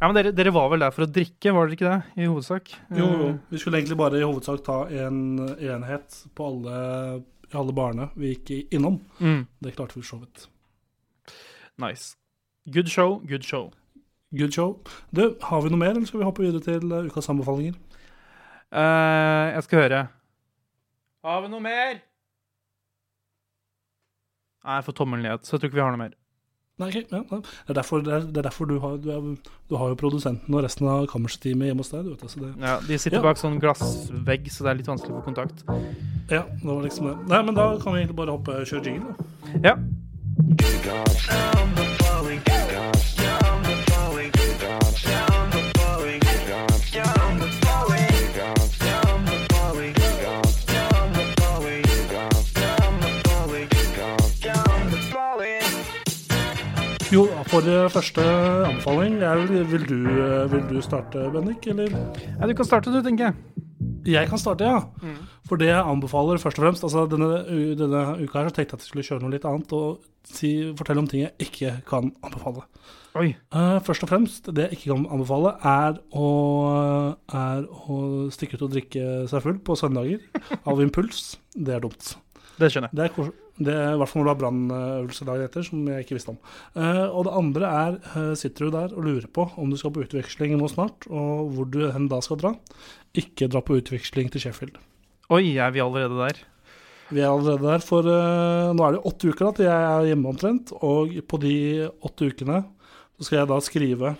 ja, 0.00 0.06
men 0.06 0.16
dere, 0.18 0.32
dere 0.36 0.52
var 0.54 0.68
vel 0.72 0.84
der 0.84 0.92
for 0.94 1.06
å 1.06 1.10
drikke, 1.10 1.52
var 1.56 1.66
dere 1.66 1.76
ikke 1.78 1.92
det? 1.92 2.00
I 2.22 2.28
hovedsak? 2.30 2.72
Jo, 2.96 3.06
jo. 3.08 3.30
Eh, 3.32 3.38
Vi 3.52 3.60
skulle 3.62 3.80
egentlig 3.80 3.98
bare 4.00 4.20
i 4.20 4.26
hovedsak 4.26 4.62
ta 4.66 4.78
en 5.04 5.18
enhet 5.56 6.20
på 6.36 6.50
alle, 6.52 6.76
alle 7.52 7.76
barene 7.76 8.10
vi 8.16 8.34
gikk 8.34 8.76
innom. 8.76 9.00
mm, 9.20 9.42
Det 9.64 9.74
klarte 9.76 9.96
vi 9.98 10.04
for 10.04 10.10
så 10.14 10.20
vidt. 10.24 10.46
nice. 11.76 12.14
Good 12.70 12.88
show, 12.88 13.20
good 13.26 13.44
show. 13.44 13.72
Good 14.36 14.52
show. 14.56 14.68
Du, 15.16 15.22
har 15.42 15.60
vi 15.64 15.68
noe 15.72 15.80
mer, 15.80 15.94
eller 15.96 16.06
skal 16.08 16.20
vi 16.20 16.26
hoppe 16.28 16.42
videre 16.44 16.60
til 16.64 16.84
eh, 16.92 17.06
ukas 17.08 17.28
anbefalinger? 17.32 17.74
Uh, 18.74 19.46
jeg 19.54 19.62
skal 19.68 19.78
høre. 19.84 20.00
Har 21.24 21.38
vi 21.44 21.48
noe 21.52 21.62
mer? 21.64 21.92
Nei, 24.66 24.74
jeg 24.80 24.84
får 24.88 24.96
tommelen 24.98 25.24
ned, 25.28 25.38
så 25.46 25.50
jeg 25.54 25.60
tror 25.62 25.70
ikke 25.70 25.78
vi 25.78 25.84
har 25.86 25.92
noe 25.94 26.02
mer. 26.04 26.14
Nei, 26.76 26.86
ok, 26.90 26.96
ja, 27.08 27.20
ja. 27.30 27.36
Det, 27.40 27.70
er 27.72 27.76
derfor, 27.78 27.96
det, 28.04 28.12
er, 28.12 28.20
det 28.28 28.36
er 28.42 28.46
derfor 28.50 28.64
du 28.68 28.74
har 28.82 28.94
du, 29.00 29.06
er, 29.14 29.20
du 29.70 29.74
har 29.80 29.86
jo 29.94 29.96
produsenten 29.96 30.52
og 30.58 30.64
resten 30.66 30.84
av 30.92 31.06
kammersteamet 31.08 31.70
hjemme 31.70 31.80
hos 31.86 31.92
deg. 31.94 32.02
Du 32.04 32.10
vet, 32.12 32.24
altså 32.26 32.38
det, 32.42 32.50
Ja, 32.60 32.74
De 32.84 32.98
sitter 33.00 33.16
Ja. 33.16 33.22
bak 33.24 33.40
sånn 33.40 33.56
glassvegg, 33.62 34.42
så 34.52 34.58
det 34.66 34.70
er 34.74 34.78
litt 34.82 34.90
vanskelig 34.92 35.14
å 35.14 35.22
få 35.22 35.28
kontakt. 35.30 35.58
ja, 36.28 36.42
det 36.44 36.68
var 36.68 36.84
liksom 36.84 37.08
det. 37.08 37.16
Nei, 37.32 37.40
men 37.48 37.54
da 37.56 37.64
kan 37.80 37.96
vi 37.96 38.02
egentlig 38.04 38.20
bare 38.20 38.36
hoppe 38.36 38.52
og 38.60 38.68
kjøre 38.68 38.84
jingle, 38.90 39.16
da. 39.16 39.24
Ja. 39.70 39.74
For 57.56 57.68
eh, 57.72 57.86
første 57.88 58.22
anbefaling, 58.68 59.14
vil, 59.70 59.84
du, 59.88 60.00
eh, 60.12 60.42
vil 60.52 60.64
du 60.68 60.80
starte, 60.84 61.22
Bendik, 61.32 61.64
eller? 61.72 61.94
ja, 62.20 62.46
Du 62.46 62.52
kan 62.54 62.68
starte, 62.68 62.92
du, 62.92 63.00
tenker 63.04 63.30
jeg. 63.30 63.62
Jeg 64.06 64.28
kan 64.28 64.38
starte, 64.38 64.66
ja. 64.68 64.82
For 65.48 65.56
det 65.56 65.70
jeg 65.70 65.80
anbefaler 65.80 66.38
først 66.42 66.60
og 66.60 66.66
fremst 66.66 66.84
altså 66.84 67.06
denne, 67.10 67.40
denne 67.78 68.02
uka 68.20 68.42
her 68.42 68.50
så 68.50 68.58
tenkte 68.58 68.76
jeg 68.76 68.80
at 68.80 68.84
jeg 68.84 68.90
skulle 68.90 69.06
kjøre 69.08 69.24
noe 69.24 69.32
litt 69.32 69.46
annet 69.48 69.72
og 69.74 70.04
si, 70.26 70.50
fortelle 70.78 71.02
om 71.02 71.08
ting 71.10 71.24
jeg 71.24 71.48
ikke 71.48 71.72
kan 71.88 72.12
anbefale. 72.26 72.66
Oi. 73.16 73.32
Uh, 73.54 73.78
først 73.86 74.04
og 74.04 74.12
fremst, 74.12 74.52
det 74.52 74.66
jeg 74.66 74.76
ikke 74.76 74.92
kan 74.92 75.08
anbefale, 75.16 75.54
er 75.64 75.98
å, 76.12 76.28
er 77.32 77.66
å 77.72 77.98
stikke 78.36 78.60
ut 78.60 78.66
og 78.68 78.76
drikke 78.76 79.08
seg 79.32 79.46
full 79.46 79.58
på 79.64 79.78
søndager 79.80 80.28
av 80.68 80.84
impuls. 80.84 81.38
Det 81.56 81.78
er 81.78 81.82
dumt. 81.86 82.14
Det 82.60 82.70
skjønner 82.72 82.92
jeg. 82.92 83.00
Det 83.00 83.08
er, 83.08 83.34
det 83.56 83.72
er 83.72 83.94
i 83.94 84.00
hvert 84.00 84.10
fall 84.10 84.20
når 84.20 84.26
du 84.26 84.30
har 84.30 84.40
brannøvelse 84.42 85.26
dagen 85.28 85.46
etter, 85.46 85.64
som 85.64 85.86
jeg 85.88 86.04
ikke 86.04 86.18
visste 86.18 86.34
om. 86.34 86.40
Eh, 86.76 87.06
og 87.06 87.24
det 87.24 87.36
andre 87.38 87.70
er, 87.70 87.94
eh, 88.12 88.34
sitter 88.36 88.66
du 88.66 88.74
der 88.74 88.92
og 88.92 89.06
lurer 89.06 89.28
på 89.32 89.46
om 89.56 89.70
du 89.72 89.78
skal 89.80 89.94
på 89.94 90.04
utveksling 90.04 90.52
nå 90.60 90.68
snart, 90.68 91.08
og 91.08 91.54
hvor 91.54 91.70
du 91.72 91.86
hen 91.88 92.10
da 92.12 92.20
skal 92.24 92.40
dra, 92.42 92.52
ikke 93.16 93.48
dra 93.48 93.64
på 93.64 93.78
utveksling 93.80 94.28
til 94.32 94.44
Sheffield. 94.44 94.76
Oi, 95.32 95.56
er 95.56 95.72
vi 95.72 95.80
allerede 95.80 96.20
der? 96.20 96.42
Vi 97.08 97.22
er 97.22 97.30
allerede 97.30 97.64
der, 97.64 97.82
for 97.86 98.04
uh, 98.04 98.74
nå 98.76 98.84
er 98.84 98.96
det 98.96 99.04
åtte 99.08 99.30
uker 99.30 99.48
da, 99.48 99.52
til 99.56 99.68
jeg 99.70 99.88
er 99.88 100.08
hjemme 100.10 100.30
omtrent, 100.34 100.72
og 100.84 101.14
på 101.24 101.40
de 101.40 101.56
åtte 102.04 102.28
ukene 102.28 102.64
så 103.16 103.28
skal 103.28 103.38
jeg 103.38 103.48
da 103.48 103.60
skrive 103.64 104.10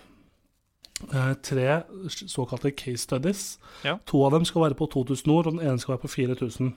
uh, 1.13 1.35
tre 1.45 1.83
såkalte 2.09 2.73
case 2.73 3.05
studies. 3.05 3.43
Ja. 3.85 3.99
To 4.09 4.23
av 4.25 4.39
dem 4.39 4.47
skal 4.49 4.65
være 4.65 4.79
på 4.79 4.89
2000 4.95 5.35
ord, 5.35 5.51
og 5.51 5.59
den 5.59 5.67
ene 5.67 5.83
skal 5.83 5.97
være 5.99 6.07
på 6.07 6.15
4000. 6.15 6.73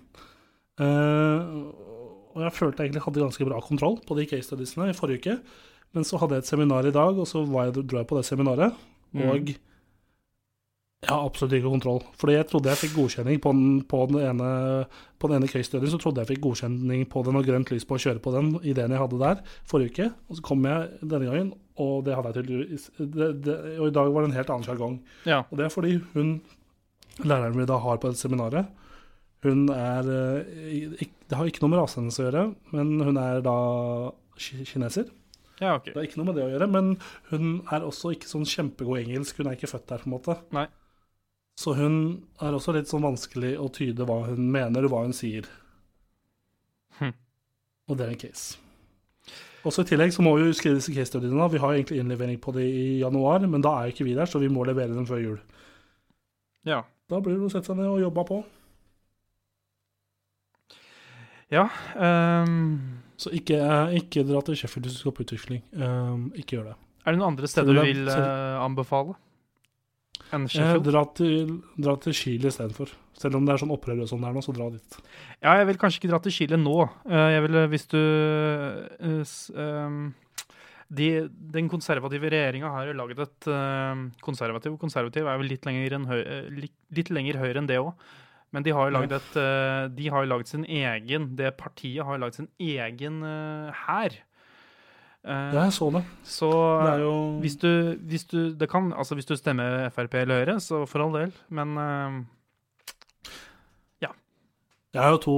Eh, 0.79 1.39
og 2.35 2.43
jeg 2.45 2.53
følte 2.53 2.83
jeg 2.83 2.89
egentlig 2.89 3.05
hadde 3.07 3.23
ganske 3.25 3.47
bra 3.49 3.59
kontroll 3.65 3.97
på 4.05 4.17
de 4.19 4.27
case 4.29 4.49
studiesene 4.49 4.91
i 4.91 4.97
forrige 4.97 5.19
uke, 5.23 5.39
men 5.93 6.05
så 6.05 6.19
hadde 6.21 6.37
jeg 6.37 6.45
et 6.45 6.51
seminar 6.51 6.85
i 6.85 6.93
dag, 6.93 7.17
og 7.17 7.25
så 7.27 7.41
var 7.49 7.69
jeg, 7.69 7.81
dro 7.89 7.97
jeg 7.97 8.07
på 8.07 8.17
det 8.19 8.25
seminaret, 8.29 8.85
Mm. 9.09 9.23
og 9.25 9.47
jeg 10.99 11.09
har 11.09 11.23
absolutt 11.25 11.53
ikke 11.55 11.71
kontroll. 11.71 12.01
Fordi 12.19 12.33
jeg 12.35 12.45
trodde 12.49 12.69
jeg 12.69 12.77
fikk 12.77 12.91
godkjenning 12.97 13.39
på 13.41 13.51
den, 13.55 13.81
på 13.87 14.01
den 14.11 14.19
ene 14.19 14.49
på 15.17 15.29
den 15.31 15.37
ene 15.39 15.47
case-studien, 15.47 15.89
så 15.89 15.97
trodde 15.97 16.21
jeg 16.21 16.27
fikk 16.33 16.41
godkjenning 16.43 17.05
på 17.09 17.23
den 17.25 17.39
og 17.39 17.47
grønt 17.47 17.71
lys 17.71 17.87
på 17.87 17.95
å 17.95 18.01
kjøre 18.03 18.19
på 18.21 18.33
den 18.35 18.51
ideen 18.67 18.91
jeg 18.91 18.99
hadde 18.99 19.19
der 19.21 19.39
forrige 19.65 19.93
uke. 19.95 20.09
Og 20.27 20.37
så 20.37 20.43
kom 20.43 20.67
jeg 20.67 20.89
denne 21.01 21.29
gangen, 21.31 21.53
og 21.79 22.03
det 22.05 22.17
hadde 22.17 22.33
jeg 22.33 22.37
tydeligvis 22.43 22.89
det, 22.99 23.29
det, 23.47 23.55
Og 23.79 23.87
i 23.87 23.95
dag 23.95 24.11
var 24.11 24.21
det 24.21 24.29
en 24.29 24.37
helt 24.37 24.51
annen 24.53 24.67
sjargong. 24.67 24.99
Ja. 25.25 25.39
Og 25.49 25.57
det 25.57 25.65
er 25.65 25.73
fordi 25.73 25.95
hun 26.13 26.41
læreren 27.23 27.55
min 27.55 27.65
da 27.65 27.79
har 27.79 27.97
på 27.97 28.11
dette 28.11 28.19
seminaret, 28.19 28.67
hun 29.45 29.69
er 29.71 30.09
eh, 30.11 31.05
Det 31.29 31.37
har 31.37 31.47
ikke 31.47 31.63
noe 31.63 31.73
med 31.73 31.81
rasen 31.81 32.03
hennes 32.03 32.19
å 32.19 32.25
gjøre, 32.25 32.43
men 32.75 32.97
hun 33.07 33.19
er 33.21 33.39
da 33.45 33.55
kineser. 34.39 35.07
Ja, 35.59 35.75
ok. 35.75 35.89
Det 35.91 35.97
har 35.97 36.07
ikke 36.07 36.19
noe 36.21 36.29
med 36.29 36.39
det 36.39 36.45
å 36.45 36.51
gjøre, 36.53 36.67
men 36.71 36.93
hun 37.31 37.47
er 37.71 37.85
også 37.87 38.13
ikke 38.15 38.29
sånn 38.29 38.47
kjempegod 38.47 39.01
engelsk. 39.01 39.39
Hun 39.39 39.51
er 39.51 39.57
ikke 39.57 39.71
født 39.71 39.89
der, 39.91 40.03
på 40.03 40.09
en 40.09 40.15
måte. 40.15 40.37
Nei. 40.55 40.67
Så 41.59 41.73
hun 41.75 41.97
er 42.39 42.55
også 42.55 42.71
litt 42.75 42.87
sånn 42.87 43.03
vanskelig 43.03 43.57
å 43.59 43.67
tyde 43.75 44.07
hva 44.07 44.21
hun 44.29 44.45
mener, 44.53 44.87
og 44.87 44.93
hva 44.93 45.03
hun 45.03 45.15
sier. 45.15 45.47
Hm. 47.01 47.11
Og 47.91 47.99
det 47.99 48.07
er 48.07 48.13
en 48.15 48.21
case. 48.21 48.59
Også 49.67 49.83
I 49.83 49.89
tillegg 49.89 50.13
så 50.15 50.23
må 50.23 50.37
vi 50.37 50.45
jo 50.45 50.55
skrive 50.55 50.79
disse 50.79 50.93
case-studiene. 50.95 51.49
Vi 51.51 51.59
har 51.59 51.75
egentlig 51.75 51.99
innlevering 51.99 52.39
på 52.39 52.53
det 52.55 52.63
i 52.63 52.85
januar, 53.01 53.43
men 53.43 53.63
da 53.63 53.75
er 53.75 53.89
jo 53.89 53.97
ikke 53.97 54.07
vi 54.07 54.15
der, 54.15 54.29
så 54.31 54.39
vi 54.39 54.51
må 54.51 54.63
levere 54.67 54.95
dem 54.95 55.07
før 55.09 55.19
jul. 55.19 55.41
Ja. 56.67 56.85
Da 57.11 57.19
blir 57.25 57.35
det 57.35 57.49
å 57.49 57.51
sette 57.51 57.71
seg 57.71 57.79
ned 57.79 57.89
og 57.89 57.99
jobbe 58.05 58.23
på. 58.29 58.39
Ja 61.51 61.67
Um, 61.97 63.01
Så 63.19 63.31
ikke, 63.35 63.57
eh, 63.59 63.95
ikke 63.99 64.21
dra 64.23 64.39
til 64.45 64.55
Sheffield 64.55 64.85
hvis 64.87 64.95
du 64.95 65.01
skal 65.01 65.11
på 65.17 65.25
utvikling. 65.25 65.63
Um, 65.75 66.29
ikke 66.37 66.55
gjør 66.57 66.69
det. 66.69 66.75
er 67.05 67.11
det 67.11 67.19
noen 67.19 67.33
andre 67.33 67.49
steder 67.51 67.73
du 67.75 67.81
vil 67.83 68.07
eh, 68.07 68.59
anbefale? 68.63 69.15
Enn 70.31 70.45
Eh, 70.45 70.51
Sheffield? 70.53 70.85
dra, 70.87 71.01
til, 71.17 71.49
dra 71.81 71.95
til 71.99 72.13
Chile 72.13 72.47
istedenfor. 72.51 72.93
Selv 73.19 73.35
om 73.35 73.45
det 73.45 73.55
er 73.55 73.59
sånn 73.63 73.73
opprør 73.75 73.99
og 74.05 74.07
sånn 74.07 74.21
der 74.23 74.31
nå, 74.37 74.43
så 74.45 74.53
dra 74.55 74.69
dit. 74.71 74.99
Ja, 75.41 75.57
jeg 75.59 75.67
vil 75.71 75.79
kanskje 75.81 75.99
ikke 75.99 76.11
dra 76.13 76.19
til 76.23 76.31
Chile 76.37 76.59
nå. 76.61 76.77
Jeg 77.09 77.43
vil, 77.43 77.59
hvis 77.73 77.87
du 77.91 77.97
eh, 77.99 79.35
ehm, 79.65 80.13
de, 80.89 81.09
Den 81.57 81.67
konservative 81.69 82.29
regjeringa 82.31 82.71
har 82.71 82.87
jo 82.87 82.95
laget 82.97 83.19
et 83.25 83.49
Konservativ 84.23 84.73
og 84.73 84.79
konservativ 84.81 85.27
er 85.27 85.37
vel 85.37 85.51
litt 85.51 85.65
lenger, 85.67 85.99
høy, 86.07 86.23
litt, 86.55 86.73
litt 86.95 87.11
lenger 87.11 87.41
høyre 87.41 87.59
enn 87.59 87.67
det 87.69 87.81
òg. 87.81 87.91
Men 88.51 88.63
de 88.65 88.71
har 88.73 88.87
jo 88.89 88.95
lagd 88.95 89.11
et 89.13 89.35
eh, 89.37 89.87
De 89.93 90.07
har 90.09 90.23
jo 90.25 90.29
lagd 90.31 90.47
sin 90.49 90.63
egen 90.65 91.35
Det 91.37 91.51
partiet 91.59 92.01
har 92.03 92.15
jo 92.17 92.21
laget 92.23 92.39
sin 92.39 92.47
egen 92.59 93.19
eh, 93.23 93.69
hær. 93.85 94.15
Eh, 95.23 95.51
Ja, 95.53 95.65
jeg 95.67 95.73
så 95.75 95.91
det. 95.93 96.01
så 96.23 96.49
Det 96.81 96.93
er 96.95 97.03
jo 97.03 97.13
hvis 97.43 97.57
du, 97.61 97.69
hvis 98.09 98.25
du 98.31 98.39
Det 98.57 98.69
kan 98.71 98.93
Altså, 98.93 99.13
hvis 99.19 99.25
du 99.29 99.35
stemmer 99.35 99.89
Frp 99.93 100.15
eller 100.23 100.41
Høyre, 100.45 100.57
så 100.63 100.85
for 100.89 101.03
all 101.05 101.13
del, 101.13 101.33
men 101.49 101.75
Ja. 104.01 104.09
Jeg 104.93 105.01
har 105.03 105.11
jo 105.13 105.21
to 105.21 105.35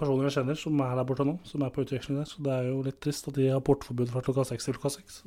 personer 0.00 0.30
jeg 0.30 0.36
kjenner 0.38 0.56
som 0.56 0.80
er 0.80 0.94
der 0.96 1.04
borte 1.04 1.26
nå, 1.28 1.36
som 1.44 1.62
er 1.66 1.68
på 1.74 1.84
utveksling 1.84 2.16
der. 2.22 2.24
Så 2.30 2.40
det 2.46 2.52
er 2.54 2.70
jo 2.70 2.80
litt 2.86 3.00
trist 3.04 3.28
at 3.28 3.34
de 3.36 3.50
har 3.52 3.60
portforbud 3.60 4.08
fra 4.08 4.22
klokka 4.24 4.46
seks 4.48 4.64
til 4.64 4.74
klokka 4.78 4.94
seks. 4.96 5.18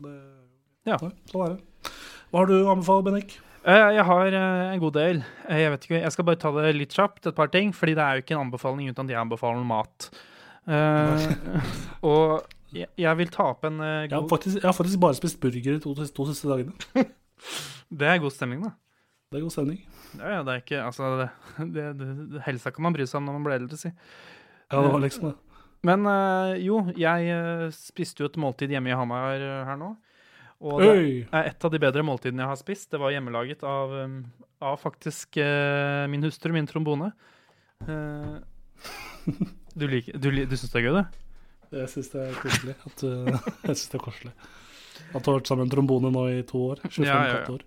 Ja. 0.88 0.97
Sånn 0.97 1.43
er 1.45 1.58
det. 1.58 1.91
Hva 2.32 2.41
har 2.41 2.47
du 2.50 2.56
å 2.63 2.71
anbefale, 2.73 3.04
Bennik? 3.06 3.38
Eh, 3.67 3.89
Jeg 3.97 4.06
har 4.08 4.32
eh, 4.32 4.73
en 4.73 4.80
god 4.82 4.95
del. 4.95 5.23
Eh, 5.49 5.62
Jeg 5.65 5.73
vet 5.73 5.88
ikke, 5.88 5.99
jeg 5.99 6.15
skal 6.15 6.27
bare 6.30 6.39
ta 6.39 6.51
det 6.56 6.75
litt 6.77 6.95
kjapt, 6.95 7.27
et 7.27 7.36
par 7.36 7.51
ting. 7.51 7.73
Fordi 7.75 7.97
det 7.97 8.03
er 8.03 8.17
jo 8.17 8.23
ikke 8.23 8.38
en 8.38 8.45
anbefaling 8.45 8.91
uten 8.91 9.08
at 9.08 9.15
jeg 9.15 9.21
anbefaler 9.21 9.67
mat. 9.67 10.10
Og 12.08 12.43
jeg, 12.75 13.12
vil 13.15 13.30
ta 13.32 13.45
opp 13.53 13.63
en 13.63 13.77
god 13.80 14.10
Jeg 14.12 14.17
har 14.17 14.25
faktisk, 14.27 14.58
jeg 14.60 14.67
har 14.67 14.75
faktisk 14.75 14.99
bare 14.99 15.15
spist 15.15 15.39
burger 15.39 15.77
de 15.77 15.80
to, 15.80 15.93
to 15.95 16.25
siste 16.27 16.49
dagene. 16.51 16.73
Det 17.88 18.08
er 18.10 18.19
god 18.19 18.34
stemning, 18.36 18.65
da. 18.65 18.73
Det 19.32 19.39
er 19.39 19.45
god 19.45 19.53
stemning. 19.53 19.77
Ja, 20.17 20.32
ja, 20.38 20.39
det 20.43 20.51
er 20.51 20.63
ikke 20.63 20.82
Altså, 20.84 21.12
det, 21.75 21.86
det, 21.99 22.08
det, 22.34 22.41
helsa 22.47 22.73
kan 22.75 22.84
man 22.84 22.95
bry 22.95 23.06
seg 23.08 23.21
om 23.21 23.30
når 23.30 23.38
man 23.38 23.45
blir 23.47 23.60
eldre, 23.62 23.80
si. 23.80 23.91
Ja, 24.67 24.81
det 24.81 24.91
var 24.91 25.04
liksom 25.04 25.29
det. 25.29 25.37
Men 25.87 26.04
jo, 26.60 26.81
jeg 27.00 27.71
spiste 27.77 28.23
jo 28.23 28.27
et 28.27 28.39
måltid 28.41 28.73
hjemme 28.73 28.91
i 28.91 28.98
Hamar 28.98 29.39
her 29.69 29.79
nå. 29.79 29.94
Og 30.65 30.81
det 30.81 30.91
er 31.29 31.51
et 31.51 31.65
av 31.67 31.73
de 31.73 31.79
bedre 31.81 32.03
måltidene 32.05 32.41
jeg 32.43 32.49
har 32.49 32.60
spist. 32.60 32.89
Det 32.89 32.99
var 33.01 33.13
hjemmelaget 33.13 33.62
av, 33.67 33.93
um, 34.08 34.19
av 34.65 34.79
faktisk 34.81 35.37
eh, 35.41 36.08
min 36.10 36.25
hustru, 36.25 36.49
min 36.55 36.69
trombone. 36.69 37.12
Eh, 37.85 38.37
du 39.77 39.85
liker, 39.91 40.17
du, 40.17 40.31
du 40.33 40.55
syns 40.58 40.73
det 40.73 40.81
er 40.81 40.87
gøy, 40.87 40.97
det? 40.97 41.05
Jeg 41.77 41.91
syns 41.93 42.10
det 42.13 42.23
er 42.23 42.35
koselig. 42.41 42.75
At, 42.89 43.05
uh, 43.05 43.49
jeg 43.67 43.73
synes 43.75 43.89
det 43.93 43.99
er 43.99 44.05
koselig. 44.08 44.35
At 45.13 45.21
du 45.21 45.29
har 45.29 45.37
vært 45.37 45.49
sammen 45.51 45.65
med 45.65 45.69
en 45.69 45.75
trombone 45.75 46.13
nå 46.13 46.27
i 46.33 46.43
to 46.47 46.62
år. 46.71 46.81
25 46.87 47.05
Ja, 47.05 47.17
ja, 47.27 47.41
ja. 47.43 47.58
år. 47.58 47.65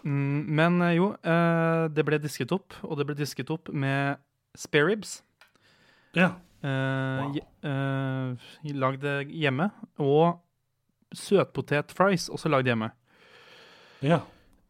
Mm, 0.00 0.44
men 0.56 0.80
eh, 0.86 0.94
jo, 0.96 1.10
eh, 1.20 1.86
det 1.92 2.04
ble 2.08 2.18
disket 2.22 2.54
opp, 2.56 2.76
og 2.86 2.96
det 2.96 3.04
ble 3.08 3.18
disket 3.18 3.50
opp 3.52 3.68
med 3.68 4.20
spareribs. 4.58 5.20
Ja. 6.16 6.38
Wow. 6.60 7.36
lagd 8.80 9.04
hjemme. 9.32 9.70
Og 10.02 10.40
søtpotetfries, 11.16 12.28
også 12.30 12.50
lagd 12.52 12.66
hjemme. 12.70 12.90
ja. 14.02 14.20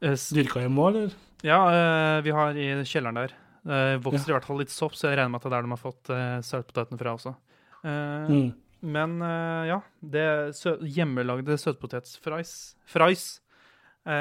Eh, 0.01 0.17
Dyrka 0.33 0.63
hjemme 0.65 0.81
òg, 0.81 0.95
eller? 0.97 1.17
ja, 1.45 1.59
eh, 1.69 2.23
vi 2.25 2.31
har 2.33 2.57
i 2.57 2.71
kjelleren 2.89 3.19
der. 3.21 3.35
Det 3.69 4.01
vokser 4.05 4.31
i 4.31 4.33
hvert 4.33 4.47
fall 4.49 4.59
litt 4.63 4.73
sopp, 4.73 4.95
så 4.97 5.11
jeg 5.11 5.19
regner 5.19 5.35
med 5.35 5.43
at 5.43 5.45
det 5.45 5.51
er 5.53 5.57
der 5.59 5.67
de 5.69 5.75
har 5.75 5.81
fått 5.83 6.11
søtpotetene 6.49 6.99
fra 7.01 7.13
også. 7.19 7.35
Eh, 7.85 8.31
Mm. 8.31 8.51
Men 8.81 9.21
eh, 9.21 9.67
ja, 9.69 9.81
det 10.01 10.57
sø 10.57 10.79
hjemmelagde 10.81 11.53
søtpotetfries 11.61 12.53
fries, 12.89 13.25
eh, 14.09 14.13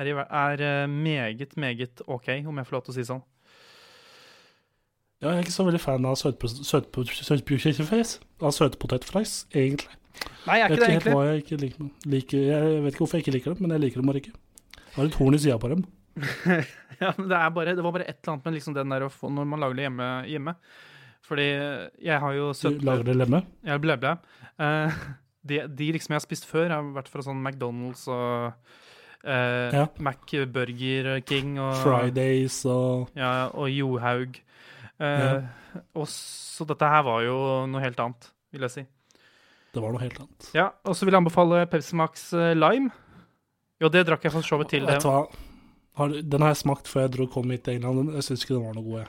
er, 0.00 0.08
er 0.24 0.62
eh, 0.64 0.86
meget, 0.88 1.52
meget 1.60 2.00
OK, 2.08 2.30
om 2.48 2.56
jeg 2.56 2.66
får 2.70 2.76
lov 2.78 2.84
til 2.86 2.94
å 2.94 2.96
si 2.96 3.04
sånn. 3.04 3.20
Ja, 5.20 5.34
jeg 5.34 5.36
er 5.36 5.44
ikke 5.44 5.52
så 5.52 5.66
veldig 5.68 5.82
fan 5.84 6.06
av 6.08 6.16
søtpotet-fries. 6.16 7.28
søtpotetfries. 7.28 8.14
Av 8.40 8.54
søtpotetfries, 8.56 9.34
egentlig. 9.52 9.99
Nei, 10.46 10.56
jeg 10.58 10.64
er 10.66 10.74
ikke 10.74 11.00
det 11.04 11.14
hva 11.14 11.24
jeg 11.28 11.42
ikke 11.44 11.58
liker. 11.60 11.88
liker. 12.14 12.44
Jeg 12.50 12.82
vet 12.84 12.94
ikke 12.94 13.04
hvorfor 13.04 13.18
jeg 13.18 13.26
ikke 13.26 13.34
liker 13.36 13.54
dem, 13.54 13.64
men 13.66 13.74
jeg 13.76 13.84
liker 13.86 14.02
dem 14.02 14.10
bare 14.10 14.22
ikke. 14.22 14.34
Jeg 14.80 14.96
har 14.96 15.08
et 15.10 15.18
horn 15.20 15.36
i 15.36 15.40
sida 15.42 15.58
på 15.62 15.72
dem. 15.74 15.88
Ja, 17.00 17.14
men 17.16 17.30
det, 17.30 17.36
er 17.38 17.52
bare, 17.56 17.72
det 17.72 17.80
var 17.80 17.94
bare 17.94 18.04
et 18.10 18.18
eller 18.18 18.34
annet 18.34 18.44
med 18.44 18.54
liksom 18.58 18.74
den 18.76 18.90
der 18.92 19.06
å 19.06 19.08
få 19.08 19.30
når 19.32 19.46
man 19.48 19.62
lager 19.62 19.78
det 19.78 19.84
hjemme. 19.86 20.08
hjemme. 20.28 20.52
Fordi 21.24 21.46
jeg 22.04 22.18
har 22.20 22.34
jo 22.36 22.50
Du 22.52 22.84
lager 22.84 23.06
det 23.08 23.14
lemme. 23.16 23.40
Ja, 23.64 23.78
ble, 23.80 23.96
ble. 24.02 24.10
Eh, 24.60 24.98
de, 25.48 25.62
de 25.78 25.88
liksom 25.96 26.12
jeg 26.12 26.20
har 26.20 26.26
spist 26.26 26.48
før, 26.50 26.68
har 26.74 26.90
vært 26.98 27.08
fra 27.08 27.24
sånn 27.24 27.40
McDonald's 27.40 28.04
og 28.12 28.50
uh, 29.24 29.72
Ja. 29.72 29.86
McBurger 29.96 31.22
King 31.24 31.56
og 31.62 31.80
Fridays 31.80 32.60
og 32.68 33.16
Ja, 33.16 33.48
og 33.48 33.72
Johaug. 33.72 34.42
Eh, 35.00 35.40
og 35.96 36.04
så 36.12 36.66
dette 36.68 36.88
her 36.92 37.04
var 37.06 37.22
jo 37.24 37.36
noe 37.70 37.80
helt 37.80 38.00
annet, 38.04 38.28
vil 38.52 38.66
jeg 38.68 38.74
si. 38.74 38.84
Det 39.74 39.82
var 39.82 39.92
noe 39.94 40.02
helt 40.02 40.18
annet. 40.18 40.48
Ja, 40.56 40.70
Og 40.84 40.96
så 40.98 41.06
vil 41.06 41.14
jeg 41.14 41.22
anbefale 41.22 41.62
Pepsi 41.70 41.94
Max 41.98 42.32
eh, 42.34 42.54
Lime. 42.58 42.90
Jo, 43.80 43.88
det 43.88 44.02
drakk 44.08 44.24
jeg 44.26 44.32
for 44.34 44.42
så 44.46 44.58
vidt 44.60 44.72
til. 44.74 44.86
Det. 44.88 44.98
Har, 45.04 46.08
den 46.22 46.42
har 46.44 46.52
jeg 46.52 46.60
smakt 46.64 46.88
før 46.90 47.06
jeg 47.06 47.12
dro 47.16 47.26
kom 47.30 47.50
hit 47.54 47.64
til 47.64 47.78
England. 47.78 48.12
Jeg 48.18 48.26
syns 48.26 48.44
ikke 48.44 48.56
den 48.58 48.66
var 48.66 48.74
noe 48.76 48.84
god. 48.86 48.98
Jeg. 49.04 49.08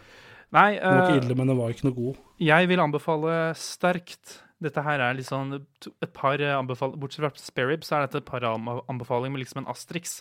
Nei, 0.51 0.70
Den 0.76 0.84
var 0.84 1.01
eh, 1.01 1.09
ikke 1.16 1.26
ille, 1.26 1.36
men 1.39 1.47
den 1.51 1.57
var 1.57 1.70
ikke 1.74 1.88
noe 1.88 1.95
god. 1.97 2.16
jeg 2.43 2.68
vil 2.68 2.82
anbefale 2.84 3.36
sterkt 3.55 4.39
Dette 4.62 4.82
her 4.86 4.99
er 5.01 5.16
liksom 5.18 5.55
et 5.57 6.12
par 6.14 6.38
anbefalinger 6.38 6.99
Bortsett 7.01 7.24
fra 7.24 7.32
sparerib, 7.41 7.82
så 7.88 7.95
er 7.97 8.03
dette 8.05 8.20
et 8.22 8.28
par 8.28 8.43
anbefalinger 8.45 9.34
med 9.34 9.41
liksom 9.41 9.64
en 9.64 9.70
asterix. 9.72 10.20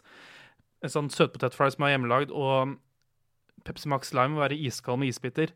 En 0.81 0.89
sånn 0.95 1.11
søtpotetfry 1.13 1.67
som 1.75 1.85
er 1.85 1.93
hjemmelagd, 1.93 2.31
og 2.33 2.79
Pepsi 3.69 3.91
Max 3.93 4.15
Lime 4.17 4.33
må 4.39 4.41
være 4.41 4.57
iskald 4.57 5.03
med 5.03 5.11
isbiter. 5.13 5.53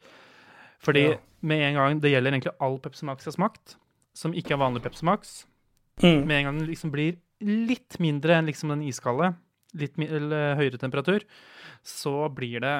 Fordi 0.84 1.06
Ja. 1.14 1.16
med 1.40 1.62
en 1.70 1.74
gang 1.78 2.00
Det 2.02 2.10
gjelder 2.12 2.32
egentlig 2.34 2.52
all 2.60 2.76
Pepsi 2.78 3.06
Max 3.08 3.24
jeg 3.24 3.32
har 3.32 3.38
smakt, 3.38 3.76
som 4.14 4.34
ikke 4.36 4.54
er 4.56 4.62
vanlig 4.62 4.82
Pepsi 4.84 5.06
Max. 5.08 5.34
Mm. 6.02 6.24
Med 6.26 6.36
en 6.38 6.44
gang 6.48 6.58
den 6.60 6.68
liksom 6.70 6.92
blir 6.94 7.16
litt 7.44 7.98
mindre 8.02 8.38
enn 8.38 8.48
liksom 8.48 8.70
den 8.72 8.82
iskalde, 8.86 9.32
litt 9.74 9.98
eller 9.98 10.54
høyere 10.58 10.78
temperatur, 10.80 11.24
så 11.82 12.28
blir 12.34 12.62
det 12.64 12.76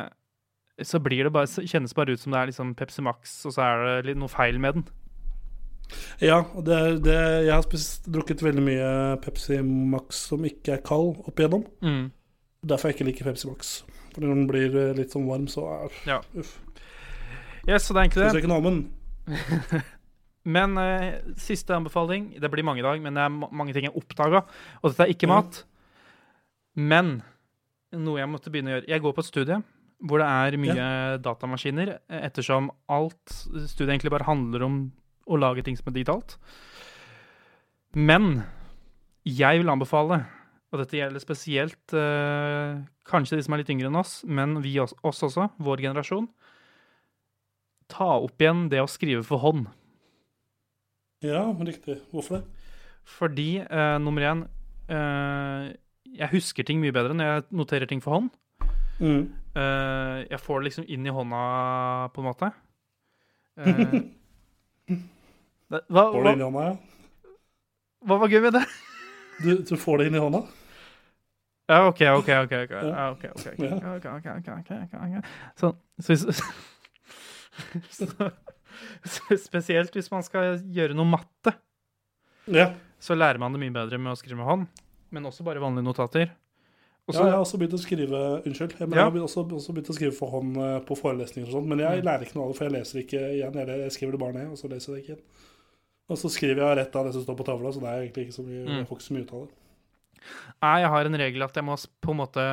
så 0.82 0.99
blir 0.99 1.22
det 1.28 1.30
bare, 1.30 1.47
kjennes 1.47 1.93
bare 1.95 2.16
ut 2.16 2.18
som 2.22 2.32
det 2.35 2.39
er 2.41 2.49
liksom 2.51 2.72
Pepsi 2.74 3.03
Max, 3.07 3.35
og 3.47 3.53
så 3.55 3.62
er 3.62 3.82
det 3.85 4.09
litt 4.09 4.18
noe 4.18 4.32
feil 4.32 4.57
med 4.59 4.74
den. 4.80 4.87
Ja, 6.18 6.41
det, 6.66 6.78
det, 7.05 7.14
jeg 7.47 7.53
har 7.55 7.62
spist, 7.62 8.09
drukket 8.11 8.43
veldig 8.43 8.64
mye 8.64 8.89
Pepsi 9.22 9.61
Max 9.62 10.24
som 10.32 10.43
ikke 10.49 10.74
er 10.78 10.82
kald 10.87 11.20
opp 11.28 11.39
igjennom. 11.39 11.62
Mm. 11.85 12.09
Derfor 12.66 12.91
jeg 12.91 12.97
ikke 12.99 13.07
liker 13.11 13.28
Pepsi 13.28 13.51
Max. 13.51 13.72
For 14.14 14.24
når 14.24 14.35
den 14.35 14.49
blir 14.51 14.74
eh, 14.80 14.93
litt 14.99 15.14
sånn 15.14 15.28
varm, 15.28 15.47
så 15.53 15.66
er 15.76 15.99
Ja. 16.09 16.18
uff. 16.35 16.57
Yes, 17.68 17.87
så 17.87 17.95
det 17.95 18.01
er 18.01 18.05
egentlig 18.09 18.24
det. 18.24 18.32
jeg 18.35 18.43
ikke 18.43 18.53
noe 18.55 18.64
den. 18.66 18.82
Men 20.45 20.77
eh, 20.77 21.21
siste 21.41 21.73
anbefaling 21.73 22.35
Det 22.41 22.51
blir 22.53 22.65
mange 22.67 22.83
i 22.83 22.85
dag, 22.85 23.01
men 23.01 23.15
det 23.17 23.23
er 23.25 23.31
ma- 23.33 23.49
mange 23.51 23.73
ting 23.73 23.85
jeg 23.89 23.95
oppdaga. 23.97 24.43
Og 24.83 24.91
dette 24.91 25.07
er 25.07 25.13
ikke 25.15 25.29
Ja. 25.29 25.35
mat. 25.41 25.63
Men 26.77 27.23
noe 27.93 28.19
jeg 28.19 28.29
måtte 28.29 28.51
begynne 28.51 28.73
å 28.73 28.75
gjøre 28.81 28.89
Jeg 28.89 29.01
går 29.01 29.15
på 29.15 29.23
et 29.25 29.31
studie 29.31 29.63
hvor 30.05 30.19
det 30.21 30.27
er 30.27 30.59
mye 30.61 31.19
datamaskiner, 31.23 31.95
eh, 32.11 32.21
ettersom 32.29 32.69
alt 32.93 33.25
studiet 33.71 33.89
egentlig 33.95 34.11
bare 34.11 34.27
handler 34.27 34.63
om 34.67 34.93
å 35.31 35.39
lage 35.39 35.63
ting 35.65 35.77
som 35.79 35.87
er 35.89 35.95
digitalt. 35.97 36.37
Men 37.95 38.45
jeg 39.25 39.63
vil 39.63 39.71
anbefale, 39.73 40.27
og 40.75 40.81
dette 40.83 40.99
gjelder 40.99 41.23
spesielt 41.23 41.95
eh, 41.97 42.83
kanskje 43.09 43.39
de 43.39 43.45
som 43.47 43.55
er 43.55 43.63
litt 43.63 43.71
yngre 43.73 43.87
enn 43.89 43.97
oss, 43.97 44.25
men 44.27 44.59
vi 44.61 44.75
oss, 44.83 44.93
oss 45.07 45.23
også, 45.23 45.47
vår 45.63 45.81
generasjon, 45.87 46.29
ta 47.89 48.11
opp 48.19 48.37
igjen 48.43 48.69
det 48.69 48.83
å 48.83 48.91
skrive 48.91 49.25
for 49.25 49.39
hånd. 49.39 49.69
Ja, 51.25 51.45
riktig. 51.64 51.97
Hvorfor 52.12 52.37
det? 52.37 52.45
Fordi, 53.05 53.49
eh, 53.64 53.99
nummer 54.01 54.22
én 54.22 54.45
eh, 54.89 55.72
Jeg 56.14 56.29
husker 56.33 56.62
ting 56.64 56.81
mye 56.81 56.93
bedre 56.93 57.14
når 57.16 57.25
jeg 57.31 57.45
noterer 57.51 57.89
ting 57.91 58.03
for 58.05 58.18
hånd. 58.18 58.31
Mm. 59.01 59.33
Eh, 59.57 60.27
jeg 60.31 60.41
får 60.41 60.61
det 60.61 60.64
liksom 60.68 60.85
inn 60.89 61.07
i 61.07 61.14
hånda, 61.14 61.41
på 62.14 62.20
en 62.22 62.29
måte. 62.29 62.51
Eh, 63.59 64.01
det, 65.72 65.81
hva, 65.95 66.11
Får 66.12 66.29
det 66.29 66.35
inn 66.37 66.45
i 66.45 66.49
hånda, 66.49 66.66
ja? 66.68 66.77
hva 68.05 68.20
var 68.20 68.29
gøy 68.29 68.43
med 68.45 68.59
det? 68.59 68.64
Du, 69.43 69.51
du 69.64 69.75
får 69.81 69.99
det 70.03 70.11
inn 70.11 70.18
i 70.20 70.22
hånda? 70.22 70.45
Ja, 71.72 71.87
OK, 71.89 72.01
OK. 72.20 72.29
ok, 72.45 72.53
ok, 72.66 72.75
Ja. 72.85 73.11
ok, 73.11 73.25
ok, 73.33 73.47
ok, 73.57 73.62
ok, 73.64 73.87
ok, 73.97 74.05
ok, 74.05 74.07
ok, 74.12 74.27
ok, 74.37 74.51
ok, 74.61 74.72
ok, 74.85 74.97
ok. 75.01 75.33
Sånn, 75.57 75.79
ok, 75.99 76.05
ok, 76.05 76.29
ok, 76.29 77.85
så 77.91 78.31
Spesielt 79.49 79.93
hvis 79.97 80.11
man 80.12 80.22
skal 80.27 80.59
gjøre 80.75 80.95
noe 80.97 81.09
matte. 81.09 81.55
Ja. 82.47 82.75
så 83.01 83.14
lærer 83.16 83.39
man 83.41 83.53
det 83.55 83.61
mye 83.62 83.72
bedre 83.72 83.97
med 84.01 84.12
å 84.12 84.16
skrive 84.20 84.37
med 84.37 84.45
hånd, 84.49 84.66
men 85.12 85.25
også 85.29 85.45
bare 85.47 85.61
vanlige 85.62 85.85
notater. 85.87 86.31
Også, 87.09 87.20
ja, 87.20 87.27
jeg 87.29 87.35
har 87.37 87.43
også 87.45 87.59
begynt 87.61 87.75
å 87.77 87.81
skrive 87.81 88.20
Unnskyld. 88.49 88.75
Jeg, 88.79 88.89
men 88.89 88.97
Ja. 88.99 89.05
jeg 89.11 89.12
har 89.12 89.27
også, 89.29 89.43
også 89.53 89.75
begynt 89.77 89.91
å 89.93 89.97
skrive 89.97 90.14
for 90.16 90.31
hånd 90.33 90.57
eh, 90.57 90.79
på 90.89 90.97
forelesninger 90.97 91.49
og 91.49 91.53
sånt. 91.59 91.66
Men 91.68 91.79
jeg 91.85 92.01
Mm. 92.01 92.05
lærer 92.09 92.22
ikke 92.25 92.35
noe 92.37 92.45
av 92.47 92.53
det, 92.53 92.57
for 92.59 92.64
jeg 92.64 92.72
leser 92.79 93.01
ikke 93.03 93.20
igjen. 93.37 93.55
Jeg, 93.61 93.66
jeg 93.85 93.93
skriver 93.93 94.12
det 94.12 94.20
bare 94.20 94.33
ned, 94.39 94.49
og 94.53 94.57
så 94.61 94.68
leser 94.72 94.89
jeg 94.89 94.97
det 94.97 95.03
ikke 95.05 95.12
igjen. 95.16 95.27
Og 96.09 96.16
så 96.20 96.29
skriver 96.33 96.61
jeg 96.64 96.77
rett 96.81 96.97
av 96.97 97.05
det 97.05 97.12
som 97.16 97.22
står 97.25 97.37
på 97.37 97.45
tavla, 97.49 97.72
så 97.72 97.81
det 97.81 97.89
er 97.93 98.01
egentlig 98.05 98.25
ikke 98.29 98.39
så 98.39 98.45
mye, 98.45 98.64
Mm. 98.64 98.77
jeg 98.81 98.87
får 98.89 98.97
ikke 98.97 99.09
så 99.09 99.14
mye 99.16 99.25
ut 99.25 99.33
av 99.35 99.41
det. 99.45 99.55
Nei, 100.62 100.81
jeg 100.81 100.89
har 100.95 101.05
en 101.05 101.20
regel 101.20 101.43
at 101.45 101.55
jeg 101.61 101.64
må 101.64 101.77
på 102.01 102.11
en 102.11 102.20
måte 102.20 102.45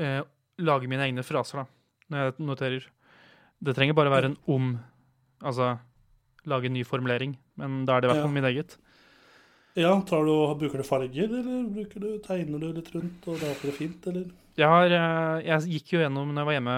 eh, 0.00 0.22
lage 0.58 0.88
mine 0.88 1.04
egne 1.04 1.24
fraser 1.24 1.60
da, 1.60 1.66
når 2.10 2.18
jeg 2.24 2.46
noterer. 2.46 2.86
Det 3.62 3.76
trenger 3.76 3.94
bare 3.94 4.10
være 4.12 4.24
en 4.32 4.36
om, 4.48 4.80
altså 5.42 5.78
lage 6.48 6.66
en 6.70 6.74
ny 6.76 6.84
formulering, 6.88 7.34
men 7.60 7.84
da 7.88 7.96
er 7.96 8.00
det 8.00 8.08
i 8.08 8.12
hvert 8.12 8.22
fall 8.24 8.30
Ja. 8.30 8.36
min 8.40 8.48
eget. 8.50 8.76
Ja, 9.78 9.92
tar 10.02 10.24
du, 10.26 10.32
Bruker 10.58 10.78
du 10.82 10.84
farger, 10.84 11.28
eller 11.30 11.68
bruker 11.70 12.00
du, 12.02 12.08
tegner 12.24 12.58
du 12.58 12.72
litt 12.74 12.88
rundt 12.94 13.26
og 13.28 13.38
lager 13.40 13.68
det 13.70 13.74
fint, 13.76 14.06
eller? 14.10 14.24
Jeg, 14.58 14.66
har, 14.66 14.90
eh, 14.90 15.42
jeg 15.46 15.70
gikk 15.76 15.92
jo 15.94 16.00
gjennom, 16.02 16.32
når 16.34 16.40
jeg 16.42 16.48
var 16.48 16.56
hjemme 16.58 16.74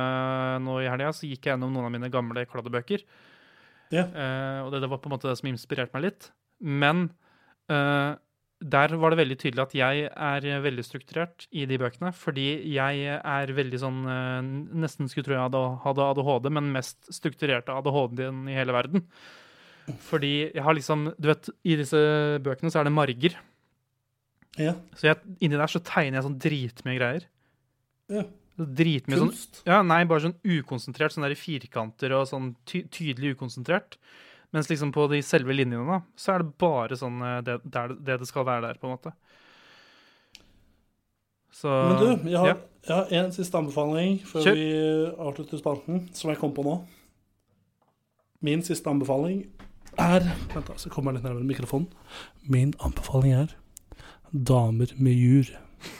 nå 0.67 0.75
i 0.83 0.91
helga, 0.91 1.09
så 1.17 1.25
gikk 1.27 1.47
jeg 1.47 1.55
gjennom 1.55 1.73
noen 1.73 1.87
av 1.89 1.95
mine 1.95 2.11
gamle 2.13 2.45
kladdebøker. 2.47 3.03
Ja. 3.91 4.05
Eh, 4.05 4.59
og 4.67 4.71
det, 4.73 4.83
det 4.85 4.91
var 4.93 4.99
på 5.03 5.09
en 5.11 5.15
måte 5.17 5.29
det 5.31 5.39
som 5.41 5.49
inspirerte 5.51 5.95
meg 5.97 6.05
litt. 6.11 6.29
Men 6.61 7.09
eh, 7.73 8.13
der 8.63 8.95
var 9.01 9.13
det 9.13 9.19
veldig 9.21 9.37
tydelig 9.41 9.63
at 9.65 9.75
jeg 9.77 10.09
er 10.09 10.65
veldig 10.65 10.85
strukturert 10.87 11.47
i 11.51 11.65
de 11.69 11.79
bøkene. 11.81 12.13
Fordi 12.17 12.47
jeg 12.73 13.19
er 13.19 13.55
veldig 13.57 13.81
sånn 13.83 14.03
eh, 14.09 14.51
Nesten 14.85 15.11
skulle 15.11 15.27
tro 15.27 15.37
jeg 15.37 15.53
hadde, 15.85 16.09
ADHD, 16.09 16.51
men 16.55 16.73
mest 16.75 17.11
strukturerte 17.13 17.75
ADHD-en 17.75 18.45
i 18.51 18.59
hele 18.59 18.77
verden. 18.77 19.07
Fordi 20.07 20.35
jeg 20.53 20.63
har 20.63 20.77
liksom 20.79 21.09
Du 21.19 21.31
vet, 21.33 21.51
i 21.67 21.79
disse 21.81 21.99
bøkene 22.45 22.71
så 22.73 22.83
er 22.83 22.89
det 22.89 22.95
marger. 22.95 23.41
Ja. 24.61 24.77
Så 24.99 25.09
jeg, 25.11 25.35
inni 25.41 25.59
der 25.59 25.71
så 25.73 25.81
tegner 25.83 26.21
jeg 26.21 26.29
sånn 26.29 26.41
dritmye 26.43 27.01
greier. 27.01 27.29
ja. 28.13 28.29
Dritmye 28.53 29.17
sånn 29.17 29.31
Kunst. 29.31 29.63
ja, 29.65 29.79
nei, 29.81 30.03
bare 30.05 30.27
sånn 30.27 30.35
ukonsentrert, 30.45 31.15
sånn 31.15 31.25
der 31.25 31.33
i 31.33 31.39
firkanter 31.41 32.13
og 32.13 32.27
sånn 32.29 32.51
ty 32.69 32.83
tydelig 32.93 33.33
ukonsentrert. 33.35 33.97
Mens 34.53 34.69
liksom 34.69 34.93
på 34.93 35.07
de 35.09 35.23
selve 35.25 35.55
linjene, 35.57 35.85
da, 35.89 36.01
så 36.19 36.35
er 36.35 36.43
det 36.43 36.55
bare 36.61 36.99
sånn 37.01 37.23
eh, 37.25 37.39
det, 37.47 37.59
det, 37.65 37.85
det 38.05 38.19
det 38.21 38.29
skal 38.29 38.45
være 38.49 38.67
der, 38.67 38.81
på 38.81 38.89
en 38.89 38.97
måte. 38.97 39.15
Så 41.53 41.69
Men 41.71 41.97
du, 42.01 42.29
jeg 42.31 42.39
har, 42.41 42.53
ja. 42.53 42.59
jeg 42.89 42.97
har 42.97 43.15
en 43.23 43.33
siste 43.35 43.59
anbefaling 43.59 44.19
før 44.29 44.47
Kjør. 44.49 44.59
vi 44.59 44.69
avslutter 45.29 45.61
spalten, 45.61 46.07
som 46.17 46.33
jeg 46.33 46.41
kom 46.41 46.55
på 46.57 46.65
nå. 46.67 46.79
Min 48.43 48.65
siste 48.67 48.91
anbefaling 48.91 49.45
er 50.01 50.25
Vent, 50.55 50.67
da, 50.67 50.77
så 50.81 50.91
kommer 50.91 51.13
jeg 51.13 51.21
litt 51.21 51.29
nærmere 51.29 51.47
mikrofonen. 51.47 51.89
Min 52.49 52.73
anbefaling 52.83 53.37
er 53.37 53.53
damer 54.33 54.95
med 54.97 55.13
jur. 55.13 55.53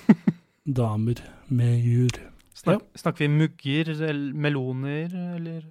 Damer 0.83 1.19
med 1.51 1.81
jur. 1.83 2.17
Snak, 2.55 2.85
Snakker 2.95 3.25
vi 3.25 3.29
mugger, 3.35 3.89
eller 3.91 4.37
meloner, 4.39 5.11
eller 5.35 5.65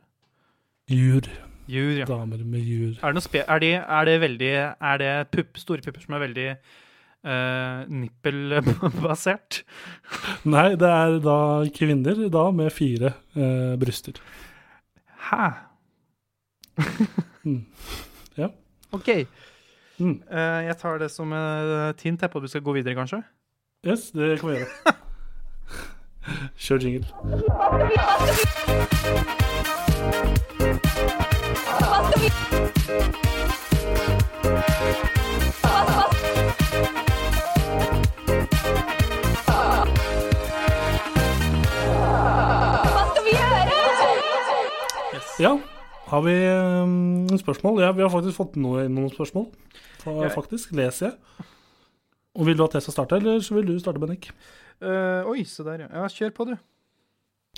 Jur. 0.92 1.30
Jur? 1.72 1.92
Ja. 2.02 2.06
Damer 2.10 2.44
med 2.44 2.62
jur. 2.68 2.94
Er 3.00 3.12
det, 3.12 3.18
noe 3.18 3.26
spe 3.26 3.44
er, 3.44 3.64
de, 3.64 3.74
er 3.80 4.08
det 4.10 4.16
veldig 4.22 4.54
Er 4.54 5.02
det 5.02 5.12
pupp, 5.34 5.60
store 5.62 5.84
pupper 5.86 6.04
som 6.04 6.18
er 6.18 6.24
veldig 6.26 6.48
uh, 7.26 7.90
nippelbasert. 7.90 9.62
Nei, 10.50 10.70
det 10.80 10.90
er 10.90 11.20
da 11.24 11.38
kvinner 11.76 12.24
da 12.34 12.46
med 12.56 12.72
fire 12.76 13.14
uh, 13.38 13.74
bryster. 13.82 14.22
Hæ? 15.30 15.46
Mm. 17.44 17.66
Ja. 18.38 18.48
OK. 18.92 19.10
Mm. 19.98 20.22
Uh, 20.30 20.62
jeg 20.68 20.78
tar 20.82 20.98
det 21.02 21.12
som 21.12 21.34
et 21.34 22.02
hint 22.02 22.22
på 22.22 22.38
at 22.38 22.44
vi 22.44 22.48
skal 22.54 22.62
gå 22.62 22.74
videre, 22.78 22.96
kanskje. 22.96 23.24
Yes, 23.88 24.12
det 24.12 24.40
kan 24.40 24.50
vi 24.50 24.56
gjøre. 24.60 24.70
Kjør 26.58 26.78
jingle. 26.78 27.06
Ja, 45.40 45.56
har 46.12 46.22
vi 46.22 46.34
um, 46.50 47.38
spørsmål? 47.40 47.82
Ja, 47.82 47.92
vi 47.92 48.02
har 48.06 48.12
faktisk 48.14 48.38
fått 48.38 48.58
noe, 48.62 48.86
noen 48.92 49.10
spørsmål. 49.14 49.48
Fa- 50.04 50.14
Ja. 50.22 50.30
Faktisk, 50.34 50.72
leser 50.78 51.12
jeg. 51.12 51.46
Og 52.36 52.46
Vil 52.48 52.58
du 52.58 52.64
at 52.64 52.74
jeg 52.74 52.82
skal 52.86 52.94
starte, 52.94 53.16
eller 53.18 53.40
så 53.44 53.54
vil 53.56 53.66
du 53.68 53.80
starte, 53.80 54.00
Bennik? 54.00 54.30
Uh, 54.82 55.28
oi, 55.30 55.44
se 55.44 55.64
der, 55.64 55.84
ja. 55.86 55.88
ja. 55.94 56.08
Kjør 56.08 56.30
på, 56.38 56.46
du. 56.52 56.56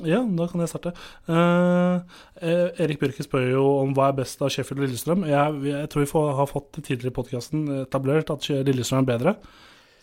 Ja, 0.01 0.23
da 0.25 0.47
kan 0.49 0.63
jeg 0.63 0.71
starte. 0.71 0.91
Eh, 1.29 1.99
eh, 2.41 2.69
Erik 2.81 2.97
Bjørke 2.97 3.21
spør 3.21 3.43
jo 3.51 3.65
om 3.83 3.91
hva 3.93 4.07
er 4.09 4.15
best 4.17 4.39
av 4.41 4.49
Sheffield 4.49 4.79
og 4.81 4.87
Lillestrøm. 4.87 5.25
Jeg, 5.29 5.59
jeg 5.69 5.89
tror 5.93 6.01
vi 6.01 6.09
får, 6.09 6.29
har 6.39 6.47
fått 6.49 6.79
tidligere 6.79 7.11
i 7.11 7.17
podkasten 7.19 7.67
etablert 7.83 8.31
at 8.33 8.47
Lillestrøm 8.65 9.03
er 9.03 9.09
bedre. 9.11 9.33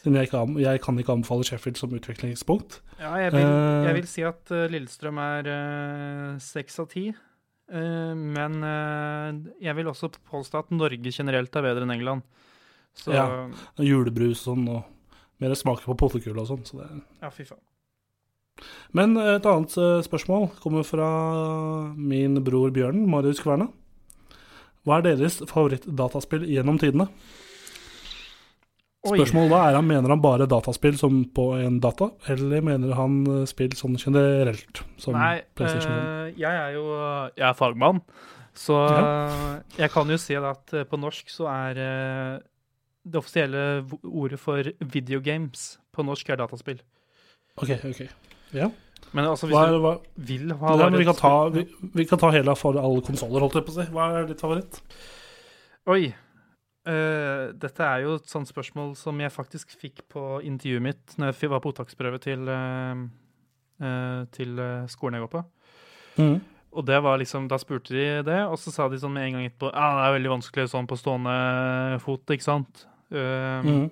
Siden 0.01 0.14
jeg, 0.20 0.30
jeg 0.62 0.80
kan 0.84 1.01
ikke 1.03 1.16
anbefale 1.16 1.45
Sheffield 1.49 1.80
som 1.80 1.97
utviklingspunkt. 1.99 2.78
Ja, 3.01 3.16
jeg 3.18 3.32
vil, 3.34 3.43
Eh. 3.43 3.88
jeg 3.88 3.97
vil 3.99 4.07
si 4.12 4.22
at 4.28 4.53
eh, 4.55 4.68
Lillestrøm 4.70 5.18
er 5.24 5.51
eh, 5.57 6.38
seks 6.38 6.78
av 6.84 6.86
ti. 6.95 7.09
Eh, 7.11 8.14
men 8.14 8.62
eh, 8.62 9.41
jeg 9.66 9.74
vil 9.80 9.91
også 9.91 10.12
påstå 10.30 10.62
at 10.62 10.70
Norge 10.70 11.11
generelt 11.18 11.51
er 11.59 11.66
bedre 11.66 11.82
enn 11.88 11.97
England. 11.99 12.22
Så 12.95 13.11
Ja. 13.12 13.26
ja, 13.26 13.82
Julebrus 13.91 14.47
og 14.47 14.55
sånn, 14.55 14.70
og 14.70 15.43
mer 15.43 15.59
smaker 15.59 15.91
på 15.91 15.99
potetgull 15.99 16.38
og 16.38 16.47
sånn. 16.47 16.62
Så 16.64 16.78
det 16.78 17.34
fy 17.34 17.43
faen. 17.51 17.59
Men 18.96 19.14
et 19.18 19.46
annet 19.46 19.76
eh, 19.78 20.00
spørsmål 20.06 20.48
kommer 20.62 20.86
fra 20.86 21.11
min 21.96 22.40
bror 22.46 22.72
Bjørnen, 22.74 23.06
Marius 23.11 23.42
Kverna. 23.44 23.68
Hva 24.88 24.98
er 24.98 25.11
deres 25.11 25.42
favorittdataspill 25.50 26.46
gjennom 26.48 26.80
tidene? 26.80 27.11
Spørsmålet 29.00 29.52
da 29.52 29.61
er 29.64 29.76
han 29.78 29.86
Mener 29.88 30.12
han 30.12 30.20
bare 30.20 30.48
dataspill 30.48 30.98
som 31.00 31.22
på 31.32 31.46
en 31.56 31.78
data, 31.80 32.11
eller 32.28 32.61
mener 32.64 32.92
han 32.98 33.22
eh, 33.24 33.46
spill 33.48 33.72
sånn 33.76 33.96
generelt? 34.00 34.82
Som 35.00 35.16
Nei, 35.16 35.40
PlayStation 35.56 35.94
5? 35.94 36.00
eh, 36.00 36.40
jeg 36.42 36.61
er 36.66 36.76
jo 36.76 36.84
jeg 37.38 37.46
er 37.48 37.56
fagmann, 37.56 38.02
så 38.56 38.76
jeg 39.78 39.92
kan 39.94 40.11
jo 40.11 40.18
si 40.20 40.36
at 40.36 40.74
eh, 40.76 40.84
på 40.88 41.00
norsk 41.00 41.32
så 41.32 41.48
er 41.48 41.80
eh, 41.80 42.34
det 43.08 43.22
offisielle 43.22 43.86
ordet 44.04 44.40
for 44.42 44.68
videogames 44.84 45.78
på 45.96 46.04
norsk 46.04 46.28
er 46.28 46.42
dataspill. 46.42 46.82
Ok, 47.56 47.72
ok. 47.88 48.04
Ja. 48.57 48.70
Men 49.11 49.26
altså, 49.26 49.48
hvis 49.48 49.57
Hva 49.57 49.66
er, 49.66 49.72
du 49.74 50.26
vil 50.28 50.53
ha 50.55 50.74
ja, 50.78 50.88
vi, 50.94 51.05
kan 51.07 51.16
ta, 51.18 51.32
vi, 51.51 51.64
vi 51.96 52.07
kan 52.07 52.20
ta 52.20 52.30
hele 52.34 52.55
for 52.59 52.78
alle 52.78 53.03
konsoller, 53.03 53.42
holdt 53.42 53.59
jeg 53.59 53.66
på 53.66 53.72
å 53.74 53.78
si. 53.80 53.86
Hva 53.94 54.11
er 54.20 54.28
ditt 54.28 54.42
favoritt? 54.42 54.78
Oi. 55.90 56.12
Uh, 56.86 57.51
dette 57.61 57.84
er 57.84 58.07
jo 58.07 58.14
et 58.16 58.30
sånt 58.30 58.48
spørsmål 58.48 58.94
som 58.96 59.18
jeg 59.20 59.34
faktisk 59.34 59.74
fikk 59.76 60.05
på 60.11 60.38
intervjuet 60.48 60.84
mitt 60.84 61.18
når 61.20 61.34
jeg 61.34 61.51
var 61.53 61.61
på 61.61 61.74
opptaksprøve 61.74 62.22
til, 62.24 62.46
uh, 62.48 63.03
uh, 63.82 64.22
til 64.32 64.62
skolen 64.92 65.18
jeg 65.18 65.26
går 65.26 65.34
på. 65.34 65.44
Mm. 66.22 66.38
Og 66.70 66.86
det 66.86 67.01
var 67.03 67.18
liksom, 67.18 67.48
Da 67.51 67.59
spurte 67.59 67.94
de 67.94 68.07
det, 68.26 68.40
og 68.46 68.55
så 68.62 68.70
sa 68.70 68.86
de 68.90 68.98
sånn 69.03 69.14
med 69.14 69.26
en 69.26 69.36
gang 69.36 69.46
etterpå 69.48 69.72
Ja, 69.72 69.86
det 69.96 70.03
er 70.05 70.16
veldig 70.20 70.32
vanskelig 70.36 70.66
sånn 70.70 70.86
på 70.90 70.98
stående 70.98 71.34
fot, 72.05 72.22
ikke 72.30 72.46
sant? 72.46 72.84
Mhm. 73.11 73.88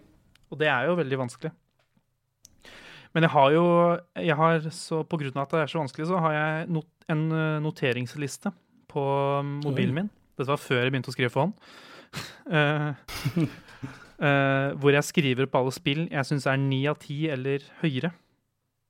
Og 0.49 0.61
det 0.61 0.69
er 0.71 0.87
jo 0.87 0.95
veldig 0.97 1.19
vanskelig. 1.19 1.51
Men 3.17 3.25
jeg 3.25 3.33
har 3.33 3.53
jo 3.55 3.65
jeg 4.21 4.37
har, 4.37 4.71
så 4.75 5.03
På 5.09 5.19
grunn 5.21 5.37
av 5.37 5.47
at 5.47 5.55
det 5.55 5.61
er 5.63 5.73
så 5.73 5.81
vanskelig, 5.81 6.09
så 6.11 6.21
har 6.23 6.35
jeg 6.37 6.71
not, 6.77 6.89
en 7.09 7.25
eh, 7.33 7.61
noteringsliste 7.65 8.53
på 8.89 9.05
mobilen 9.65 9.95
min. 9.97 10.11
Dette 10.39 10.51
var 10.51 10.61
før 10.61 10.85
jeg 10.85 10.93
begynte 10.93 11.13
å 11.13 11.17
skrive 11.17 11.33
for 11.33 11.47
hånd. 11.47 11.55
uh, 12.49 12.95
uh, 14.25 14.69
hvor 14.81 14.95
jeg 14.95 15.05
skriver 15.05 15.49
på 15.51 15.61
alle 15.61 15.75
spill 15.77 16.07
jeg 16.09 16.25
syns 16.25 16.47
er 16.49 16.61
ni 16.63 16.81
av 16.89 16.97
ti 17.03 17.27
eller 17.33 17.65
høyere. 17.83 18.13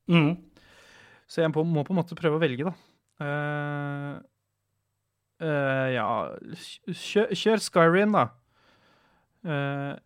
Mm. 0.09 0.37
Så 1.29 1.43
jeg 1.43 1.53
må, 1.53 1.65
må 1.67 1.85
på 1.85 1.95
en 1.95 2.01
måte 2.01 2.19
prøve 2.19 2.39
å 2.39 2.43
velge, 2.43 2.69
da. 2.69 2.75
Uh, 3.19 4.19
ja 5.39 6.07
kjør, 6.55 7.35
kjør 7.39 7.61
Skyrim, 7.63 8.15
da. 8.17 8.25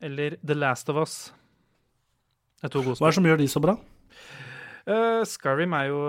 Eller 0.05 0.37
The 0.45 0.57
Last 0.57 0.91
of 0.93 0.99
Us. 1.01 1.15
Hva 2.61 2.69
er 2.69 3.01
det 3.01 3.17
som 3.17 3.27
gjør 3.27 3.41
de 3.41 3.49
så 3.49 3.63
bra? 3.65 3.75
Eh, 4.87 5.23
Skyrim 5.29 5.75
er 5.79 5.91
jo 5.91 6.01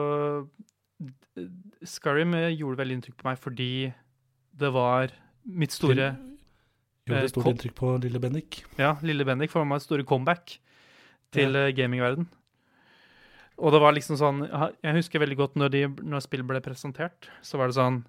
Skyrim 1.84 2.34
eh, 2.38 2.52
gjorde 2.58 2.80
veldig 2.82 3.00
inntrykk 3.00 3.18
på 3.20 3.28
meg 3.28 3.42
fordi 3.42 3.72
det 4.54 4.70
var 4.74 5.14
mitt 5.44 5.74
store 5.76 6.12
Gjorde 6.14 6.30
Eh, 7.04 7.20
det 7.20 7.34
stort 7.34 7.50
inntrykk 7.52 7.76
på 7.76 7.90
lille 8.00 8.20
Bendik. 8.24 8.62
Ja, 8.80 8.94
Lille 9.04 9.26
Bendik 9.28 9.52
får 9.52 9.66
meg 9.68 9.82
et 9.82 9.84
store 9.84 10.06
comeback 10.08 10.54
til 11.36 11.52
ja. 11.58 11.66
gamingverden. 11.76 12.30
Og 13.60 13.74
det 13.76 13.82
var 13.84 13.94
liksom 13.94 14.18
sånn 14.18 14.40
Jeg 14.48 14.96
husker 14.96 15.22
veldig 15.22 15.36
godt 15.38 15.58
når, 15.60 15.70
de, 15.74 15.82
når 16.02 16.24
spillet 16.26 16.48
ble 16.48 16.62
presentert, 16.64 17.28
så 17.46 17.60
var 17.60 17.70
det 17.70 17.76
sånn 17.78 18.06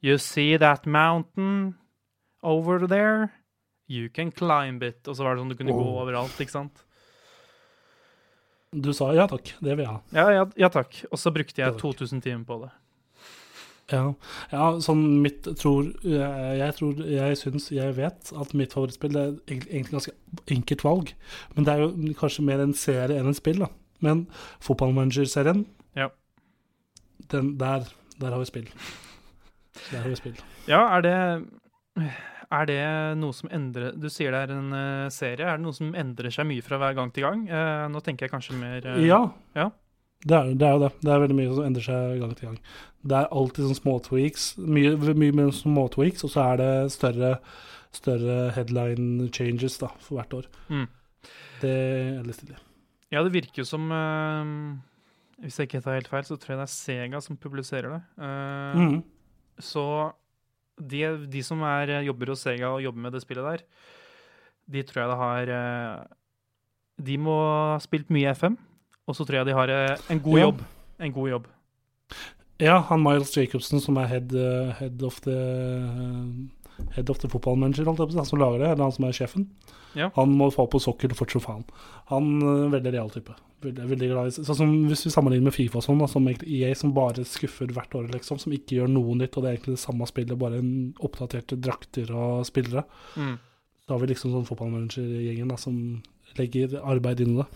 You 0.00 0.20
see 0.22 0.56
that 0.56 0.86
mountain 0.86 1.74
over 2.46 2.86
there? 2.86 3.32
You 3.90 4.08
can 4.08 4.30
climb 4.30 4.84
it. 4.86 5.02
Og 5.08 5.16
så 5.18 5.26
var 5.26 5.34
det 5.34 5.42
sånn 5.42 5.50
du 5.50 5.58
kunne 5.58 5.74
gå 5.74 5.82
Oh. 5.82 5.98
overalt, 6.04 6.38
ikke 6.38 6.54
sant? 6.54 6.84
Du 8.72 8.90
sa 8.92 9.12
ja 9.16 9.24
takk, 9.30 9.54
det 9.64 9.76
vil 9.78 9.84
jeg 9.86 9.92
ha. 9.92 10.00
Ja, 10.12 10.26
ja, 10.34 10.44
ja 10.60 10.68
takk. 10.72 11.00
Og 11.10 11.18
så 11.20 11.32
brukte 11.32 11.62
jeg 11.62 11.78
2000 11.80 12.20
timer 12.24 12.44
på 12.48 12.58
det. 12.64 12.70
Ja, 13.88 14.02
ja 14.52 14.64
sånn 14.84 15.00
mitt 15.24 15.46
tror 15.56 15.86
Jeg, 16.04 16.56
jeg 16.58 16.74
tror 16.76 16.98
Jeg 17.08 17.38
syns 17.40 17.70
jeg 17.72 17.94
vet 17.96 18.32
at 18.36 18.50
mitt 18.52 18.74
favorittspill 18.76 19.14
Det 19.14 19.22
er 19.22 19.30
egentlig 19.48 19.70
egentlig 19.72 19.94
ganske 19.94 20.12
enkelt 20.52 20.84
valg. 20.84 21.12
Men 21.54 21.64
det 21.64 21.72
er 21.72 21.84
jo 21.86 22.12
kanskje 22.18 22.44
mer 22.44 22.60
en 22.60 22.74
serie 22.76 23.16
enn 23.16 23.30
en 23.30 23.38
spill, 23.38 23.62
da. 23.64 23.70
Men 24.04 24.26
fotballmanager-serien, 24.60 25.64
Ja. 25.96 26.10
den 27.32 27.56
der, 27.58 27.88
der 28.20 28.30
har 28.30 28.38
vi 28.38 28.44
spill. 28.52 28.68
Der 29.90 30.02
har 30.04 30.08
vi 30.12 30.20
spill. 30.20 30.36
Ja, 30.68 30.84
er 30.98 31.00
det 31.08 32.12
Er 32.48 32.68
det 32.68 32.80
noe 33.20 33.36
som 33.36 33.50
endrer 33.52 33.92
Du 34.00 34.06
sier 34.12 34.32
det 34.32 34.46
er 34.46 34.54
en 34.54 34.72
eh, 34.72 35.10
serie. 35.12 35.44
Er 35.44 35.58
det 35.58 35.66
noe 35.66 35.76
som 35.76 35.92
endrer 35.98 36.32
seg 36.32 36.48
mye 36.48 36.64
fra 36.64 36.78
hver 36.80 36.96
gang 36.96 37.12
til 37.12 37.26
gang? 37.26 37.44
Eh, 37.44 37.84
nå 37.92 38.00
tenker 38.04 38.26
jeg 38.26 38.32
kanskje 38.32 38.56
mer 38.56 38.86
eh, 38.88 39.04
Ja. 39.04 39.20
ja. 39.58 39.68
Det 40.24 40.34
er, 40.34 40.54
det 40.58 40.66
er 40.66 40.72
jo 40.74 40.82
det. 40.82 40.92
Det 41.04 41.10
er 41.14 41.20
veldig 41.22 41.38
mye 41.38 41.50
som 41.54 41.66
endrer 41.68 41.84
seg 41.86 42.22
gang 42.22 42.32
til 42.38 42.48
gang. 42.48 42.60
Det 43.06 43.18
er 43.18 43.34
alltid 43.40 43.68
sånn 43.68 43.78
småtweaks. 43.78 44.46
Mye, 44.58 44.94
mye 45.14 45.36
mer 45.36 45.52
små 45.54 45.84
tweaks, 45.94 46.24
og 46.26 46.32
så 46.32 46.46
er 46.54 46.58
det 46.58 46.70
større, 46.96 47.36
større 47.94 48.38
headline 48.56 49.28
changes 49.34 49.78
da, 49.78 49.92
for 50.02 50.18
hvert 50.18 50.34
år. 50.40 50.48
Mm. 50.72 50.88
Det 51.62 51.70
er 51.70 52.26
litt 52.26 52.40
stilig. 52.40 52.58
Ja, 53.14 53.22
det 53.22 53.32
virker 53.32 53.62
jo 53.62 53.64
som 53.64 53.86
uh, 53.88 54.44
Hvis 55.40 55.56
jeg 55.58 55.70
ikke 55.70 55.80
tar 55.84 55.96
helt 55.96 56.10
feil, 56.10 56.26
så 56.26 56.36
tror 56.36 56.54
jeg 56.54 56.60
det 56.60 56.66
er 56.66 56.74
Sega 56.74 57.22
som 57.24 57.38
publiserer 57.40 57.94
det. 57.94 58.02
Uh, 58.18 58.82
mm. 58.82 58.98
Så 59.62 59.84
de, 60.78 61.02
de 61.30 61.42
som 61.44 61.62
er, 61.66 61.92
eh, 61.96 62.06
jobber 62.08 62.32
hos 62.32 62.44
Sega 62.46 62.70
og 62.72 62.82
jobber 62.84 63.04
med 63.06 63.16
det 63.16 63.22
spillet 63.24 63.46
der, 63.46 63.66
de 64.68 64.82
tror 64.84 65.02
jeg 65.02 65.10
det 65.10 65.20
har 65.22 65.52
eh, 65.58 66.06
De 67.08 67.14
må 67.22 67.36
ha 67.38 67.78
spilt 67.82 68.10
mye 68.10 68.34
FM, 68.34 68.58
og 69.06 69.16
så 69.16 69.24
tror 69.24 69.40
jeg 69.40 69.48
de 69.48 69.56
har 69.56 69.72
eh, 69.74 70.10
en 70.10 70.20
god 70.20 70.40
jobb. 70.40 70.66
En 70.98 71.14
god 71.14 71.28
jobb. 71.30 71.48
Ja, 72.58 72.80
han 72.88 73.04
Miles 73.04 73.36
Jacobsen 73.36 73.80
som 73.80 74.00
er 74.02 74.08
head, 74.10 74.32
head 74.80 75.02
of 75.06 75.20
the 75.22 75.38
Head 76.94 77.10
of 77.10 77.18
the 77.22 77.28
football 77.28 77.58
manager, 77.58 77.84
han 77.88 78.26
som 78.26 78.40
lager 78.40 78.62
det, 78.62 78.70
eller 78.72 78.86
han 78.86 78.94
som 78.94 79.06
er 79.08 79.16
sjefen. 79.16 79.48
Ja. 79.98 80.10
Han 80.14 80.34
må 80.38 80.50
få 80.54 80.66
på 80.70 80.80
sokkel 80.82 81.14
fort 81.16 81.32
som 81.32 81.42
faen. 81.42 81.64
Han 82.12 82.38
er 82.42 82.74
veldig 82.76 82.92
real 82.94 83.10
type. 83.12 83.34
Veldig, 83.64 83.88
veldig 83.90 84.08
glad 84.12 84.28
i 84.28 84.32
Sånn 84.36 84.54
som 84.54 84.74
Hvis 84.86 85.00
vi 85.08 85.10
sammenligner 85.10 85.48
med 85.48 85.54
Fifa 85.56 85.80
og 85.80 85.82
sånn, 85.82 85.98
da, 85.98 86.06
som 86.10 86.28
EA 86.30 86.68
som 86.78 86.92
bare 86.94 87.24
skuffer 87.26 87.72
hvert 87.74 87.96
år, 87.98 88.06
liksom, 88.14 88.38
som 88.38 88.54
ikke 88.54 88.76
gjør 88.78 88.92
noe 88.92 89.16
nytt, 89.18 89.34
og 89.34 89.42
det 89.42 89.50
er 89.50 89.56
egentlig 89.56 89.74
det 89.74 89.82
samme 89.82 90.06
spillet, 90.06 90.38
bare 90.38 90.60
en 90.62 90.70
oppdaterte 91.04 91.58
drakter 91.58 92.12
og 92.14 92.46
spillere. 92.46 92.84
Mm. 93.18 93.34
Da 93.88 93.96
har 93.96 94.04
vi 94.04 94.12
liksom 94.12 94.34
sånn 94.36 94.46
fotballmanager-gjengen 94.46 95.56
som 95.58 95.80
legger 96.38 96.78
arbeid 96.84 97.24
inn 97.24 97.34
i 97.34 97.42
det. 97.42 97.48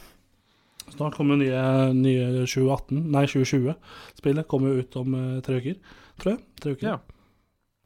Snart 0.90 1.14
kommer 1.14 1.38
jo 1.38 1.44
nye, 1.44 1.62
nye 1.94 2.46
2018, 2.48 2.98
nei 3.14 3.24
2020-spillet 3.30 4.48
kommer 4.50 4.72
jo 4.72 4.82
ut 4.82 4.96
om 4.98 5.14
eh, 5.16 5.42
tre 5.46 5.60
uker, 5.62 5.76
tror 6.18 6.34
jeg. 6.34 6.42
Tre 6.58 6.74
uker. 6.74 6.88
Ja. 6.88 7.21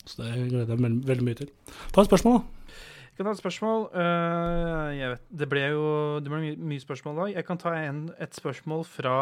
Så 0.07 0.23
det 0.23 0.33
gleder 0.51 0.71
jeg 0.77 0.83
meg 0.85 1.01
veldig, 1.09 1.25
mye 1.27 1.39
til. 1.41 1.49
Ta 1.93 2.01
et 2.05 2.09
spørsmål, 2.11 2.39
da. 2.39 2.73
Jeg 3.17 3.17
Kan 3.17 3.27
ta 3.27 3.33
et 3.33 3.41
spørsmål. 3.41 3.85
Uh, 3.97 4.89
jeg 4.99 5.11
vet, 5.15 5.23
det 5.41 5.49
ble 5.49 5.63
jo 5.73 5.85
det 6.21 6.31
ble 6.33 6.41
mye, 6.61 6.81
spørsmål 6.83 7.17
da. 7.23 7.27
Jeg 7.33 7.47
kan 7.49 7.59
ta 7.59 7.73
en, 7.89 8.03
et 8.21 8.35
spørsmål 8.37 8.85
fra 8.85 9.17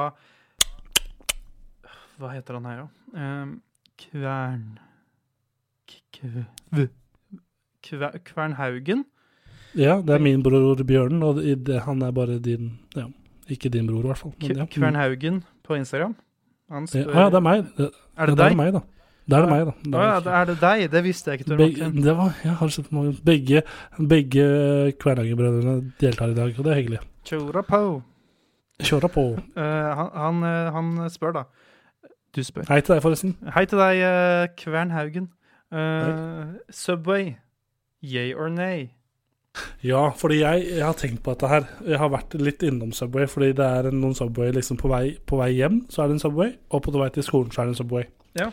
Hva 2.18 2.30
heter 2.35 2.59
han 2.59 2.66
her, 2.68 2.82
da? 2.85 2.89
Uh, 3.14 3.55
Kvern... 3.99 4.66
Kv... 6.14 6.45
Kver, 7.85 8.18
Kvernhaugen? 8.24 9.05
Ja, 9.76 9.97
det 10.03 10.14
er 10.14 10.22
min 10.22 10.43
bror 10.43 10.78
Bjørn, 10.87 11.22
og 11.26 11.41
det, 11.43 11.80
han 11.87 12.03
er 12.07 12.12
bare 12.14 12.39
din 12.43 12.72
Ja, 12.97 13.09
ikke 13.51 13.68
din 13.74 13.87
bror, 13.91 14.05
i 14.07 14.11
hvert 14.12 14.20
fall. 14.22 14.35
Men, 14.41 14.57
ja. 14.62 14.66
Kvernhaugen 14.70 15.43
på 15.66 15.74
Instagram. 15.78 16.14
Han 16.70 16.87
Ja, 16.95 17.03
spør 17.05 17.18
ja, 17.18 17.26
det 17.30 17.39
er 17.41 17.45
meg. 17.45 17.64
Det, 17.76 17.91
Er 18.16 18.26
det 18.30 18.37
det 18.37 18.45
deg? 18.45 18.53
er 18.53 18.57
meg, 18.62 18.72
da. 18.74 18.80
Det 19.25 19.37
er 19.37 19.45
det 19.47 19.51
meg, 19.51 19.62
da. 19.64 19.72
Det 19.85 20.01
er 20.01 20.09
ja, 20.11 20.16
det 20.20 20.33
er 20.39 20.49
det 20.51 20.55
deg? 20.61 20.81
Det 20.93 21.01
visste 21.05 21.31
jeg 21.31 21.41
ikke. 21.41 21.51
Tor 21.51 21.61
Begge, 21.61 21.87
det 22.05 22.16
var, 22.16 22.33
jeg 22.45 22.57
har 22.61 22.72
sett 22.75 22.91
mange 22.93 23.14
Begge, 23.25 23.62
begge 23.99 24.49
Kvernanger-brødrene 25.01 25.77
deltar 26.01 26.33
i 26.33 26.37
dag, 26.37 26.59
og 26.59 26.66
det 26.66 26.72
er 26.72 26.81
hyggelig. 26.81 27.01
Kjøra 27.25 27.62
på. 27.68 27.85
Kjøra 28.85 29.09
på. 29.14 29.25
Uh, 29.57 29.62
han, 29.62 30.11
han, 30.12 30.43
eh, 30.49 30.72
han 30.75 30.91
spør, 31.14 31.39
da. 31.39 31.45
Du 32.37 32.43
spør. 32.45 32.68
Hei 32.68 32.83
til 32.83 32.97
deg, 32.97 33.01
forresten. 33.07 33.33
Hei 33.55 33.64
til 33.70 33.81
deg, 33.81 34.03
Kvern 34.61 34.93
Kvernhaugen. 34.93 35.31
Uh, 35.72 36.61
Subway. 36.70 37.33
Yay 38.05 38.35
or 38.35 38.53
nay? 38.53 38.91
Ja, 39.85 40.11
fordi 40.18 40.43
jeg, 40.43 40.66
jeg 40.68 40.85
har 40.85 40.97
tenkt 40.99 41.22
på 41.25 41.33
dette 41.33 41.49
her. 41.49 41.66
Jeg 41.87 41.99
har 42.03 42.11
vært 42.12 42.35
litt 42.37 42.62
innom 42.66 42.93
Subway, 42.93 43.29
fordi 43.31 43.53
det 43.57 43.64
er 43.64 43.89
noen 43.95 44.16
Subway 44.18 44.53
liksom 44.53 44.77
på 44.81 44.91
vei, 44.93 45.05
på 45.25 45.39
vei 45.41 45.53
hjem, 45.55 45.85
så 45.89 46.05
er 46.05 46.11
det 46.11 46.18
en 46.18 46.25
Subway, 46.27 46.57
og 46.68 46.85
på 46.85 46.93
vei 46.99 47.09
til 47.14 47.25
skolen 47.25 47.55
så 47.55 47.62
er 47.62 47.70
det 47.70 47.77
en 47.77 47.81
Subway. 47.81 48.09
Ja. 48.37 48.51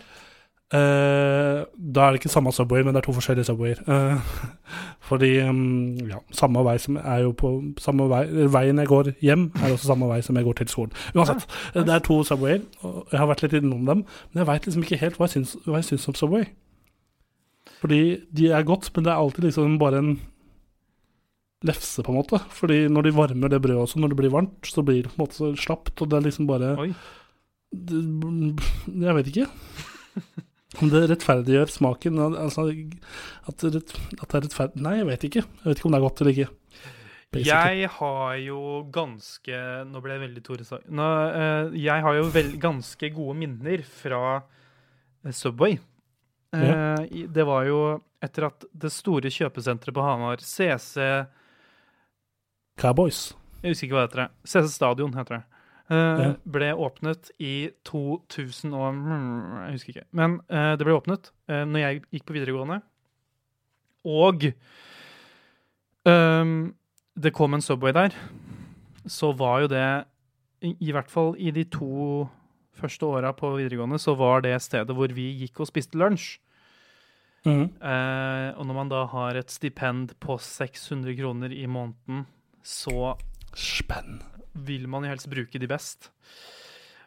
Eh, 0.72 1.63
da 1.76 2.05
er 2.05 2.13
det 2.13 2.22
ikke 2.22 2.32
samme 2.32 2.51
Subway, 2.55 2.80
men 2.80 2.95
det 2.95 3.01
er 3.01 3.05
to 3.09 3.15
forskjellige 3.17 3.49
Subwayer. 3.49 3.82
Uh, 3.91 4.22
fordi 5.09 5.34
um, 5.43 5.97
ja, 6.07 6.22
samme 6.32 6.63
vei 6.63 6.78
som 6.80 6.95
er 6.95 7.26
jo 7.26 7.34
på 7.36 7.49
samme 7.82 8.05
vei, 8.07 8.22
Veien 8.53 8.80
jeg 8.80 8.88
går 8.88 9.09
hjem, 9.19 9.49
er 9.59 9.74
også 9.74 9.89
samme 9.89 10.07
vei 10.07 10.22
som 10.24 10.38
jeg 10.39 10.47
går 10.47 10.61
til 10.61 10.69
skolen. 10.72 10.93
Uansett, 11.11 11.43
eh, 11.76 11.84
det 11.84 11.91
er 11.91 12.05
to 12.05 12.22
Subwayer, 12.24 12.61
og 12.88 13.11
jeg 13.11 13.19
har 13.19 13.28
vært 13.28 13.43
litt 13.43 13.57
innom 13.59 13.84
dem, 13.89 14.05
men 14.32 14.39
jeg 14.39 14.47
veit 14.47 14.69
liksom 14.69 14.86
ikke 14.86 14.99
helt 15.01 15.19
hva 15.19 15.28
jeg 15.28 15.34
syns, 15.34 15.57
hva 15.65 15.82
jeg 15.82 15.89
syns 15.89 16.07
om 16.07 16.15
Subway. 16.22 16.45
Fordi 17.82 18.01
de 18.32 18.47
er 18.55 18.63
godt, 18.63 18.88
men 18.95 19.03
det 19.03 19.11
er 19.11 19.19
alltid 19.19 19.49
liksom 19.49 19.76
bare 19.82 19.99
en 19.99 20.13
lefse, 21.67 21.99
på 21.99 22.13
en 22.13 22.19
måte. 22.22 22.39
Fordi 22.55 22.86
når 22.88 23.09
de 23.09 23.13
varmer 23.17 23.51
det 23.51 23.59
brødet 23.61 23.82
også, 23.89 23.99
når 23.99 24.13
det 24.13 24.19
blir 24.22 24.32
varmt, 24.32 24.72
så 24.72 24.86
blir 24.88 25.03
det 25.03 25.11
på 25.11 25.19
en 25.19 25.26
måte 25.26 25.51
slapt, 25.59 25.97
og 25.99 26.07
det 26.13 26.17
er 26.17 26.26
liksom 26.30 26.47
bare 26.47 26.78
det, 27.76 28.55
Jeg 29.01 29.15
vet 29.19 29.34
ikke. 29.34 29.49
Om 30.80 30.88
det 30.89 31.01
rettferdiggjør 31.11 31.67
smaken. 31.67 32.19
Altså, 32.32 32.63
at 33.49 33.57
det, 33.76 33.82
er 33.82 34.39
rettferdig 34.45 34.80
Nei, 34.86 34.93
jeg 35.01 35.07
vet 35.09 35.26
ikke. 35.28 35.41
Jeg 35.43 35.67
vet 35.67 35.78
ikke 35.82 35.89
om 35.89 35.91
det 35.91 35.99
er 35.99 36.05
godt 36.07 36.22
eller 36.24 36.32
ikke. 36.32 36.49
Basically. 37.32 37.82
Jeg 37.82 37.89
har 37.97 38.36
jo 38.43 38.61
ganske 38.91 39.59
Nå 39.88 40.01
ble 40.03 40.15
jeg 40.17 40.24
veldig 40.26 40.43
Tore 40.43 40.65
Sagen. 40.67 40.95
Nå, 40.99 41.09
eh, 41.32 41.76
jeg 41.80 42.03
har 42.03 42.17
jo 42.17 42.24
vel, 42.32 42.53
ganske 42.59 43.09
gode 43.15 43.36
minner 43.39 43.84
fra 43.88 44.22
eh, 45.26 45.32
Subway. 45.36 45.78
Eh, 46.55 47.03
i- 47.11 47.28
Det 47.32 47.45
var 47.47 47.63
jo 47.67 47.78
etter 48.22 48.47
at 48.49 48.65
det 48.76 48.91
store 48.91 49.32
kjøpesenteret 49.32 49.95
på 49.95 50.03
Hamar, 50.03 50.38
CC 50.43 50.99
Cowboys. 52.80 53.34
Jeg 53.61 53.72
husker 53.74 53.88
ikke 53.88 53.95
hva 53.97 54.03
det 54.07 54.11
heter. 54.11 54.30
CC 54.47 54.72
Stadion 54.74 55.13
heter 55.15 55.39
det. 55.39 55.43
Ja. 55.91 56.27
Ble 56.47 56.69
åpnet 56.79 57.33
i 57.43 57.69
2000 57.87 58.71
og 58.71 58.93
mm, 58.95 59.39
Jeg 59.65 59.73
husker 59.75 59.95
ikke. 59.95 60.05
Men 60.15 60.37
uh, 60.47 60.73
det 60.79 60.87
ble 60.87 60.95
åpnet 60.95 61.31
uh, 61.51 61.65
når 61.67 61.83
jeg 61.83 62.03
gikk 62.15 62.27
på 62.29 62.35
videregående. 62.37 62.77
Og 64.07 64.45
um, 66.07 66.53
det 67.19 67.33
kom 67.35 67.57
en 67.57 67.65
Subway 67.65 67.93
der. 67.97 68.15
Så 69.05 69.33
var 69.37 69.65
jo 69.65 69.71
det 69.71 69.87
i, 70.63 70.75
I 70.79 70.93
hvert 70.95 71.11
fall 71.11 71.35
i 71.41 71.51
de 71.51 71.65
to 71.69 72.29
første 72.81 73.05
åra 73.05 73.33
på 73.35 73.51
videregående, 73.57 73.99
så 74.01 74.15
var 74.17 74.45
det 74.45 74.55
stedet 74.63 74.95
hvor 74.95 75.11
vi 75.13 75.27
gikk 75.43 75.61
og 75.61 75.69
spiste 75.69 75.99
lunsj. 75.99 76.37
Mm. 77.45 77.73
Uh, 77.81 78.53
og 78.59 78.67
når 78.69 78.77
man 78.77 78.91
da 78.91 79.05
har 79.09 79.37
et 79.37 79.51
stipend 79.51 80.13
på 80.21 80.37
600 80.37 81.17
kroner 81.17 81.53
i 81.53 81.65
måneden, 81.65 82.27
så 82.61 83.15
Spenn. 83.51 84.21
Vil 84.54 84.88
man 84.89 85.04
jo 85.06 85.10
helst 85.14 85.30
bruke 85.32 85.60
de 85.60 85.68
best. 85.68 86.12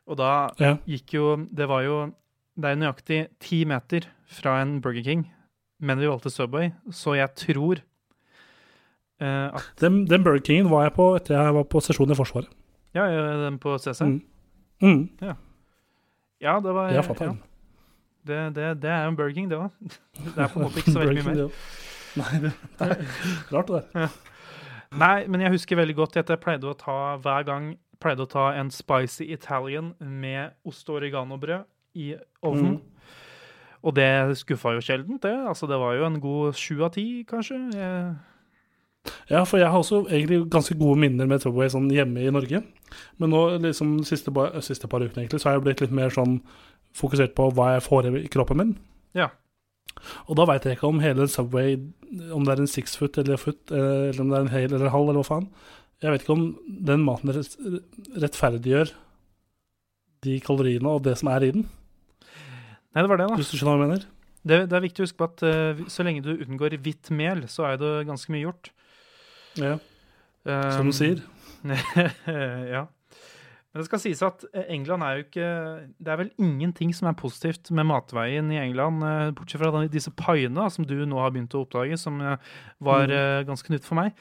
Og 0.06 0.18
da 0.20 0.50
Ja. 0.60 0.76
gikk 0.86 1.14
jo 1.14 1.36
Det 1.48 1.66
var 1.68 1.82
jo 1.82 2.12
Det 2.56 2.64
er 2.70 2.76
nøyaktig 2.76 3.28
ti 3.40 3.64
meter 3.64 4.06
fra 4.28 4.60
en 4.62 4.80
Burger 4.80 5.02
King, 5.02 5.32
men 5.80 5.98
vi 5.98 6.06
valgte 6.06 6.30
Subway, 6.30 6.70
så 6.90 7.14
jeg 7.16 7.34
tror 7.34 7.80
uh, 9.20 9.54
at 9.56 9.72
Den, 9.80 10.04
den 10.06 10.22
Burger 10.24 10.40
Kingen 10.40 10.70
var 10.70 10.82
jeg 10.84 10.92
på 10.94 11.16
etter 11.16 11.34
jeg 11.34 11.54
var 11.54 11.64
på 11.64 11.80
sesjon 11.80 12.10
i 12.10 12.14
Forsvaret. 12.14 12.48
Ja, 12.94 13.06
ja, 13.06 13.44
den 13.44 13.58
på 13.58 13.76
CC. 13.78 14.00
Mm. 14.02 14.22
Mm. 14.82 15.08
Ja, 16.40 16.60
det 16.60 16.74
var 16.74 16.90
Jeg 16.92 17.04
ja. 17.04 17.26
den. 17.26 17.42
Det, 18.26 18.54
det, 18.54 18.82
det 18.82 18.90
er 18.90 19.02
jo 19.04 19.08
en 19.08 19.16
Burger 19.16 19.34
King, 19.34 19.50
det 19.50 19.58
òg. 19.58 19.70
Det 20.34 20.38
er 20.38 20.48
på 20.48 20.60
en 20.60 20.64
måte 20.64 20.78
ikke 20.80 20.92
så 20.94 20.98
veldig 21.04 21.24
mye 21.24 21.34
mer. 21.34 21.42
Ja. 21.42 21.48
Nei, 22.14 22.38
det, 22.44 22.52
er 22.78 22.94
rart 23.52 23.66
det 23.72 23.82
der. 23.94 24.08
Nei, 24.98 25.26
men 25.26 25.42
jeg 25.42 25.54
husker 25.56 25.78
veldig 25.80 25.96
godt 25.98 26.16
at 26.20 26.30
jeg 26.30 26.42
pleide 26.42 26.70
å 26.70 26.76
ta 26.78 27.16
hver 27.22 27.46
gang 27.48 27.72
pleide 28.02 28.24
å 28.24 28.30
ta 28.30 28.50
en 28.58 28.70
spicy 28.74 29.30
Italian 29.32 29.94
med 29.98 30.54
ost 30.68 30.88
og 30.90 31.00
oreganobrød 31.00 31.64
i 32.00 32.12
ovnen. 32.44 32.78
Mm. 32.78 33.14
Og 33.84 33.96
det 33.96 34.08
skuffa 34.40 34.74
jo 34.74 34.84
sjeldent, 34.84 35.22
det. 35.22 35.34
Altså, 35.48 35.68
det 35.68 35.78
var 35.80 35.96
jo 35.98 36.06
en 36.08 36.20
god 36.20 36.56
sju 36.58 36.78
av 36.84 36.94
ti, 36.96 37.24
kanskje. 37.28 37.58
Jeg, 37.76 38.14
Ja, 39.28 39.42
for 39.44 39.60
jeg 39.60 39.68
har 39.68 39.76
også 39.76 40.06
egentlig 40.08 40.46
ganske 40.50 40.74
gode 40.80 40.96
minner 40.96 41.28
med 41.28 41.42
Tubway 41.42 41.68
sånn 41.68 41.90
hjemme 41.92 42.22
i 42.24 42.32
Norge. 42.32 42.62
Men 43.20 43.32
nå, 43.34 43.42
liksom 43.60 43.98
siste, 44.08 44.32
siste 44.64 44.88
par 44.88 45.04
ukene, 45.04 45.26
egentlig, 45.26 45.42
så 45.42 45.50
har 45.50 45.58
jeg 45.58 45.66
blitt 45.66 45.82
litt 45.84 45.92
mer 45.92 46.12
sånn 46.14 46.38
fokusert 46.96 47.34
på 47.36 47.50
hva 47.52 47.74
jeg 47.74 47.84
får 47.84 48.08
i 48.22 48.30
kroppen 48.32 48.62
min. 48.62 48.72
Ja. 49.16 49.28
Og 50.28 50.36
da 50.38 50.46
veit 50.48 50.66
jeg 50.66 50.76
ikke 50.76 50.90
om 50.90 51.00
hele 51.02 51.26
Subway, 51.30 51.78
om 52.34 52.44
det 52.44 52.54
er 52.54 52.64
en 52.64 52.70
six 52.70 52.96
foot 52.98 53.16
eller 53.20 53.40
foot, 53.40 53.60
eh, 53.72 54.10
eller 54.10 54.24
om 54.24 54.32
det 54.32 54.38
er 54.38 54.44
en 54.46 54.54
hel 54.54 54.74
eller 54.74 54.92
halv, 54.92 55.08
eller 55.10 55.22
hva 55.22 55.30
faen. 55.30 55.48
Jeg 56.04 56.12
vet 56.12 56.24
ikke 56.24 56.36
om 56.36 56.44
den 56.90 57.04
maten 57.06 57.32
rettferdiggjør 57.32 58.92
de 60.24 60.36
kaloriene 60.44 60.90
og 60.90 61.04
det 61.06 61.16
som 61.20 61.30
er 61.32 61.46
i 61.46 61.54
den, 61.56 61.66
Nei, 62.94 63.02
det 63.02 63.10
var 63.10 63.18
det, 63.18 63.26
da. 63.26 63.36
hvis 63.40 63.48
du 63.50 63.56
skjønner 63.58 63.74
hva 63.74 63.86
jeg 63.86 63.90
mener. 63.90 64.02
Det, 64.44 64.58
det 64.70 64.76
er 64.76 64.82
viktig 64.84 65.02
å 65.02 65.06
huske 65.08 65.18
på 65.18 65.26
at 65.26 65.42
uh, 65.42 65.80
så 65.90 66.04
lenge 66.06 66.22
du 66.22 66.30
unngår 66.36 66.76
hvitt 66.84 67.10
mel, 67.16 67.40
så 67.50 67.64
er 67.66 67.80
det 67.80 67.92
ganske 68.06 68.30
mye 68.30 68.44
gjort. 68.44 68.70
Ja, 69.58 69.78
som 70.44 70.84
Um, 70.84 70.90
du 70.92 70.92
sier. 70.92 71.22
ja. 72.74 72.82
Men 73.74 73.82
det 73.82 73.88
skal 73.88 73.98
sies 74.04 74.20
at 74.22 74.44
eh, 74.54 74.68
England 74.70 75.02
er 75.02 75.16
jo 75.16 75.22
ikke 75.24 75.46
Det 75.98 76.12
er 76.12 76.18
vel 76.20 76.30
ingenting 76.38 76.92
som 76.94 77.08
er 77.10 77.16
positivt 77.18 77.72
med 77.74 77.88
matveien 77.90 78.52
i 78.54 78.60
England, 78.62 79.02
eh, 79.02 79.32
bortsett 79.34 79.58
fra 79.64 79.82
disse 79.90 80.12
paiene 80.14 80.68
som 80.70 80.86
du 80.86 80.94
nå 81.02 81.18
har 81.18 81.32
begynt 81.34 81.56
å 81.58 81.64
oppdage, 81.64 81.98
som 81.98 82.20
eh, 82.22 82.36
var 82.80 83.08
Mm. 83.10 83.46
ganske 83.48 83.70
nytt 83.74 83.84
for 83.84 83.98
meg. 83.98 84.14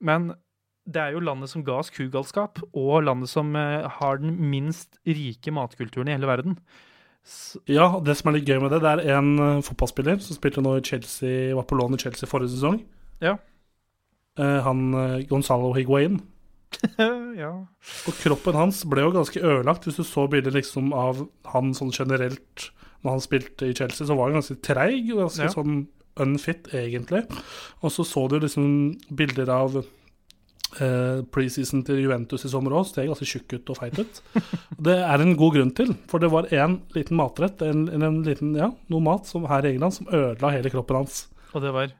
Men 0.00 0.32
det 0.86 1.02
er 1.02 1.12
jo 1.12 1.20
landet 1.20 1.50
som 1.50 1.64
ga 1.66 1.80
oss 1.80 1.90
kugalskap, 1.90 2.62
og 2.74 3.02
landet 3.04 3.28
som 3.28 3.54
har 3.54 4.16
den 4.18 4.36
minst 4.50 4.98
rike 5.06 5.50
matkulturen 5.52 6.08
i 6.08 6.14
hele 6.16 6.26
verden. 6.26 6.56
Ja, 7.66 8.00
det 8.02 8.16
som 8.16 8.30
er 8.30 8.38
litt 8.38 8.48
gøy 8.48 8.60
med 8.60 8.70
det, 8.70 8.80
det 8.82 9.06
er 9.06 9.18
en 9.18 9.62
fotballspiller 9.62 10.18
som 10.20 10.34
spilte 10.34 10.62
nå 10.62 10.76
i 10.78 10.82
Chelsea, 10.82 11.54
var 11.54 11.62
på 11.70 11.78
lån 11.78 11.94
i 11.94 11.98
Chelsea 12.02 12.26
forrige 12.26 12.50
sesong. 12.56 12.82
Ja. 13.20 13.36
Han 14.38 14.90
Gonzalo 15.28 15.72
Higuain. 15.76 16.20
ja. 17.42 17.50
Og 18.08 18.20
kroppen 18.22 18.58
hans 18.58 18.82
ble 18.88 19.04
jo 19.06 19.14
ganske 19.14 19.40
ødelagt. 19.42 19.84
Hvis 19.88 20.00
du 20.00 20.04
så 20.06 20.26
bilder 20.30 20.54
liksom 20.56 20.92
av 20.96 21.24
han 21.52 21.72
sånn 21.76 21.92
generelt 21.94 22.70
når 23.02 23.16
han 23.16 23.24
spilte 23.24 23.66
i 23.66 23.74
Chelsea, 23.74 24.06
så 24.06 24.14
var 24.14 24.30
han 24.30 24.38
ganske 24.40 24.60
treig. 24.62 25.08
Ganske 25.10 25.48
Ja. 25.48 25.54
sånn 25.54 25.86
unfit, 26.22 26.68
egentlig. 26.76 27.24
Og 27.82 27.90
så 27.90 28.04
så 28.04 28.28
du 28.28 28.38
liksom 28.38 28.66
bilder 29.16 29.48
av 29.50 29.78
eh, 29.80 31.22
preseason 31.32 31.82
til 31.84 32.02
Juventus 32.04 32.44
i 32.44 32.50
sommer 32.52 32.74
òg. 32.76 32.86
Steg 32.90 33.08
ganske 33.10 33.26
tjukk 33.28 33.56
ut 33.56 33.72
og 33.72 33.80
feit 33.80 33.98
ut. 33.98 34.20
det 34.88 34.98
er 35.00 35.24
en 35.24 35.34
god 35.40 35.56
grunn 35.56 35.72
til, 35.74 35.94
for 36.10 36.22
det 36.22 36.30
var 36.32 36.48
en 36.52 36.80
liten 36.94 37.16
matrett, 37.18 37.64
en, 37.66 37.88
en 37.88 38.22
liten, 38.26 38.54
ja, 38.58 38.70
noe 38.92 39.04
mat 39.04 39.26
som 39.28 39.48
her 39.50 39.64
i 39.66 39.74
England 39.74 39.98
som 39.98 40.06
ødela 40.12 40.52
hele 40.54 40.70
kroppen 40.72 41.02
hans. 41.02 41.26
Og 41.52 41.64
det 41.64 41.72
var 41.74 41.90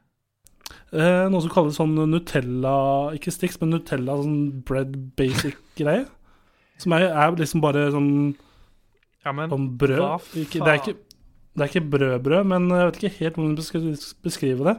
Eh, 0.92 1.26
noe 1.32 1.40
som 1.40 1.52
kalles 1.52 1.78
sånn 1.78 1.94
Nutella 1.96 2.74
Ikke 3.16 3.32
Stix, 3.32 3.56
men 3.62 3.72
Nutella 3.72 4.18
sånn 4.20 4.64
bread 4.68 4.96
basic-greie. 5.18 6.04
Som 6.82 6.96
er, 6.96 7.06
er 7.08 7.36
liksom 7.38 7.62
bare 7.62 7.86
sånn, 7.94 8.10
Ja, 9.22 9.32
men 9.36 9.52
sånn 9.52 9.68
brød. 9.78 10.26
Ikke, 10.40 10.60
det, 10.64 10.72
er 10.72 10.80
ikke, 10.80 10.94
det 11.54 11.62
er 11.62 11.70
ikke 11.70 11.90
brødbrød, 11.92 12.48
men 12.50 12.66
jeg 12.74 12.88
vet 12.88 12.98
ikke 12.98 13.16
helt 13.20 13.38
hvordan 13.38 13.54
jeg 13.60 13.68
skal 13.68 13.84
beskrive 14.26 14.66
det. 14.66 14.74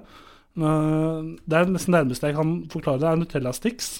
Eh, 0.59 1.29
det 1.49 1.59
er 1.59 1.71
nesten 1.71 1.95
nærmeste 1.95 2.29
jeg 2.29 2.37
kan 2.37 2.55
forklare 2.73 3.01
det, 3.01 3.09
er 3.09 3.21
Nutella 3.21 3.53
Sticks. 3.55 3.93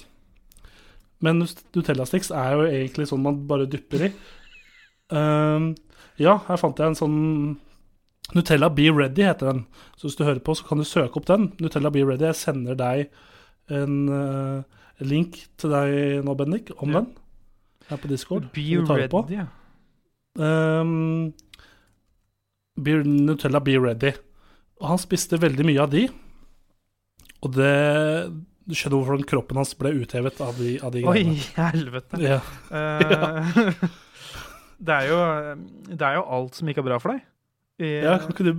Men 1.24 1.40
Nutella 1.40 2.06
Sticks 2.06 2.30
er 2.34 2.58
jo 2.58 2.68
egentlig 2.68 3.08
sånn 3.10 3.24
man 3.24 3.42
bare 3.50 3.70
dypper 3.70 4.08
i. 4.10 4.14
Eh, 5.14 5.64
ja, 6.24 6.32
her 6.46 6.56
fant 6.56 6.78
jeg 6.80 6.88
en 6.88 6.96
sånn 6.96 7.16
Nutella 8.32 8.70
Be 8.72 8.88
Ready 8.90 9.22
heter 9.28 9.50
den. 9.52 9.66
Så 9.98 10.08
hvis 10.08 10.16
du 10.16 10.24
hører 10.24 10.40
på, 10.40 10.54
så 10.56 10.64
kan 10.66 10.78
du 10.80 10.84
søke 10.88 11.18
opp 11.20 11.26
den. 11.28 11.50
Nutella 11.60 11.90
Be 11.92 12.00
Ready. 12.08 12.24
Jeg 12.30 12.38
sender 12.40 12.74
deg 12.78 13.10
en 13.74 13.98
uh, 14.08 14.62
link 15.04 15.42
til 15.60 15.70
deg 15.74 16.24
nå, 16.24 16.34
Bendik, 16.38 16.72
om 16.80 16.90
Ja. 16.94 17.00
den. 17.02 17.12
Her 17.90 18.00
på 18.00 18.08
Discord. 18.08 18.46
Be 18.56 18.64
ready. 18.80 19.36
ja. 19.36 19.44
Um, 20.40 21.34
be, 22.80 22.96
Nutella 23.04 23.60
Be 23.60 23.76
Ready. 23.78 24.14
Og 24.80 24.88
han 24.88 24.98
spiste 24.98 25.38
veldig 25.38 25.66
mye 25.68 25.82
av 25.84 25.90
de. 25.92 26.06
Og 27.44 27.52
det 27.54 27.74
Du 28.64 28.72
skjønner 28.72 29.02
hvorfor 29.04 29.26
kroppen 29.28 29.58
hans 29.60 29.74
ble 29.76 29.90
uthevet 30.00 30.38
av 30.40 30.56
de, 30.56 30.78
av 30.80 30.90
de 30.94 31.02
Oi, 31.04 31.20
greiene. 31.20 31.42
helvete. 31.58 32.16
Ja. 32.24 32.38
Uh, 32.72 33.68
det, 34.88 34.94
er 34.96 35.10
jo, 35.10 35.18
det 35.92 36.00
er 36.08 36.14
jo 36.16 36.22
alt 36.32 36.56
som 36.56 36.68
ikke 36.72 36.80
er 36.80 36.86
bra 36.88 36.96
for 37.04 37.12
deg. 37.12 37.20
I- 37.82 38.04
ja, 38.04 38.18
du, 38.38 38.52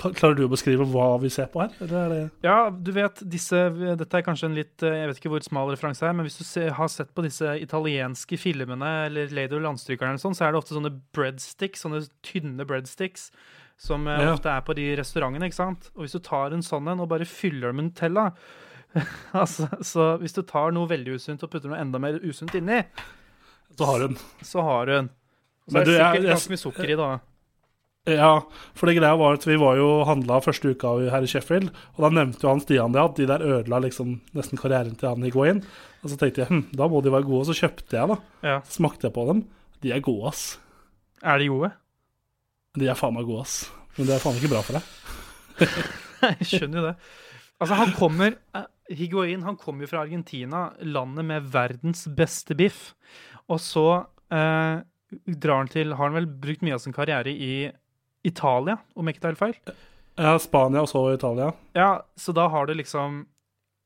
klarer 0.00 0.34
du 0.38 0.46
å 0.46 0.50
beskrive 0.52 0.86
hva 0.88 1.18
vi 1.20 1.28
ser 1.28 1.50
på 1.52 1.60
her? 1.60 1.74
Eller 1.84 1.98
er 1.98 2.08
det 2.14 2.20
Ja, 2.46 2.70
du 2.70 2.88
vet, 2.96 3.20
disse, 3.28 3.58
dette 4.00 4.16
er 4.16 4.24
kanskje 4.24 4.46
en 4.48 4.54
litt 4.56 4.80
eh, 4.82 4.94
Jeg 5.02 5.10
vet 5.10 5.18
ikke 5.20 5.32
hvor 5.34 5.44
smal 5.44 5.68
referanse 5.74 6.06
er, 6.08 6.14
men 6.16 6.24
hvis 6.24 6.38
du 6.40 6.44
se, 6.48 6.70
har 6.72 6.88
sett 6.88 7.10
på 7.12 7.24
disse 7.26 7.44
italienske 7.60 8.38
filmene 8.40 8.92
eller 9.10 9.28
Lady 9.36 9.58
og 9.58 9.66
landstrykerne 9.66 10.14
eller 10.14 10.22
sånn, 10.24 10.32
så 10.38 10.46
er 10.46 10.54
det 10.54 10.62
ofte 10.62 10.72
sånne 10.78 10.94
breadsticks, 11.12 11.84
sånne 11.84 12.00
tynne 12.24 12.64
breadsticks, 12.64 13.26
som 13.76 14.06
eh, 14.08 14.22
Ja. 14.24 14.32
ofte 14.38 14.48
er 14.48 14.64
på 14.64 14.74
de 14.78 14.86
restaurantene, 14.96 15.50
ikke 15.50 15.58
sant? 15.60 15.90
Og 15.96 16.06
hvis 16.06 16.16
du 16.16 16.20
tar 16.24 16.54
en 16.56 16.64
sånn 16.64 16.88
en 16.88 17.00
og 17.04 17.10
bare 17.12 17.28
fyller 17.28 17.68
den 17.72 17.76
med 17.82 17.90
Nutella 17.90 18.30
altså, 19.36 19.68
Så 19.84 20.06
hvis 20.20 20.32
du 20.36 20.42
tar 20.48 20.72
noe 20.72 20.88
veldig 20.88 21.18
usunt 21.20 21.42
og 21.44 21.52
putter 21.52 21.68
noe 21.72 21.80
enda 21.80 22.00
mer 22.00 22.16
usunt 22.24 22.54
inni, 22.56 22.80
Så 23.76 23.84
har 23.88 24.06
hun. 24.06 24.16
så 24.44 24.64
har 24.64 24.86
du 24.88 24.92
den. 24.96 25.10
Og 25.66 25.68
så 25.70 25.76
Men 25.76 25.82
er 25.82 25.84
det 25.84 25.92
du, 25.92 26.00
sikkert 26.00 26.30
ganske 26.32 26.52
mye 26.52 26.62
sukker 26.64 26.90
i, 26.92 26.96
da. 27.00 27.10
Ja, 28.10 28.40
for 28.74 28.90
det 28.90 28.96
greia 28.96 29.14
var 29.14 29.36
at 29.36 29.44
vi 29.46 29.54
var 29.62 29.76
jo 29.78 30.02
handla 30.08 30.40
første 30.42 30.72
uka 30.74 30.96
her 31.12 31.22
i 31.22 31.28
Sheffield, 31.30 31.68
og 31.94 32.00
da 32.02 32.08
nevnte 32.10 32.42
jo 32.42 32.50
han 32.50 32.62
Stian 32.64 32.94
det, 32.94 33.02
at 33.02 33.18
de 33.20 33.28
der 33.30 33.44
ødela 33.46 33.78
liksom 33.84 34.16
nesten 34.34 34.58
karrieren 34.58 34.96
til 34.98 35.12
han 35.12 35.22
Higuain. 35.22 35.60
Og 36.02 36.10
så 36.10 36.18
tenkte 36.18 36.42
jeg 36.42 36.50
hm, 36.50 36.64
da 36.74 36.88
må 36.90 36.98
de 37.04 37.12
være 37.14 37.28
gode, 37.28 37.44
og 37.44 37.50
så 37.52 37.54
kjøpte 37.60 37.94
jeg, 37.94 38.10
da. 38.10 38.16
Ja. 38.42 38.56
Smakte 38.66 39.06
jeg 39.06 39.14
på 39.14 39.26
dem. 39.28 39.44
De 39.86 39.92
er 39.94 40.02
gode, 40.02 40.32
ass. 40.32 40.42
Er 41.22 41.38
de 41.38 41.46
gode? 41.52 41.70
De 42.78 42.88
er 42.90 42.98
faen 42.98 43.14
meg 43.14 43.28
gode, 43.28 43.44
ass. 43.46 43.56
Men 43.94 44.08
det 44.08 44.16
er 44.16 44.24
faen 44.24 44.38
ikke 44.40 44.50
bra 44.50 44.62
for 44.66 44.78
deg. 44.78 45.68
Jeg 46.22 46.46
skjønner 46.48 46.78
jo 46.78 46.84
det. 46.86 46.94
Altså, 47.62 47.76
han 47.78 47.92
kommer 47.94 48.34
eh, 48.56 48.66
Higuain 48.94 49.42
han 49.46 49.58
kommer 49.60 49.84
jo 49.84 49.90
fra 49.92 50.04
Argentina, 50.06 50.68
landet 50.82 51.26
med 51.28 51.50
verdens 51.52 52.06
beste 52.16 52.56
biff. 52.58 52.92
Og 53.50 53.60
så 53.62 53.86
eh, 54.32 54.82
drar 55.26 55.60
han 55.60 55.70
til 55.70 55.94
Har 55.94 56.08
han 56.08 56.16
vel 56.16 56.26
brukt 56.26 56.64
mye 56.64 56.78
av 56.78 56.82
sin 56.82 56.94
karriere 56.96 57.34
i 57.34 57.52
Italia, 58.26 58.78
om 58.94 59.06
jeg 59.06 59.16
ikke 59.16 59.24
tar 59.24 59.34
helt 59.34 59.42
feil? 59.42 59.76
Ja, 60.20 60.36
Spania 60.40 60.82
og 60.84 60.90
så 60.90 61.04
Italia. 61.14 61.52
Ja, 61.76 61.92
så 62.16 62.34
da 62.36 62.46
har 62.52 62.68
du 62.68 62.74
liksom 62.76 63.22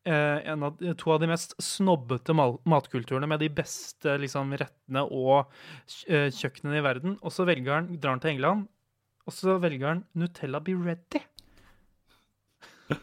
eh, 0.06 0.38
en 0.50 0.64
av, 0.66 0.80
to 0.98 1.12
av 1.14 1.20
de 1.22 1.30
mest 1.30 1.54
snobbete 1.62 2.34
matkulturene 2.36 3.28
med 3.30 3.42
de 3.44 3.50
beste 3.52 4.16
liksom, 4.22 4.54
rettene 4.58 5.04
og 5.06 5.46
eh, 6.08 6.28
kjøkkenene 6.34 6.80
i 6.80 6.84
verden. 6.86 7.16
Og 7.22 7.34
så 7.34 7.46
velger 7.48 7.78
han, 7.78 7.94
drar 8.00 8.16
han 8.16 8.24
til 8.24 8.34
England, 8.36 8.66
og 9.26 9.34
så 9.34 9.56
velger 9.62 9.92
han 9.92 10.04
Nutella 10.18 10.62
Be 10.62 10.76
Ready. 10.78 11.22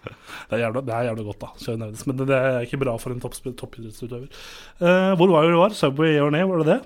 Det 0.48 0.56
er 0.56 0.62
jævla, 0.62 0.80
det 0.86 0.94
er 0.96 1.08
jævla 1.10 1.24
godt, 1.28 1.42
da. 1.42 1.74
Men 2.08 2.20
det, 2.20 2.36
er 2.36 2.64
ikke 2.64 2.78
bra 2.80 2.94
for 3.02 3.12
en 3.12 3.20
toppidrettsutøver. 3.24 4.30
Eh, 4.80 5.12
hvor 5.20 5.32
var 5.32 5.44
det 5.44 5.52
du 5.52 5.58
var? 5.60 5.76
Subway 5.76 6.20
or 6.24 6.32
ned, 6.32 6.46
var 6.48 6.62
det 6.62 6.68
det? 6.70 6.78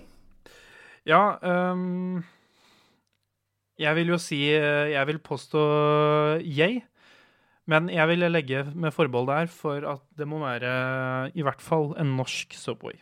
Ja, 1.08 1.22
øhm, 1.46 2.24
jeg 3.80 3.96
vil 3.96 4.08
jo 4.08 4.18
si 4.18 4.40
øh, 4.56 4.92
Jeg 4.92 5.08
vil 5.08 5.20
påstå 5.20 5.62
yay. 6.42 6.80
Men 7.68 7.90
jeg 7.90 8.08
vil 8.08 8.20
legge 8.32 8.64
med 8.76 8.92
forbehold 8.96 9.28
der 9.28 9.46
for 9.52 9.84
at 9.92 10.00
det 10.18 10.28
må 10.28 10.40
være 10.40 11.32
i 11.36 11.42
hvert 11.44 11.62
fall 11.62 11.94
en 12.00 12.16
norsk 12.18 12.54
Subway. 12.56 12.96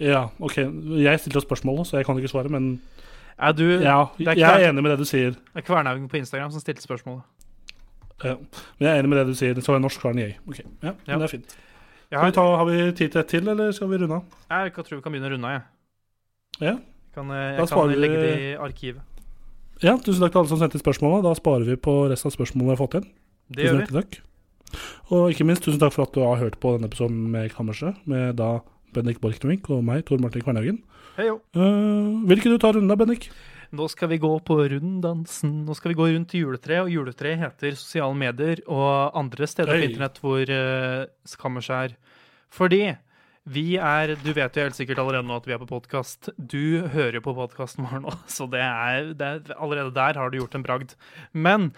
Ja, 0.00 0.26
OK. 0.40 0.56
Jeg 1.00 1.20
stilte 1.20 1.40
spørsmålet, 1.40 1.86
så 1.86 1.96
jeg 1.96 2.06
kan 2.06 2.16
ikke 2.18 2.28
svare, 2.28 2.48
men 2.52 2.82
Er 3.38 3.52
du 3.52 3.62
ja, 3.64 4.02
er 4.20 4.34
jeg 4.36 4.62
er 4.62 4.68
enig 4.68 4.82
med 4.82 4.90
det 4.92 4.98
du 4.98 5.04
sier. 5.08 5.30
Det 5.32 5.56
er 5.56 5.60
Kvernhaugen 5.66 6.08
på 6.08 6.16
Instagram 6.20 6.50
som 6.52 6.60
stilte 6.60 6.82
spørsmålet. 6.82 7.22
Ja. 8.24 8.34
Men 8.78 8.86
jeg 8.86 8.90
er 8.92 8.98
enig 9.00 9.08
med 9.08 9.18
det 9.18 9.26
du 9.26 9.34
sier. 9.34 9.54
Så 9.60 9.72
er 9.74 9.80
norsk 9.82 10.02
har 10.04 10.12
enn 10.12 10.18
jeg. 10.20 10.36
Ok, 10.48 10.58
ja, 10.82 10.92
Ja. 10.92 10.92
men 11.06 11.18
det 11.20 11.24
er 11.30 11.32
fint. 11.38 11.56
Jeg 12.12 12.18
Skal 12.18 12.20
vi 12.20 12.24
har, 12.24 12.30
ta, 12.36 12.56
har 12.56 12.64
vi 12.68 12.92
tid 12.92 13.08
til 13.08 13.20
et 13.20 13.26
til, 13.26 13.48
eller 13.48 13.72
skal 13.72 13.88
vi 13.88 13.96
runde 13.96 14.14
av? 14.14 14.24
jeg 14.50 14.72
tror 14.74 14.96
vi 14.96 15.00
kan 15.00 15.12
begynne 15.12 15.30
å 15.30 15.32
runde 15.32 15.46
av, 15.48 15.52
jeg. 15.52 15.62
Ja. 16.60 16.74
Kan, 17.14 17.28
jeg 17.32 17.56
Da 17.56 17.62
jeg 17.64 17.68
kan 17.68 17.88
vi- 17.88 17.96
legge 17.96 18.16
det 18.20 18.40
i 18.40 18.54
arkivet. 18.56 19.00
Ja, 19.82 19.96
tusen 19.98 20.22
takk 20.22 20.34
til 20.34 20.42
alle 20.42 20.50
som 20.52 20.60
sendte 20.60 20.80
spørsmålene. 20.80 21.24
Da 21.26 21.34
sparer 21.38 21.66
vi 21.68 21.78
på 21.80 21.96
resten 22.10 22.30
av 22.30 22.36
spørsmålene 22.36 22.70
vi 22.70 22.74
har 22.74 22.82
fått 22.82 22.98
inn. 23.00 23.08
Det 23.52 23.66
Tusen 23.66 23.80
gjør 23.80 23.88
vi. 23.88 23.96
takk. 24.00 24.20
Og 25.12 25.32
ikke 25.34 25.46
minst 25.48 25.64
tusen 25.66 25.80
takk 25.82 25.94
for 25.94 26.06
at 26.06 26.14
du 26.14 26.22
har 26.24 26.40
hørt 26.40 26.58
på 26.62 26.76
denne 26.76 26.88
episoden 26.88 27.26
med 27.32 27.52
Kammerset, 27.52 27.98
med 28.08 28.38
da 28.40 28.54
Bendik 28.96 29.20
Borchgrevink 29.22 29.68
og 29.72 29.82
meg, 29.84 30.04
Tor 30.08 30.20
Martin 30.22 30.44
Kvernhaugen. 30.44 30.82
Hei 31.16 31.28
jo. 31.28 31.40
Uh, 31.56 32.22
vil 32.28 32.40
ikke 32.40 32.52
du 32.52 32.60
ta 32.60 32.72
runden 32.72 32.88
da, 32.88 32.96
Bendik? 32.96 33.28
Nå 33.72 33.86
skal 33.88 34.10
vi 34.12 34.20
gå 34.20 34.30
på 34.44 34.56
runddansen. 34.68 35.62
Nå 35.66 35.76
skal 35.76 35.92
vi 35.92 35.98
gå 36.00 36.08
rundt 36.10 36.34
juletreet, 36.36 36.84
og 36.84 36.92
juletreet 36.92 37.40
heter 37.40 37.76
sosiale 37.76 38.16
medier 38.16 38.60
og 38.66 39.16
andre 39.16 39.48
steder 39.48 39.72
på 39.72 39.86
internett 39.88 40.20
hvor 40.20 40.52
uh, 40.52 41.36
Kammerset 41.40 41.78
er. 41.78 41.96
Fordi 42.52 42.82
vi 43.44 43.74
er 43.76 44.12
Du 44.22 44.28
vet 44.32 44.54
jo 44.54 44.62
helt 44.62 44.76
sikkert 44.78 45.00
allerede 45.02 45.26
nå 45.26 45.34
at 45.40 45.46
vi 45.48 45.52
er 45.52 45.58
på 45.58 45.66
podkast. 45.66 46.28
Du 46.38 46.86
hører 46.92 47.16
jo 47.18 47.22
på 47.24 47.34
podkasten 47.34 47.82
vår 47.88 48.02
nå, 48.04 48.12
så 48.36 48.46
det 48.50 48.60
er, 48.62 49.12
det 49.18 49.26
er 49.26 49.56
Allerede 49.58 49.90
der 49.96 50.14
har 50.20 50.30
du 50.30 50.38
gjort 50.38 50.54
en 50.54 50.62
bragd. 50.62 50.94
Men 51.34 51.72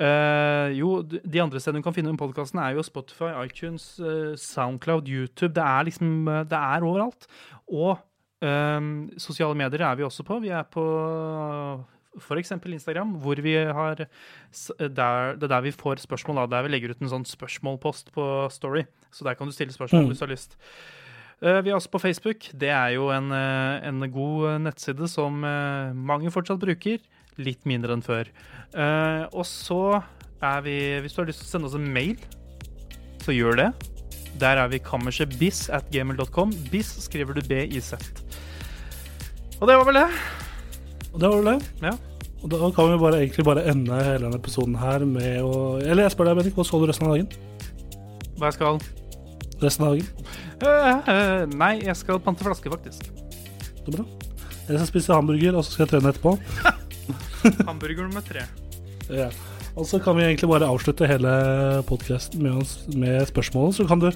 øh, 0.00 0.68
jo, 0.78 1.02
de 1.04 1.42
andre 1.42 1.60
stedene 1.60 1.82
du 1.82 1.86
kan 1.86 1.94
finne 1.96 2.08
den 2.08 2.16
podkasten, 2.20 2.58
er 2.62 2.72
jo 2.78 2.82
Spotify, 2.86 3.34
iTunes, 3.44 3.98
eh, 4.00 4.32
Soundcloud, 4.40 5.08
YouTube. 5.12 5.52
Det 5.54 5.62
er 5.64 5.84
liksom 5.90 6.28
eh, 6.28 6.44
Det 6.48 6.56
er 6.56 6.86
overalt. 6.88 7.26
Og 7.68 7.98
øh, 8.40 8.80
sosiale 9.20 9.54
medier 9.60 9.84
er 9.90 9.94
vi 10.00 10.06
også 10.08 10.24
på. 10.24 10.38
Vi 10.40 10.48
er 10.48 10.62
på 10.72 10.84
f.eks. 12.20 12.50
Instagram, 12.66 13.12
hvor 13.22 13.38
vi 13.44 13.52
har 13.54 13.94
der, 14.00 14.08
Det 14.88 14.98
er 15.44 15.52
der 15.52 15.60
vi 15.60 15.70
får 15.70 16.00
spørsmål. 16.02 16.40
Da, 16.48 16.56
der 16.56 16.62
vi 16.66 16.72
legger 16.72 16.90
ut 16.96 17.04
en 17.04 17.12
sånn 17.12 17.28
spørsmålpost 17.28 18.10
på 18.16 18.24
Story. 18.50 18.86
Så 19.12 19.24
der 19.28 19.34
kan 19.38 19.46
du 19.46 19.52
stille 19.52 19.72
spørsmål 19.76 20.02
Mm. 20.02 20.08
hvis 20.08 20.18
du 20.18 20.26
har 20.26 20.32
lyst. 20.32 20.56
Eh, 21.40 21.62
vi 21.64 21.70
er 21.72 21.76
også 21.78 21.88
på 21.94 22.02
Facebook. 22.02 22.50
Det 22.52 22.68
er 22.68 22.96
jo 22.96 23.08
en, 23.14 23.32
eh, 23.32 23.88
en 23.88 24.04
god 24.12 24.60
nettside 24.60 25.08
som 25.08 25.42
eh, 25.44 25.92
mange 25.94 26.30
fortsatt 26.30 26.60
bruker. 26.60 27.00
Litt 27.40 27.64
mindre 27.64 27.96
enn 27.96 28.04
før. 28.04 28.28
Eh, 28.74 29.24
og 29.32 29.46
så 29.48 30.02
er 30.42 30.60
vi 30.64 31.00
Hvis 31.00 31.14
du 31.14 31.22
har 31.22 31.28
lyst 31.28 31.40
til 31.40 31.48
å 31.48 31.52
sende 31.52 31.68
oss 31.68 31.78
en 31.78 31.92
mail, 31.92 32.20
så 33.24 33.32
gjør 33.32 33.56
det. 33.56 33.70
Der 34.40 34.60
er 34.60 34.68
vi 34.68 34.78
kammersetbiss 34.78 35.68
at 35.70 35.88
gmail.com. 35.90 36.52
Bis 36.70 36.92
skriver 37.08 37.34
du 37.34 37.40
B-I-Z. 37.48 37.96
Og 39.60 39.68
det 39.68 39.76
var 39.76 39.84
vel 39.84 40.00
det. 40.00 40.08
Og 41.12 41.20
det 41.20 41.28
var 41.28 41.36
vel 41.40 41.52
det. 41.54 41.72
Ja. 41.82 41.96
Og 42.42 42.48
da 42.52 42.70
kan 42.72 42.92
vi 42.92 43.00
bare, 43.00 43.20
egentlig 43.20 43.44
bare 43.44 43.66
ende 43.68 44.04
hele 44.04 44.24
denne 44.24 44.40
episoden 44.40 44.78
her 44.80 45.04
med 45.04 45.42
å 45.44 45.76
Eller 45.80 46.06
jeg 46.06 46.16
spør 46.16 46.30
deg, 46.30 46.40
Bendik, 46.40 46.56
hva 46.56 46.64
skal 46.64 46.80
du 46.80 46.88
resten 46.88 47.08
av 47.08 47.16
dagen? 47.16 47.28
Hva 48.38 48.48
jeg 48.48 48.60
skal 48.60 48.99
Resten 49.60 49.86
av 49.86 49.94
dagen? 49.94 50.08
Uh, 50.60 51.10
uh, 51.10 51.44
Nei, 51.60 51.74
jeg 51.84 51.96
skal 51.98 52.20
pante 52.24 52.46
flaske, 52.46 52.72
faktisk. 52.72 53.10
Så 53.84 53.94
bra. 53.94 54.06
Jeg 54.70 54.78
skal 54.78 54.88
spise 54.88 55.16
hamburger, 55.16 55.56
og 55.58 55.64
så 55.66 55.74
skal 55.74 55.86
jeg 55.86 55.94
trene 55.94 56.12
etterpå. 56.12 56.36
Hamburger 57.68 58.06
nummer 58.06 58.22
tre. 58.24 58.44
Ja. 59.10 59.30
Og 59.78 59.86
så 59.86 60.00
kan 60.02 60.16
vi 60.18 60.26
egentlig 60.26 60.50
bare 60.50 60.68
avslutte 60.68 61.08
hele 61.08 61.32
podkasten 61.88 62.42
med, 62.42 62.62
med 62.98 63.26
spørsmål. 63.26 63.72
Så 63.74 63.86
kan 63.88 64.02
du, 64.02 64.10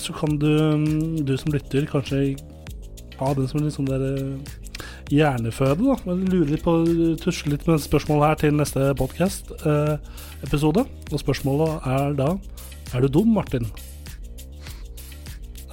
så 0.00 0.12
kan 0.16 0.36
du, 0.40 0.52
du 1.24 1.34
som 1.36 1.52
lytter, 1.54 1.88
kanskje 1.88 2.36
ha 3.20 3.32
den 3.36 3.48
som 3.48 3.64
liksom 3.64 3.88
der 3.88 4.04
eh, 4.08 4.54
hjerneføde. 5.12 5.80
da 5.80 5.96
Men 6.04 6.24
Lure 6.32 6.50
litt 6.52 6.64
på, 6.64 6.78
tusle 7.22 7.54
litt 7.54 7.66
med 7.68 7.80
spørsmål 7.84 8.24
her 8.26 8.40
til 8.40 8.56
neste 8.56 8.92
podkast-episode. 9.00 10.86
Og 11.12 11.22
spørsmålet 11.22 11.92
er 11.96 12.16
da 12.18 12.32
Er 12.94 13.00
du 13.04 13.08
dum, 13.08 13.32
Martin? 13.34 13.66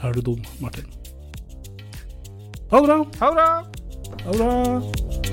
Er 0.04 0.12
du 0.12 0.22
dum, 0.22 0.42
Martin? 0.60 0.84
Ha 2.72 2.78
det 2.78 2.88
bra! 2.88 2.98
Ha 3.20 3.28
det 3.28 3.36
bra! 3.36 3.64
Ha 4.26 4.32
det 4.32 4.38
bra! 4.38 5.33